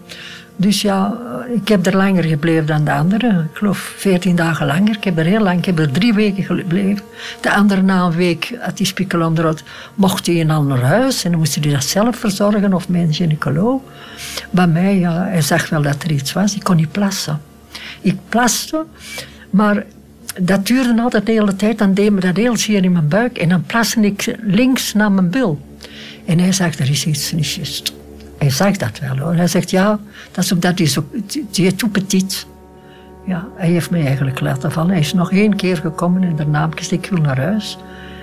Dus 0.61 0.81
ja, 0.81 1.17
ik 1.53 1.67
heb 1.67 1.85
er 1.85 1.97
langer 1.97 2.23
gebleven 2.23 2.65
dan 2.65 2.83
de 2.83 2.91
anderen. 2.91 3.49
Ik 3.51 3.57
geloof 3.57 3.93
veertien 3.97 4.35
dagen 4.35 4.65
langer. 4.65 4.95
Ik 4.95 5.03
heb 5.03 5.17
er 5.17 5.25
heel 5.25 5.39
lang, 5.39 5.57
ik 5.57 5.65
heb 5.65 5.79
er 5.79 5.91
drie 5.91 6.13
weken 6.13 6.43
gebleven. 6.43 7.03
De 7.41 7.53
andere 7.53 7.81
na 7.81 8.01
een 8.05 8.11
week 8.11 8.57
had 8.59 8.77
die 8.77 8.85
spiekelonderhoud, 8.85 9.63
mocht 9.95 10.25
hij 10.25 10.35
in 10.35 10.51
ander 10.51 10.83
huis. 10.83 11.23
En 11.23 11.29
dan 11.29 11.39
moest 11.39 11.55
hij 11.55 11.71
dat 11.71 11.83
zelf 11.83 12.15
verzorgen 12.15 12.73
of 12.73 12.89
mijn 12.89 13.13
gynaecoloog. 13.13 13.81
Bij 14.49 14.67
mij, 14.67 14.97
ja, 14.97 15.25
hij 15.25 15.41
zag 15.41 15.69
wel 15.69 15.81
dat 15.81 16.03
er 16.03 16.11
iets 16.11 16.33
was. 16.33 16.55
Ik 16.55 16.63
kon 16.63 16.75
niet 16.75 16.91
plassen. 16.91 17.41
Ik 18.01 18.15
plaste, 18.29 18.85
maar 19.49 19.85
dat 20.41 20.67
duurde 20.67 21.01
altijd 21.01 21.25
de 21.25 21.31
hele 21.31 21.55
tijd. 21.55 21.77
Dan 21.77 21.93
deed 21.93 22.11
me 22.11 22.19
dat 22.19 22.37
heel 22.37 22.57
zeer 22.57 22.83
in 22.83 22.91
mijn 22.91 23.07
buik. 23.07 23.37
En 23.37 23.49
dan 23.49 23.63
plaste 23.63 23.99
ik 23.99 24.35
links 24.41 24.93
naar 24.93 25.11
mijn 25.11 25.29
bil. 25.29 25.61
En 26.25 26.39
hij 26.39 26.51
zegt, 26.51 26.79
er 26.79 26.89
is 26.89 27.05
iets 27.05 27.31
niet 27.31 27.51
juist. 27.51 27.93
Hij 28.41 28.49
zegt 28.49 28.79
dat 28.79 28.99
wel 28.99 29.17
hoor. 29.17 29.35
Hij 29.35 29.47
zegt, 29.47 29.69
ja, 29.69 29.99
dat 30.31 30.43
is 30.43 30.51
omdat 30.51 30.77
hij 30.77 30.87
zo... 30.87 31.05
Die 31.51 31.65
is 31.65 31.73
petit. 31.91 32.47
Ja, 33.25 33.47
hij 33.55 33.69
heeft 33.69 33.89
mij 33.89 34.05
eigenlijk 34.05 34.39
laten 34.39 34.71
vallen. 34.71 34.89
Hij 34.89 34.99
is 34.99 35.13
nog 35.13 35.31
één 35.31 35.55
keer 35.55 35.77
gekomen 35.77 36.23
en 36.23 36.35
daarna 36.35 36.61
heb 36.61 36.71
ik 36.71 36.79
gezegd, 36.79 37.11
naar 37.11 37.39
huis. 37.39 37.77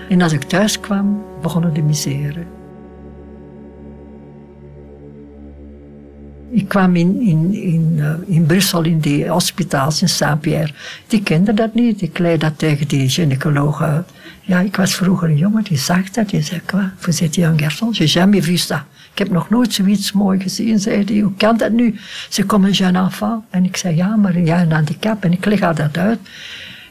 En 0.08 0.22
als 0.22 0.32
ik 0.32 0.42
thuis 0.42 0.80
kwam, 0.80 1.22
begonnen 1.42 1.74
de 1.74 1.82
misère. 1.82 2.46
Ik 6.50 6.68
kwam 6.68 6.96
in, 6.96 7.20
in, 7.20 7.54
in, 7.54 7.94
uh, 7.96 8.12
in 8.26 8.46
Brussel 8.46 8.82
in 8.82 9.00
die 9.00 9.28
hospitaals 9.28 10.02
in 10.02 10.08
Saint-Pierre. 10.08 10.72
Die 11.06 11.22
kenden 11.22 11.54
dat 11.54 11.74
niet. 11.74 12.02
Ik 12.02 12.18
leidde 12.18 12.46
dat 12.46 12.58
tegen 12.58 12.88
die 12.88 13.08
gynaecoloog 13.08 13.82
uit. 13.82 14.08
Ja, 14.42 14.60
ik 14.60 14.76
was 14.76 14.94
vroeger 14.94 15.28
een 15.28 15.36
jongen, 15.36 15.64
die 15.64 15.78
zag 15.78 16.10
dat. 16.10 16.28
Die 16.28 16.42
zei, 16.42 16.60
quoi, 16.66 16.82
vous 16.98 17.20
êtes 17.20 17.44
un 17.44 17.58
garçon, 17.58 17.92
j'ai 17.92 18.06
jamais 18.06 18.44
vu 18.44 18.56
ça. 18.56 18.86
Ik 19.12 19.18
heb 19.18 19.30
nog 19.30 19.50
nooit 19.50 19.74
zoiets 19.74 20.12
mooi 20.12 20.40
gezien, 20.40 20.78
zei 20.78 21.04
hij. 21.04 21.18
Hoe 21.18 21.34
kan 21.36 21.56
dat 21.56 21.72
nu? 21.72 21.94
Ze 22.28 22.44
komen 22.44 22.68
een 22.68 22.74
jeune 22.74 22.98
enfant. 22.98 23.44
En 23.50 23.64
ik 23.64 23.76
zei, 23.76 23.96
ja, 23.96 24.16
maar 24.16 24.40
ja, 24.40 24.60
een 24.60 24.72
handicap. 24.72 25.24
En 25.24 25.32
ik 25.32 25.44
leg 25.44 25.60
haar 25.60 25.74
dat 25.74 25.98
uit. 25.98 26.18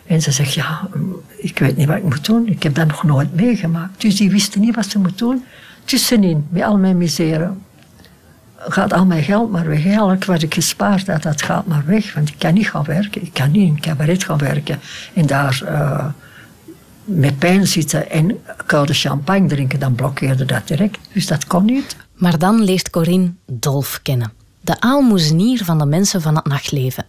En 0.07 0.21
ze 0.21 0.31
zegt, 0.31 0.53
ja, 0.53 0.89
ik 1.37 1.59
weet 1.59 1.77
niet 1.77 1.87
wat 1.87 1.97
ik 1.97 2.03
moet 2.03 2.25
doen. 2.25 2.47
Ik 2.47 2.63
heb 2.63 2.75
dat 2.75 2.87
nog 2.87 3.03
nooit 3.03 3.35
meegemaakt. 3.35 4.01
Dus 4.01 4.15
die 4.15 4.29
wisten 4.29 4.61
niet 4.61 4.75
wat 4.75 4.89
ze 4.89 4.99
moet 4.99 5.17
doen. 5.17 5.43
Tussenin, 5.83 6.45
met 6.49 6.63
al 6.63 6.77
mijn 6.77 6.97
misère, 6.97 7.51
gaat 8.57 8.93
al 8.93 9.05
mijn 9.05 9.23
geld 9.23 9.51
maar 9.51 9.67
weg. 9.67 9.85
Eigenlijk 9.85 10.25
wat 10.25 10.41
ik 10.41 10.53
gespaard 10.53 11.07
had, 11.07 11.23
dat 11.23 11.41
gaat 11.41 11.65
maar 11.65 11.83
weg. 11.85 12.13
Want 12.13 12.29
ik 12.29 12.35
kan 12.37 12.53
niet 12.53 12.69
gaan 12.69 12.83
werken. 12.83 13.21
Ik 13.21 13.33
kan 13.33 13.51
niet 13.51 13.67
in 13.67 13.73
een 13.73 13.79
cabaret 13.79 14.23
gaan 14.23 14.37
werken. 14.37 14.79
En 15.13 15.25
daar 15.25 15.61
uh, 15.63 16.05
met 17.03 17.39
pijn 17.39 17.67
zitten 17.67 18.09
en 18.09 18.39
koude 18.65 18.93
champagne 18.93 19.47
drinken, 19.47 19.79
dan 19.79 19.95
blokkeerde 19.95 20.45
dat 20.45 20.67
direct. 20.67 20.97
Dus 21.13 21.27
dat 21.27 21.47
kon 21.47 21.65
niet. 21.65 21.95
Maar 22.13 22.37
dan 22.37 22.63
leert 22.63 22.89
Corinne 22.89 23.33
Dolf 23.45 23.99
kennen. 24.03 24.31
De 24.61 24.79
aalmoezenier 24.79 25.63
van 25.63 25.77
de 25.77 25.85
mensen 25.85 26.21
van 26.21 26.35
het 26.35 26.45
nachtleven. 26.45 27.05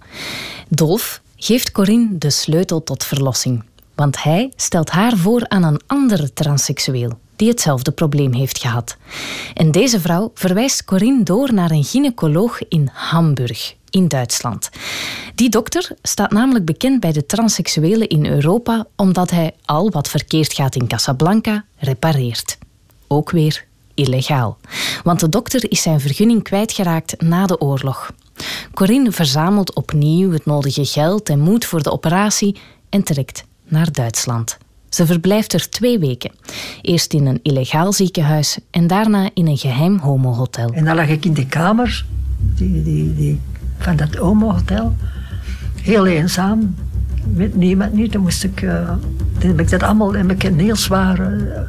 Dolf 0.68 1.20
geeft 1.36 1.72
Corinne 1.72 2.18
de 2.18 2.30
sleutel 2.30 2.82
tot 2.82 3.04
verlossing. 3.04 3.64
Want 3.94 4.22
hij 4.22 4.52
stelt 4.56 4.90
haar 4.90 5.16
voor 5.16 5.48
aan 5.48 5.62
een 5.62 5.80
andere 5.86 6.32
transseksueel 6.32 7.18
die 7.38 7.48
hetzelfde 7.48 7.90
probleem 7.90 8.32
heeft 8.32 8.58
gehad. 8.58 8.96
En 9.54 9.70
deze 9.70 10.00
vrouw 10.00 10.30
verwijst 10.34 10.84
Corinne 10.84 11.22
door 11.22 11.54
naar 11.54 11.70
een 11.70 11.84
gynaecoloog 11.84 12.68
in 12.68 12.90
Hamburg, 12.92 13.74
in 13.90 14.08
Duitsland. 14.08 14.70
Die 15.34 15.48
dokter 15.48 15.90
staat 16.02 16.30
namelijk 16.30 16.64
bekend 16.64 17.00
bij 17.00 17.12
de 17.12 17.26
transseksuelen 17.26 18.08
in 18.08 18.26
Europa 18.26 18.86
omdat 18.96 19.30
hij 19.30 19.54
al 19.64 19.90
wat 19.90 20.08
verkeerd 20.08 20.52
gaat 20.52 20.74
in 20.74 20.86
Casablanca 20.86 21.64
repareert. 21.76 22.58
Ook 23.06 23.30
weer 23.30 23.64
illegaal. 23.94 24.58
Want 25.02 25.20
de 25.20 25.28
dokter 25.28 25.70
is 25.70 25.82
zijn 25.82 26.00
vergunning 26.00 26.42
kwijtgeraakt 26.42 27.22
na 27.22 27.46
de 27.46 27.60
oorlog. 27.60 28.12
Corinne 28.74 29.12
verzamelt 29.12 29.74
opnieuw 29.74 30.32
het 30.32 30.46
nodige 30.46 30.84
geld 30.84 31.28
en 31.28 31.38
moed 31.38 31.64
voor 31.64 31.82
de 31.82 31.90
operatie 31.90 32.56
en 32.88 33.02
trekt 33.02 33.44
naar 33.64 33.92
Duitsland. 33.92 34.58
Ze 34.88 35.06
verblijft 35.06 35.52
er 35.52 35.70
twee 35.70 35.98
weken. 35.98 36.30
Eerst 36.82 37.12
in 37.12 37.26
een 37.26 37.40
illegaal 37.42 37.92
ziekenhuis 37.92 38.58
en 38.70 38.86
daarna 38.86 39.30
in 39.34 39.46
een 39.46 39.56
geheim 39.58 39.98
homohotel. 39.98 40.70
En 40.72 40.84
dan 40.84 40.96
lag 40.96 41.08
ik 41.08 41.24
in 41.24 41.34
de 41.34 41.46
kamer 41.46 42.04
die, 42.38 42.82
die, 42.82 43.14
die, 43.14 43.40
van 43.78 43.96
dat 43.96 44.14
homohotel. 44.14 44.94
Heel 45.82 46.06
eenzaam. 46.06 46.74
Met 47.34 47.56
niemand 47.56 47.92
niet. 47.92 48.12
Dan 48.12 48.22
moest 48.22 48.44
ik... 48.44 48.62
Uh, 48.62 48.88
dan 49.38 49.50
heb 49.50 49.60
ik 49.60 49.70
dat 49.70 49.82
allemaal... 49.82 50.14
heb 50.14 50.30
ik 50.30 50.42
een 50.42 50.58
heel 50.58 50.76
zware 50.76 51.30
uh, 51.30 51.60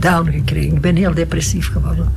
down 0.00 0.30
gekregen. 0.30 0.74
Ik 0.74 0.80
ben 0.80 0.96
heel 0.96 1.14
depressief 1.14 1.72
geworden. 1.72 2.12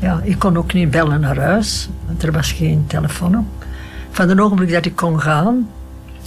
Ja, 0.00 0.20
ik 0.22 0.38
kon 0.38 0.56
ook 0.56 0.72
niet 0.72 0.90
bellen 0.90 1.20
naar 1.20 1.38
huis. 1.38 1.88
Want 2.06 2.22
er 2.22 2.32
was 2.32 2.52
geen 2.52 2.84
telefoon. 2.86 3.46
Van 4.10 4.28
het 4.28 4.40
ogenblik 4.40 4.72
dat 4.72 4.86
ik 4.86 4.96
kon 4.96 5.20
gaan 5.20 5.68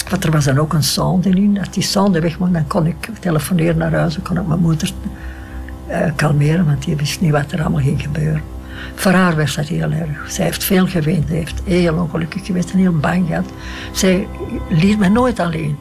want 0.09 0.23
er 0.23 0.31
was 0.31 0.45
dan 0.45 0.57
ook 0.57 0.73
een 0.73 0.83
sonde 0.83 1.29
in. 1.29 1.59
Als 1.59 1.69
die 1.69 1.83
sonde 1.83 2.19
weg 2.19 2.37
was, 2.37 2.51
dan 2.51 2.67
kon 2.67 2.85
ik 2.85 3.09
telefoneren 3.19 3.77
naar 3.77 3.93
huis. 3.93 4.13
Dan 4.13 4.23
kon 4.23 4.37
ik 4.37 4.47
mijn 4.47 4.59
moeder 4.59 4.91
uh, 5.89 5.97
kalmeren, 6.15 6.65
want 6.65 6.83
die 6.83 6.95
wist 6.95 7.21
niet 7.21 7.31
wat 7.31 7.51
er 7.51 7.61
allemaal 7.61 7.81
ging 7.81 8.01
gebeuren. 8.01 8.41
Voor 8.95 9.11
haar 9.11 9.35
was 9.35 9.55
dat 9.55 9.67
heel 9.67 9.91
erg. 9.91 10.31
Zij 10.31 10.45
heeft 10.45 10.63
veel 10.63 10.87
geweend, 10.87 11.27
ze 11.27 11.33
heeft 11.33 11.61
heel 11.65 11.95
ongelukkig 11.95 12.45
geweest 12.45 12.71
en 12.71 12.77
heel 12.77 12.99
bang 12.99 13.27
gehad. 13.27 13.45
Zij 13.91 14.27
liet 14.69 14.99
me 14.99 15.09
nooit 15.09 15.39
alleen. 15.39 15.77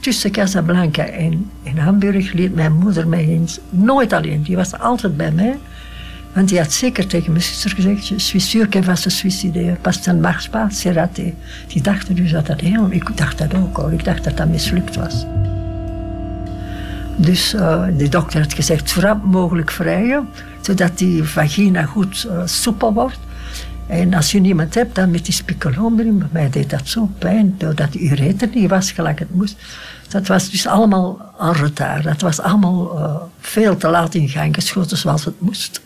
Tussen 0.00 0.30
Casablanca 0.30 1.04
en, 1.04 1.50
en 1.62 1.78
Hamburg 1.78 2.32
liet 2.32 2.54
mijn 2.54 2.72
moeder 2.72 3.08
mij 3.08 3.26
eens 3.26 3.60
nooit 3.70 4.12
alleen. 4.12 4.42
Die 4.42 4.56
was 4.56 4.78
altijd 4.78 5.16
bij 5.16 5.30
mij. 5.30 5.58
Want 6.32 6.48
die 6.48 6.58
had 6.58 6.72
zeker 6.72 7.06
tegen 7.06 7.32
mijn 7.32 7.44
zuster 7.44 7.70
gezegd, 7.70 8.08
je 8.08 8.18
suis 8.18 8.50
sûr 8.50 8.68
qu'elle 8.68 8.86
va 8.86 8.94
se 8.94 9.10
suicider, 9.10 9.78
ne 10.06 10.20
marche 10.20 10.50
pas, 10.50 10.84
raté. 10.84 11.34
Die 11.66 11.82
dachten 11.82 12.14
dus 12.14 12.30
dat 12.30 12.46
dat 12.46 12.60
heel... 12.60 12.86
Ik 12.90 13.16
dacht 13.16 13.38
dat 13.38 13.54
ook 13.54 13.78
al, 13.78 13.90
ik 13.90 14.04
dacht 14.04 14.24
dat 14.24 14.36
dat 14.36 14.48
mislukt 14.48 14.96
was. 14.96 15.26
Dus 17.16 17.54
uh, 17.54 17.84
de 17.96 18.08
dokter 18.08 18.40
had 18.40 18.54
gezegd, 18.54 18.90
zo 18.90 19.00
rap 19.00 19.24
mogelijk 19.24 19.70
vrijen, 19.70 20.28
zodat 20.60 20.98
die 20.98 21.22
vagina 21.22 21.84
goed 21.84 22.26
uh, 22.30 22.42
soepel 22.44 22.92
wordt. 22.92 23.18
En 23.86 24.14
als 24.14 24.32
je 24.32 24.40
niemand 24.40 24.74
hebt, 24.74 24.94
dan 24.94 25.10
met 25.10 25.24
die 25.24 25.34
spicolon 25.34 25.98
erin. 25.98 26.18
Bij 26.18 26.28
mij 26.30 26.50
deed 26.50 26.70
dat 26.70 26.88
zo 26.88 27.10
pijn, 27.18 27.54
doordat 27.58 27.92
die 27.92 28.00
ureter 28.00 28.48
niet 28.54 28.70
was 28.70 28.90
gelijk 28.90 29.18
het 29.18 29.34
moest. 29.34 29.56
Dat 30.08 30.26
was 30.26 30.50
dus 30.50 30.66
allemaal 30.66 31.32
aan 31.38 31.54
retard. 31.54 32.04
Dat 32.04 32.20
was 32.20 32.40
allemaal 32.40 32.98
uh, 32.98 33.16
veel 33.40 33.76
te 33.76 33.88
laat 33.88 34.14
in 34.14 34.28
gang 34.28 34.54
geschoten 34.54 34.96
zoals 34.96 35.24
het 35.24 35.40
moest. 35.40 35.80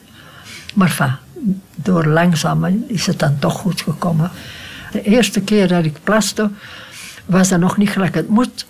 Maar 0.77 0.91
van, 0.91 1.17
door 1.75 2.07
langzaam 2.07 2.85
is 2.87 3.07
het 3.07 3.19
dan 3.19 3.39
toch 3.39 3.59
goed 3.59 3.81
gekomen. 3.81 4.31
De 4.93 5.03
eerste 5.03 5.41
keer 5.41 5.69
dat 5.69 5.85
ik 5.85 6.03
plaste, 6.03 6.51
was 7.25 7.49
dat 7.49 7.61
nog 7.61 7.77
niet 7.77 7.91
gelijk 7.91 8.15
het 8.15 8.29
moet. 8.29 8.67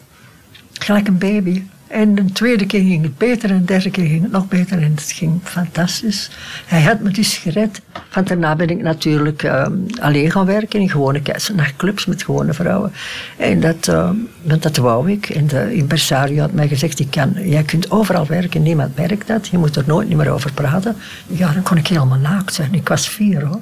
Gelijk 0.73 1.09
een 1.09 1.19
baby. 1.19 1.63
En 1.87 2.15
de 2.15 2.25
tweede 2.25 2.67
keer 2.67 2.81
ging 2.81 3.03
het 3.03 3.19
beter 3.19 3.51
en 3.51 3.59
de 3.59 3.65
derde 3.65 3.91
keer 3.91 4.07
ging 4.07 4.23
het 4.23 4.33
nog 4.33 4.49
beter 4.49 4.83
en 4.83 4.93
het 4.95 5.13
ging 5.13 5.41
fantastisch. 5.43 6.31
Hij 6.67 6.83
had 6.83 7.01
me 7.01 7.11
dus 7.11 7.37
gered. 7.37 7.81
Van 8.09 8.25
daarna 8.25 8.57
ben 8.57 8.69
ik 8.69 8.83
natuurlijk 8.83 9.43
uh, 9.43 9.67
alleen 10.01 10.31
gaan 10.31 10.47
werken 10.47 10.81
in 10.81 10.91
gewone 10.91 11.21
nachtclubs 11.55 12.07
met 12.07 12.23
gewone 12.23 12.53
vrouwen. 12.53 12.93
En 13.37 13.61
dat, 13.61 13.89
uh, 13.89 14.11
dat 14.43 14.77
wou 14.77 15.11
ik. 15.11 15.29
En 15.29 15.47
de 15.47 15.75
impresario 15.75 16.41
had 16.41 16.53
mij 16.53 16.69
gezegd, 16.69 16.99
ik 16.99 17.11
kan, 17.11 17.33
jij 17.45 17.63
kunt 17.63 17.91
overal 17.91 18.27
werken, 18.27 18.63
niemand 18.63 18.97
merkt 18.97 19.27
dat. 19.27 19.49
Je 19.49 19.59
moet 19.59 19.77
er 19.77 19.85
nooit 19.87 20.09
meer 20.09 20.31
over 20.31 20.53
praten. 20.53 20.97
Ja, 21.27 21.53
dan 21.53 21.63
kon 21.63 21.77
ik 21.77 21.87
helemaal 21.87 22.19
naakt 22.19 22.55
zijn. 22.55 22.75
Ik 22.75 22.89
was 22.89 23.09
vier 23.09 23.45
hoor. 23.45 23.61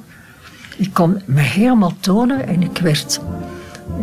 Ik 0.77 0.91
kon 0.93 1.23
me 1.25 1.41
helemaal 1.41 1.95
tonen 2.01 2.47
en 2.47 2.63
ik 2.63 2.79
werd 2.79 3.21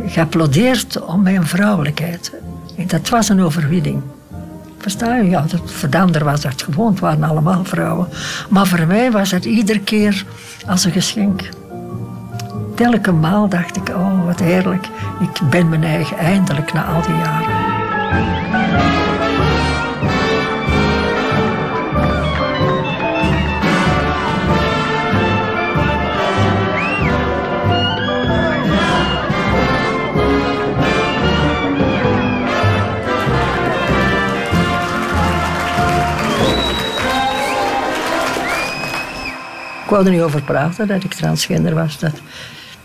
geapplaudeerd 0.06 1.02
om 1.02 1.22
mijn 1.22 1.46
vrouwelijkheid. 1.48 2.32
Dat 2.88 3.10
was 3.10 3.30
een 3.30 3.42
overwinning. 3.42 4.02
Versta 4.78 5.16
je? 5.16 5.30
Ja, 5.30 5.42
dat, 5.42 5.72
voor 5.72 6.24
was 6.24 6.42
dat 6.42 6.62
gewoon. 6.62 6.92
Het 6.92 7.00
waren 7.00 7.24
allemaal 7.24 7.66
vrouwen. 7.66 8.08
Maar 8.50 8.68
voor 8.68 8.88
mij 8.88 9.12
was 9.12 9.32
het 9.32 9.46
iedere 9.46 9.80
keer 9.80 10.26
als 10.68 10.84
een 10.84 10.92
geschenk. 10.92 11.50
Telke 12.76 13.12
maal 13.12 13.50
dacht 13.50 13.76
ik, 13.76 13.90
oh 13.90 14.26
wat 14.26 14.40
heerlijk. 14.40 14.88
Ik 15.20 15.50
ben 15.50 15.70
mijn 15.70 15.84
eigen 15.84 16.18
eindelijk 16.18 16.74
na 16.74 16.86
al 16.86 17.02
die 17.02 17.16
jaren. 17.16 19.11
Ik 39.84 39.98
wou 39.98 40.06
er 40.06 40.12
niet 40.12 40.22
over 40.22 40.42
praten 40.42 40.88
dat 40.88 41.04
ik 41.04 41.14
transgender 41.14 41.76
was. 41.76 42.00
Dat... 42.00 42.14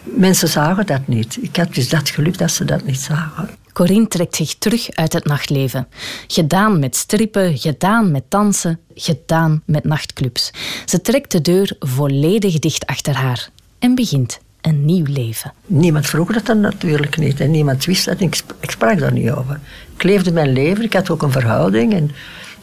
Mensen 0.03 0.49
zagen 0.49 0.87
dat 0.87 1.07
niet. 1.07 1.39
Ik 1.41 1.57
had 1.57 1.75
dus 1.75 1.89
dat 1.89 2.09
geluk 2.09 2.39
dat 2.39 2.51
ze 2.51 2.65
dat 2.65 2.85
niet 2.85 3.01
zagen. 3.01 3.49
Corinne 3.73 4.09
trekt 4.09 4.37
zich 4.37 4.55
terug 4.59 4.91
uit 4.91 5.13
het 5.13 5.25
nachtleven. 5.25 5.89
Gedaan 6.27 6.79
met 6.79 6.97
strippen, 6.97 7.59
gedaan 7.59 8.11
met 8.11 8.23
dansen, 8.29 8.79
gedaan 8.95 9.63
met 9.65 9.85
nachtclubs. 9.85 10.51
Ze 10.85 11.01
trekt 11.01 11.31
de 11.31 11.41
deur 11.41 11.77
volledig 11.79 12.59
dicht 12.59 12.87
achter 12.87 13.15
haar 13.15 13.49
en 13.79 13.95
begint 13.95 14.39
een 14.61 14.85
nieuw 14.85 15.05
leven. 15.09 15.53
Niemand 15.67 16.07
vroeg 16.07 16.33
dat 16.33 16.47
dan 16.47 16.61
natuurlijk 16.61 17.17
niet. 17.17 17.41
En 17.41 17.51
niemand 17.51 17.85
wist 17.85 18.05
dat. 18.05 18.21
Ik, 18.21 18.41
ik 18.61 18.71
sprak 18.71 18.99
daar 18.99 19.13
niet 19.13 19.31
over. 19.31 19.61
Ik 19.97 20.03
leefde 20.03 20.33
mijn 20.33 20.53
leven. 20.53 20.85
Ik 20.85 20.93
had 20.93 21.11
ook 21.11 21.23
een 21.23 21.33
verhouding. 21.33 21.95
En 21.95 22.11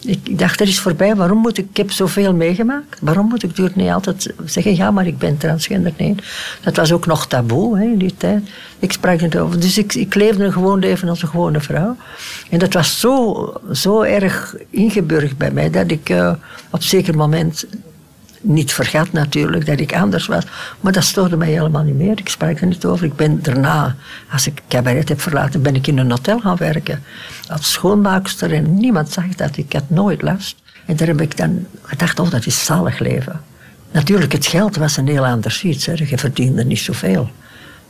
ik 0.06 0.40
dacht, 0.40 0.60
er 0.60 0.68
is 0.68 0.80
voorbij. 0.80 1.16
Waarom 1.16 1.38
moet 1.38 1.58
ik... 1.58 1.68
Ik 1.70 1.78
heb 1.78 1.92
zoveel 1.92 2.34
meegemaakt. 2.34 3.00
Waarom 3.02 3.28
moet 3.28 3.44
ik 3.44 3.76
niet 3.76 3.90
altijd 3.90 4.34
zeggen... 4.46 4.76
Ja, 4.76 4.92
maar 4.92 5.08
ik 5.08 5.18
ben 5.18 5.38
transgender. 5.38 5.94
Nee. 5.98 6.16
Dat 6.64 6.76
was 6.76 6.92
ook 6.92 7.06
nog 7.06 7.28
taboe 7.28 7.78
hè, 7.78 7.84
in 7.84 7.98
die 7.98 8.16
tijd. 8.18 8.50
Ik 8.80 8.92
sprak 8.92 9.22
niet 9.22 9.38
over. 9.38 9.60
Dus 9.60 9.78
ik, 9.78 9.94
ik 9.94 10.16
leefde 10.16 10.44
een 10.44 10.52
gewoon 10.52 10.80
leven 10.80 11.10
als 11.10 11.22
een 11.22 11.28
gewone 11.28 11.62
vrouw. 11.62 11.96
En 12.50 12.60
dat 12.60 12.74
was 12.74 13.00
zo, 13.00 13.54
zo 13.72 14.02
erg 14.02 14.56
ingeburgd 14.70 15.38
bij 15.38 15.52
mij... 15.52 15.70
dat 15.70 15.92
ik 15.92 16.10
uh, 16.10 16.34
op 16.70 16.84
zeker 16.84 17.16
moment 17.16 17.66
niet 18.44 18.74
vergat 18.74 19.12
natuurlijk 19.12 19.66
dat 19.66 19.80
ik 19.80 19.96
anders 19.96 20.26
was. 20.26 20.44
Maar 20.80 20.92
dat 20.92 21.04
stoorde 21.04 21.38
mij 21.38 21.50
helemaal 21.50 21.84
niet 21.84 21.96
meer. 21.96 22.20
Ik 22.20 22.30
sprak 22.30 22.60
er 22.60 22.68
niet 22.68 22.86
over. 22.86 23.06
Ik 23.06 23.16
ben 23.16 23.42
daarna, 23.42 23.96
als 24.32 24.48
ik 24.48 24.62
cabaret 24.68 25.10
heb 25.10 25.22
verlaten, 25.22 25.62
ben 25.62 25.76
ik 25.76 25.88
in 25.88 25.98
een 25.98 26.12
hotel 26.12 26.40
gaan 26.40 26.58
werken. 26.58 27.04
Als 27.48 27.72
schoonmaakster 27.72 28.54
en 28.54 28.78
niemand 28.78 29.12
zag 29.12 29.28
dat. 29.28 29.58
Ik 29.58 29.74
had 29.74 29.90
nooit 29.90 30.22
last. 30.22 30.56
En 30.86 30.96
daar 30.96 31.08
heb 31.08 31.22
ik 31.22 31.38
dan 31.38 31.66
gedacht, 31.82 32.20
oh, 32.20 32.30
dat 32.30 32.46
is 32.46 32.66
zalig 32.66 33.00
leven. 33.00 33.42
Natuurlijk, 33.92 34.32
het 34.32 34.46
geld 34.46 34.76
was 34.76 34.98
een 34.98 35.08
heel 35.08 35.26
ander 35.26 35.60
iets. 35.64 35.86
Hè. 35.86 35.94
Je 35.94 36.18
verdiende 36.18 36.66
niet 36.66 36.80
zoveel. 36.80 37.30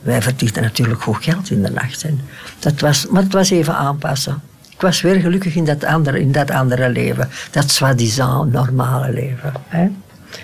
Wij 0.02 0.22
verdienden 0.22 0.62
natuurlijk 0.62 1.02
goed 1.02 1.24
geld 1.24 1.50
in 1.50 1.62
de 1.62 1.70
nacht. 1.70 2.04
En 2.04 2.20
dat 2.58 2.80
was, 2.80 3.06
maar 3.06 3.22
het 3.22 3.32
was 3.32 3.50
even 3.50 3.76
aanpassen. 3.76 4.42
Ik 4.70 4.80
was 4.80 5.00
weer 5.00 5.20
gelukkig 5.20 5.54
in 5.54 5.64
dat 5.64 5.84
andere, 5.84 6.20
in 6.20 6.32
dat 6.32 6.50
andere 6.50 6.88
leven. 6.88 7.28
Dat 7.50 7.70
soi-disant 7.70 8.52
normale 8.52 9.12
leven. 9.12 9.52
Hè. 9.68 9.88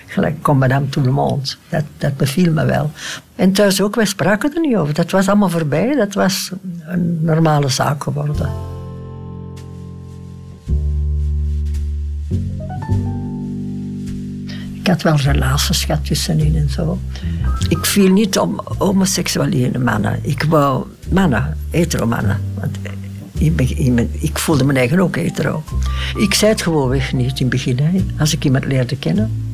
Gelijk 0.07 0.43
comme 0.43 0.59
Madame 0.59 0.88
Tout 0.88 1.05
le 1.05 1.11
Monde. 1.11 1.51
Dat, 1.68 1.84
dat 1.99 2.16
beviel 2.16 2.53
me 2.53 2.64
wel. 2.64 2.91
En 3.36 3.53
thuis 3.53 3.82
ook, 3.82 3.95
wij 3.95 4.05
spraken 4.05 4.55
er 4.55 4.61
niet 4.61 4.76
over. 4.76 4.95
Dat 4.95 5.11
was 5.11 5.28
allemaal 5.28 5.49
voorbij. 5.49 5.95
Dat 5.95 6.14
was 6.14 6.51
een 6.86 7.18
normale 7.24 7.68
zaak 7.68 8.03
geworden. 8.03 8.51
Ik 14.80 14.86
had 14.86 15.03
wel 15.03 15.16
relaties 15.16 15.84
gehad 15.84 16.05
tussenin 16.05 16.57
en 16.57 16.70
zo. 16.70 16.99
Ik 17.68 17.86
viel 17.86 18.12
niet 18.12 18.38
om 18.38 18.61
homoseksuele 18.78 19.78
mannen. 19.78 20.18
Ik 20.22 20.43
wou 20.43 20.86
mannen, 21.11 21.57
hetero 21.70 22.07
mannen. 22.07 22.41
Want 22.55 22.78
ik 24.20 24.38
voelde 24.38 24.64
mijn 24.64 24.78
eigen 24.78 25.01
ook 25.01 25.16
hetero. 25.16 25.62
Ik 26.16 26.34
zei 26.34 26.51
het 26.51 26.62
gewoon 26.62 26.88
weg 26.88 27.12
niet 27.12 27.41
in 27.41 27.47
het 27.47 27.49
begin, 27.49 28.11
als 28.18 28.32
ik 28.32 28.45
iemand 28.45 28.64
leerde 28.64 28.97
kennen. 28.97 29.49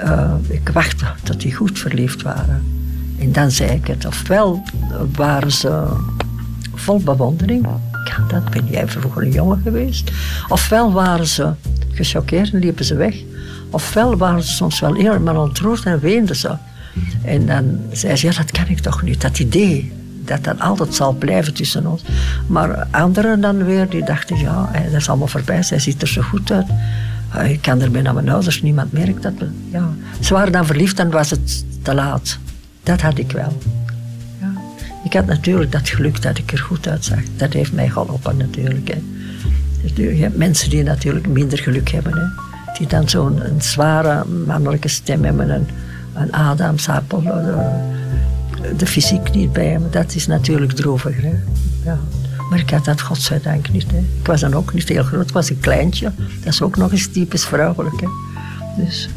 Uh, 0.00 0.34
ik 0.48 0.68
wachtte 0.68 1.06
tot 1.22 1.40
die 1.40 1.54
goed 1.54 1.78
verliefd 1.78 2.22
waren. 2.22 2.62
En 3.18 3.32
dan 3.32 3.50
zei 3.50 3.70
ik 3.70 3.86
het. 3.86 4.06
Ofwel 4.06 4.62
waren 5.16 5.52
ze 5.52 5.86
vol 6.74 7.00
bewondering. 7.00 7.66
Ja, 8.04 8.24
dat 8.28 8.50
ben 8.50 8.66
jij 8.66 8.88
vroeger 8.88 9.22
een 9.22 9.32
jongen 9.32 9.60
geweest. 9.62 10.10
Ofwel 10.48 10.92
waren 10.92 11.26
ze 11.26 11.52
gechoqueerd 11.92 12.52
en 12.52 12.58
liepen 12.58 12.84
ze 12.84 12.94
weg. 12.94 13.14
Ofwel 13.70 14.16
waren 14.16 14.42
ze 14.42 14.52
soms 14.52 14.80
wel 14.80 14.94
helemaal 14.94 15.36
ontroerd 15.36 15.84
en 15.84 16.00
weenden 16.00 16.36
ze. 16.36 16.56
En 17.22 17.46
dan 17.46 17.80
zei 17.92 18.16
ze, 18.16 18.26
ja, 18.26 18.32
dat 18.32 18.50
kan 18.50 18.66
ik 18.66 18.78
toch 18.78 19.02
niet. 19.02 19.20
Dat 19.20 19.38
idee, 19.38 19.92
dat 20.24 20.44
dat 20.44 20.60
altijd 20.60 20.94
zal 20.94 21.12
blijven 21.12 21.54
tussen 21.54 21.86
ons. 21.86 22.02
Maar 22.46 22.86
anderen 22.90 23.40
dan 23.40 23.64
weer, 23.64 23.88
die 23.88 24.04
dachten, 24.04 24.38
ja, 24.38 24.70
dat 24.84 25.00
is 25.00 25.08
allemaal 25.08 25.26
voorbij. 25.26 25.62
Zij 25.62 25.78
ziet 25.78 26.02
er 26.02 26.08
zo 26.08 26.22
goed 26.22 26.52
uit. 26.52 26.66
Ah, 27.34 27.50
ik 27.50 27.62
kan 27.62 27.80
erbij 27.80 28.02
naar 28.02 28.14
mijn 28.14 28.28
ouders, 28.28 28.62
niemand 28.62 28.92
merkt 28.92 29.22
dat. 29.22 29.32
Ja. 29.70 29.88
Ze 30.20 30.34
waren 30.34 30.52
dan 30.52 30.66
verliefd, 30.66 30.96
dan 30.96 31.10
was 31.10 31.30
het 31.30 31.64
te 31.82 31.94
laat. 31.94 32.38
Dat 32.82 33.00
had 33.00 33.18
ik 33.18 33.32
wel. 33.32 33.58
Ja. 34.40 34.52
Ik 35.04 35.12
had 35.12 35.26
natuurlijk 35.26 35.72
dat 35.72 35.88
geluk 35.88 36.22
dat 36.22 36.38
ik 36.38 36.52
er 36.52 36.58
goed 36.58 36.88
uitzag. 36.88 37.18
Dat 37.36 37.52
heeft 37.52 37.72
mij 37.72 37.88
geholpen 37.88 38.36
natuurlijk. 38.36 38.88
Hè. 38.88 39.02
Dus 39.82 39.92
je 39.96 40.22
hebt 40.22 40.36
mensen 40.36 40.70
die 40.70 40.82
natuurlijk 40.82 41.26
minder 41.26 41.58
geluk 41.58 41.88
hebben. 41.88 42.12
Hè. 42.12 42.26
Die 42.78 42.86
dan 42.86 43.08
zo'n 43.08 43.40
zware 43.58 44.24
mannelijke 44.46 44.88
stem 44.88 45.24
hebben. 45.24 45.50
Een, 45.50 45.66
een 46.14 46.32
Adamsappel. 46.32 47.20
De, 47.22 48.76
de 48.76 48.86
fysiek 48.86 49.34
niet 49.34 49.52
bij 49.52 49.68
hebben. 49.68 49.90
Dat 49.90 50.14
is 50.14 50.26
natuurlijk 50.26 50.72
droevig. 50.72 51.20
Hè. 51.20 51.32
Ja. 51.84 51.98
Maar 52.54 52.62
ik 52.62 52.70
had 52.70 52.84
dat 52.84 53.00
godzijdank 53.00 53.70
niet. 53.70 53.90
Hè. 53.90 53.98
Ik 53.98 54.26
was 54.26 54.40
dan 54.40 54.54
ook 54.54 54.74
niet 54.74 54.88
heel 54.88 55.02
groot, 55.02 55.28
ik 55.28 55.34
was 55.34 55.50
een 55.50 55.60
kleintje. 55.60 56.12
Dat 56.44 56.52
is 56.52 56.62
ook 56.62 56.76
nog 56.76 56.92
eens 56.92 57.08
typisch 57.12 57.44
vrouwelijk. 57.44 58.08
Dus 58.76 59.08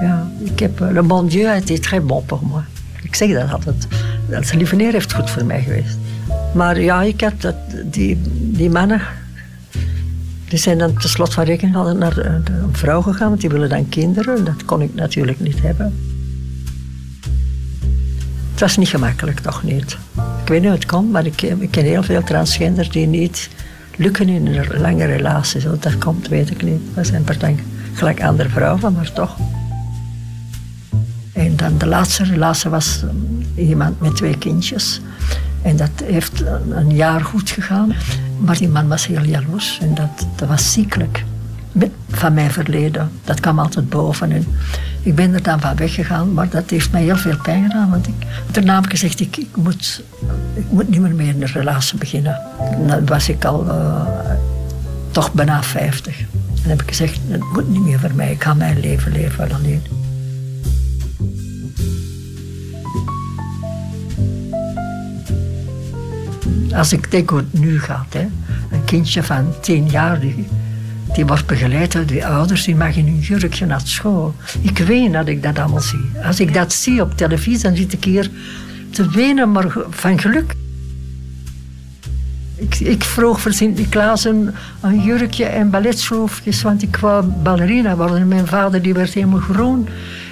ja, 0.00 0.30
ik 0.44 0.58
heb... 0.58 0.80
Le 0.80 1.02
bon 1.02 1.28
Dieu 1.28 1.46
a 1.46 1.60
très 1.60 2.04
bon 2.04 2.24
pour 2.24 2.46
moi. 2.46 2.62
Ik 3.02 3.14
zeg 3.14 3.32
dat 3.32 3.52
altijd. 3.52 3.86
Dat 4.28 4.54
lieve 4.54 4.76
neer 4.76 4.92
heeft 4.92 5.12
goed 5.12 5.30
voor 5.30 5.44
mij 5.44 5.62
geweest. 5.62 5.96
Maar 6.54 6.80
ja, 6.80 7.02
ik 7.02 7.20
had 7.20 7.40
dat, 7.40 7.54
die, 7.84 8.20
die 8.38 8.70
mannen... 8.70 9.00
Die 10.48 10.58
zijn 10.58 10.78
dan 10.78 10.94
tenslotte 10.98 11.32
van 11.32 11.44
rekening 11.44 11.98
naar 11.98 12.16
een 12.16 12.44
vrouw 12.72 13.02
gegaan, 13.02 13.28
want 13.28 13.40
die 13.40 13.50
willen 13.50 13.68
dan 13.68 13.88
kinderen. 13.88 14.44
Dat 14.44 14.64
kon 14.64 14.82
ik 14.82 14.94
natuurlijk 14.94 15.40
niet 15.40 15.62
hebben. 15.62 15.94
Het 18.50 18.60
was 18.60 18.76
niet 18.76 18.88
gemakkelijk, 18.88 19.40
toch 19.40 19.62
niet. 19.62 19.96
Ik 20.46 20.52
weet 20.52 20.60
niet 20.60 20.70
hoe 20.70 20.78
het 20.78 20.88
komt, 20.88 21.12
maar 21.12 21.26
ik, 21.26 21.42
ik 21.42 21.70
ken 21.70 21.84
heel 21.84 22.02
veel 22.02 22.22
transgenders 22.22 22.90
die 22.90 23.06
niet 23.06 23.48
lukken 23.96 24.28
in 24.28 24.46
een 24.46 24.80
lange 24.80 25.04
relatie. 25.04 25.60
Zo 25.60 25.76
dat 25.80 25.98
komt, 25.98 26.28
weet 26.28 26.50
ik 26.50 26.62
niet. 26.62 26.80
We 26.94 27.04
zijn 27.04 27.24
per 27.24 27.54
gelijk 27.92 28.22
andere 28.22 28.48
vrouwen, 28.48 28.92
maar 28.92 29.12
toch. 29.12 29.36
En 31.32 31.56
dan 31.56 31.78
de 31.78 31.86
laatste 31.86 32.24
relatie 32.24 32.70
was 32.70 33.04
eh, 33.56 33.68
iemand 33.68 34.00
met 34.00 34.16
twee 34.16 34.38
kindjes. 34.38 35.00
En 35.62 35.76
dat 35.76 35.90
heeft 36.04 36.44
een 36.70 36.94
jaar 36.94 37.20
goed 37.20 37.50
gegaan. 37.50 37.92
Maar 38.38 38.58
die 38.58 38.68
man 38.68 38.88
was 38.88 39.06
heel 39.06 39.24
jaloers 39.24 39.78
en 39.80 39.94
dat, 39.94 40.26
dat 40.36 40.48
was 40.48 40.72
ziekelijk. 40.72 41.24
Van 42.08 42.34
mijn 42.34 42.50
verleden. 42.50 43.10
Dat 43.24 43.40
kwam 43.40 43.58
altijd 43.58 43.88
boven. 43.88 44.32
En 44.32 44.46
ik 45.06 45.14
ben 45.14 45.34
er 45.34 45.42
dan 45.42 45.60
van 45.60 45.76
weggegaan, 45.76 46.32
maar 46.32 46.48
dat 46.48 46.70
heeft 46.70 46.92
mij 46.92 47.02
heel 47.02 47.16
veel 47.16 47.36
pijn 47.42 47.62
gedaan. 47.62 47.90
Want 47.90 48.06
ik, 48.06 48.14
heb 48.52 48.84
ik 48.84 48.90
gezegd, 48.90 49.20
ik, 49.20 49.36
ik, 49.36 49.56
moet, 49.56 50.02
ik 50.54 50.64
moet 50.70 50.88
niet 50.88 51.00
meer, 51.00 51.14
meer 51.14 51.34
een 51.34 51.46
relatie 51.46 51.98
beginnen. 51.98 52.40
Dan 52.86 53.06
was 53.06 53.28
ik 53.28 53.44
al 53.44 53.66
uh, 53.66 54.06
toch 55.10 55.32
bijna 55.32 55.62
50. 55.62 56.18
En 56.18 56.26
dan 56.60 56.70
heb 56.70 56.82
ik 56.82 56.88
gezegd, 56.88 57.18
het 57.28 57.52
moet 57.52 57.68
niet 57.68 57.80
meer 57.80 57.98
voor 57.98 58.14
mij. 58.14 58.30
Ik 58.30 58.42
ga 58.42 58.54
mijn 58.54 58.80
leven 58.80 59.12
leven 59.12 59.52
alleen. 59.52 59.82
Als 66.74 66.92
ik 66.92 67.10
denk 67.10 67.30
hoe 67.30 67.38
het 67.38 67.52
nu 67.52 67.80
gaat, 67.80 68.12
hè. 68.12 68.26
een 68.70 68.84
kindje 68.84 69.22
van 69.22 69.54
tien 69.60 69.88
jaar 69.88 70.20
die 71.16 71.26
wordt 71.26 71.46
begeleid 71.46 71.92
door 71.92 72.06
die 72.06 72.26
ouders, 72.26 72.64
die 72.64 72.76
mag 72.76 72.96
in 72.96 73.04
hun 73.04 73.18
jurkje 73.18 73.66
naar 73.66 73.80
school. 73.84 74.34
Ik 74.60 74.78
weet 74.78 75.12
dat 75.12 75.28
ik 75.28 75.42
dat 75.42 75.58
allemaal 75.58 75.80
zie. 75.80 76.10
Als 76.24 76.40
ik 76.40 76.54
dat 76.54 76.72
zie 76.72 77.02
op 77.02 77.16
televisie, 77.16 77.62
dan 77.62 77.76
zit 77.76 77.92
ik 77.92 78.04
hier 78.04 78.30
te 78.90 79.08
wenen, 79.10 79.52
maar 79.52 79.74
van 79.90 80.18
geluk. 80.20 80.54
Ik, 82.56 82.74
ik 82.74 83.04
vroeg 83.04 83.40
voor 83.40 83.52
Sint-Niklaas 83.52 84.24
een, 84.24 84.50
een, 84.80 85.02
jurkje 85.02 85.44
en 85.44 85.70
balletschroefjes, 85.70 86.62
want 86.62 86.82
ik 86.82 86.96
wou 86.96 87.24
ballerina 87.24 87.96
worden. 87.96 88.28
Mijn 88.28 88.46
vader 88.46 88.82
die 88.82 88.94
werd 88.94 89.12
helemaal 89.12 89.40
groen. 89.40 89.88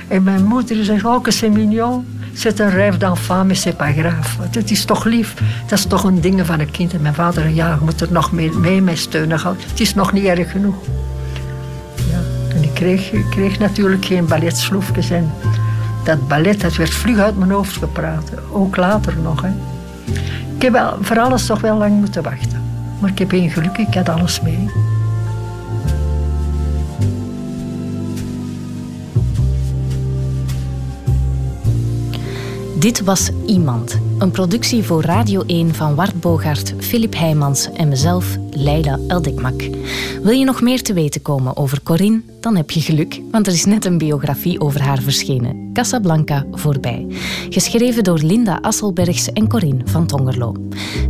En 0.08 0.22
mijn 0.22 0.44
moeder 0.44 0.84
zei, 0.84 1.00
oh, 1.02 1.24
c'est 1.24 1.52
mignon. 1.52 2.06
C'est 2.34 2.60
un 2.60 2.68
rêve 2.68 2.98
d'enfant, 2.98 3.44
mais 3.44 3.54
c'est 3.54 3.76
pas 3.76 3.92
grave. 3.92 4.28
Het 4.50 4.70
is 4.70 4.84
toch 4.84 5.04
lief. 5.04 5.34
Dat 5.66 5.78
is 5.78 5.86
toch 5.86 6.04
een 6.04 6.20
ding 6.20 6.46
van 6.46 6.60
een 6.60 6.70
kind. 6.70 6.94
En 6.94 7.02
mijn 7.02 7.14
vader, 7.14 7.48
ja, 7.48 7.68
je 7.68 7.84
moet 7.84 8.00
er 8.00 8.12
nog 8.12 8.32
mee, 8.32 8.50
mee, 8.50 8.82
mee 8.82 8.96
steunen. 8.96 9.38
Het 9.44 9.80
is 9.80 9.94
nog 9.94 10.12
niet 10.12 10.24
erg 10.24 10.50
genoeg. 10.50 10.74
Ja. 12.10 12.18
En 12.56 12.62
ik 12.62 12.74
kreeg, 12.74 13.12
ik 13.12 13.58
natuurlijk 13.58 14.04
geen 14.04 14.26
balletsloefjes. 14.26 15.10
En 15.10 15.32
dat 16.04 16.28
ballet, 16.28 16.60
dat 16.60 16.76
werd 16.76 16.94
vlug 16.94 17.18
uit 17.18 17.38
mijn 17.38 17.50
hoofd 17.50 17.76
gepraat. 17.76 18.30
Ook 18.50 18.76
later 18.76 19.14
nog. 19.22 19.44
Ik 20.56 20.62
heb 20.62 20.96
voor 21.00 21.18
alles 21.18 21.46
toch 21.46 21.60
wel 21.60 21.78
lang 21.78 21.98
moeten 21.98 22.22
wachten. 22.22 22.62
Maar 23.00 23.10
ik 23.10 23.18
heb 23.18 23.32
één 23.32 23.50
geluk, 23.50 23.76
ik 23.76 23.94
had 23.94 24.08
alles 24.08 24.40
mee. 24.40 24.70
Dit 32.84 33.04
was 33.04 33.30
Iemand, 33.46 33.98
een 34.18 34.30
productie 34.30 34.82
voor 34.82 35.02
Radio 35.02 35.42
1 35.46 35.74
van 35.74 35.94
Wart 35.94 36.20
Bogaert, 36.20 36.74
Filip 36.78 37.14
Heijmans 37.14 37.72
en 37.72 37.88
mezelf, 37.88 38.36
Leila 38.50 38.98
Eldikmak. 39.08 39.62
Wil 40.22 40.32
je 40.32 40.44
nog 40.44 40.62
meer 40.62 40.82
te 40.82 40.92
weten 40.92 41.22
komen 41.22 41.56
over 41.56 41.82
Corinne? 41.82 42.22
Dan 42.40 42.56
heb 42.56 42.70
je 42.70 42.80
geluk, 42.80 43.20
want 43.30 43.46
er 43.46 43.52
is 43.52 43.64
net 43.64 43.84
een 43.84 43.98
biografie 43.98 44.60
over 44.60 44.82
haar 44.82 45.02
verschenen. 45.02 45.70
Casablanca 45.72 46.46
voorbij. 46.52 47.06
Geschreven 47.48 48.04
door 48.04 48.18
Linda 48.18 48.58
Asselbergs 48.62 49.32
en 49.32 49.48
Corinne 49.48 49.82
van 49.84 50.06
Tongerlo. 50.06 50.54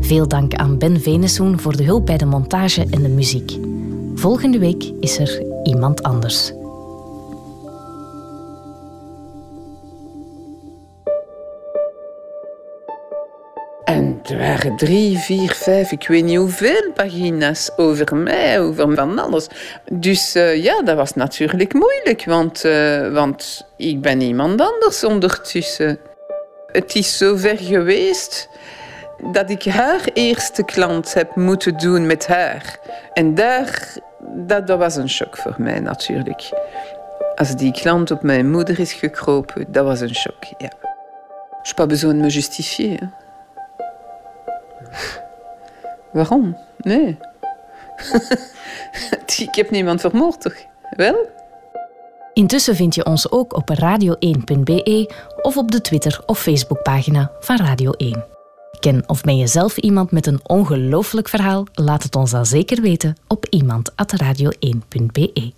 Veel 0.01 0.29
dank 0.29 0.55
aan 0.55 0.79
Ben 0.79 1.01
Venesoen 1.01 1.61
voor 1.61 1.77
de 1.77 1.85
hulp 1.85 2.07
bij 2.07 2.17
de 2.17 2.27
montage 2.27 2.87
en 2.91 3.03
de 3.03 3.09
muziek. 3.09 3.59
Volgende 4.15 4.59
week 4.59 4.93
is 5.01 5.19
er 5.19 5.43
iemand 5.63 6.03
anders. 6.03 6.53
Er 14.31 14.39
waren 14.39 14.77
drie, 14.77 15.19
vier, 15.19 15.53
vijf, 15.53 15.93
ik 15.93 16.07
weet 16.09 16.25
niet 16.25 16.37
hoeveel 16.37 16.93
pagina's 16.95 17.71
over 17.77 18.17
mij, 18.17 18.61
over 18.61 18.95
van 18.95 19.19
alles. 19.19 19.47
Dus 19.93 20.37
uh, 20.37 20.63
ja, 20.63 20.83
dat 20.83 20.97
was 20.97 21.15
natuurlijk 21.15 21.73
moeilijk, 21.73 22.25
want, 22.25 22.65
uh, 22.65 23.13
want 23.13 23.67
ik 23.77 24.01
ben 24.01 24.21
iemand 24.21 24.61
anders 24.61 25.05
ondertussen. 25.05 25.99
Het 26.73 26.95
is 26.95 27.19
zover 27.19 27.57
geweest 27.57 28.49
dat 29.33 29.51
ik 29.51 29.65
haar 29.65 30.01
eerste 30.13 30.65
klant 30.65 31.15
heb 31.15 31.37
moeten 31.37 31.77
doen 31.77 32.07
met 32.07 32.27
haar. 32.27 32.79
En 33.13 33.35
daar, 33.35 33.97
dat, 34.21 34.67
dat 34.67 34.79
was 34.79 34.97
een 34.97 35.11
shock 35.11 35.37
voor 35.37 35.55
mij 35.59 35.81
natuurlijk. 35.81 36.51
Als 37.35 37.57
die 37.57 37.73
klant 37.73 38.11
op 38.11 38.23
mijn 38.23 38.51
moeder 38.51 38.81
is 38.81 38.93
gekropen, 38.93 39.65
dat 39.69 39.85
was 39.85 40.01
een 40.01 40.15
shock, 40.15 40.45
ja. 40.59 40.71
Je 41.63 41.73
n'ai 41.73 41.75
pas 41.75 41.87
besoin 41.87 42.17
de 42.17 42.23
me 42.23 42.29
justifier. 42.29 42.99
Hein. 42.99 43.24
Waarom? 46.13 46.57
Nee. 46.79 47.19
ik 49.47 49.55
heb 49.55 49.71
niemand 49.71 50.01
vermoord, 50.01 50.41
toch? 50.41 50.55
Wel? 50.91 51.17
Intussen 52.33 52.77
vind 52.77 52.95
je 52.95 53.05
ons 53.05 53.31
ook 53.31 53.57
op 53.57 53.71
radio1.be 53.83 55.13
of 55.43 55.57
op 55.57 55.71
de 55.71 55.81
Twitter- 55.81 56.23
of 56.27 56.41
Facebookpagina 56.41 57.31
van 57.41 57.57
Radio 57.57 57.91
1. 57.91 58.25
Ken 58.81 59.03
of 59.07 59.23
ben 59.23 59.37
je 59.37 59.47
zelf 59.47 59.77
iemand 59.77 60.11
met 60.11 60.27
een 60.27 60.41
ongelooflijk 60.43 61.29
verhaal? 61.29 61.65
Laat 61.73 62.03
het 62.03 62.17
ons 62.17 62.31
dan 62.31 62.47
zeker 62.47 62.83
weten 62.83 63.17
op 63.29 63.47
iemand.radio1.be. 63.51 65.53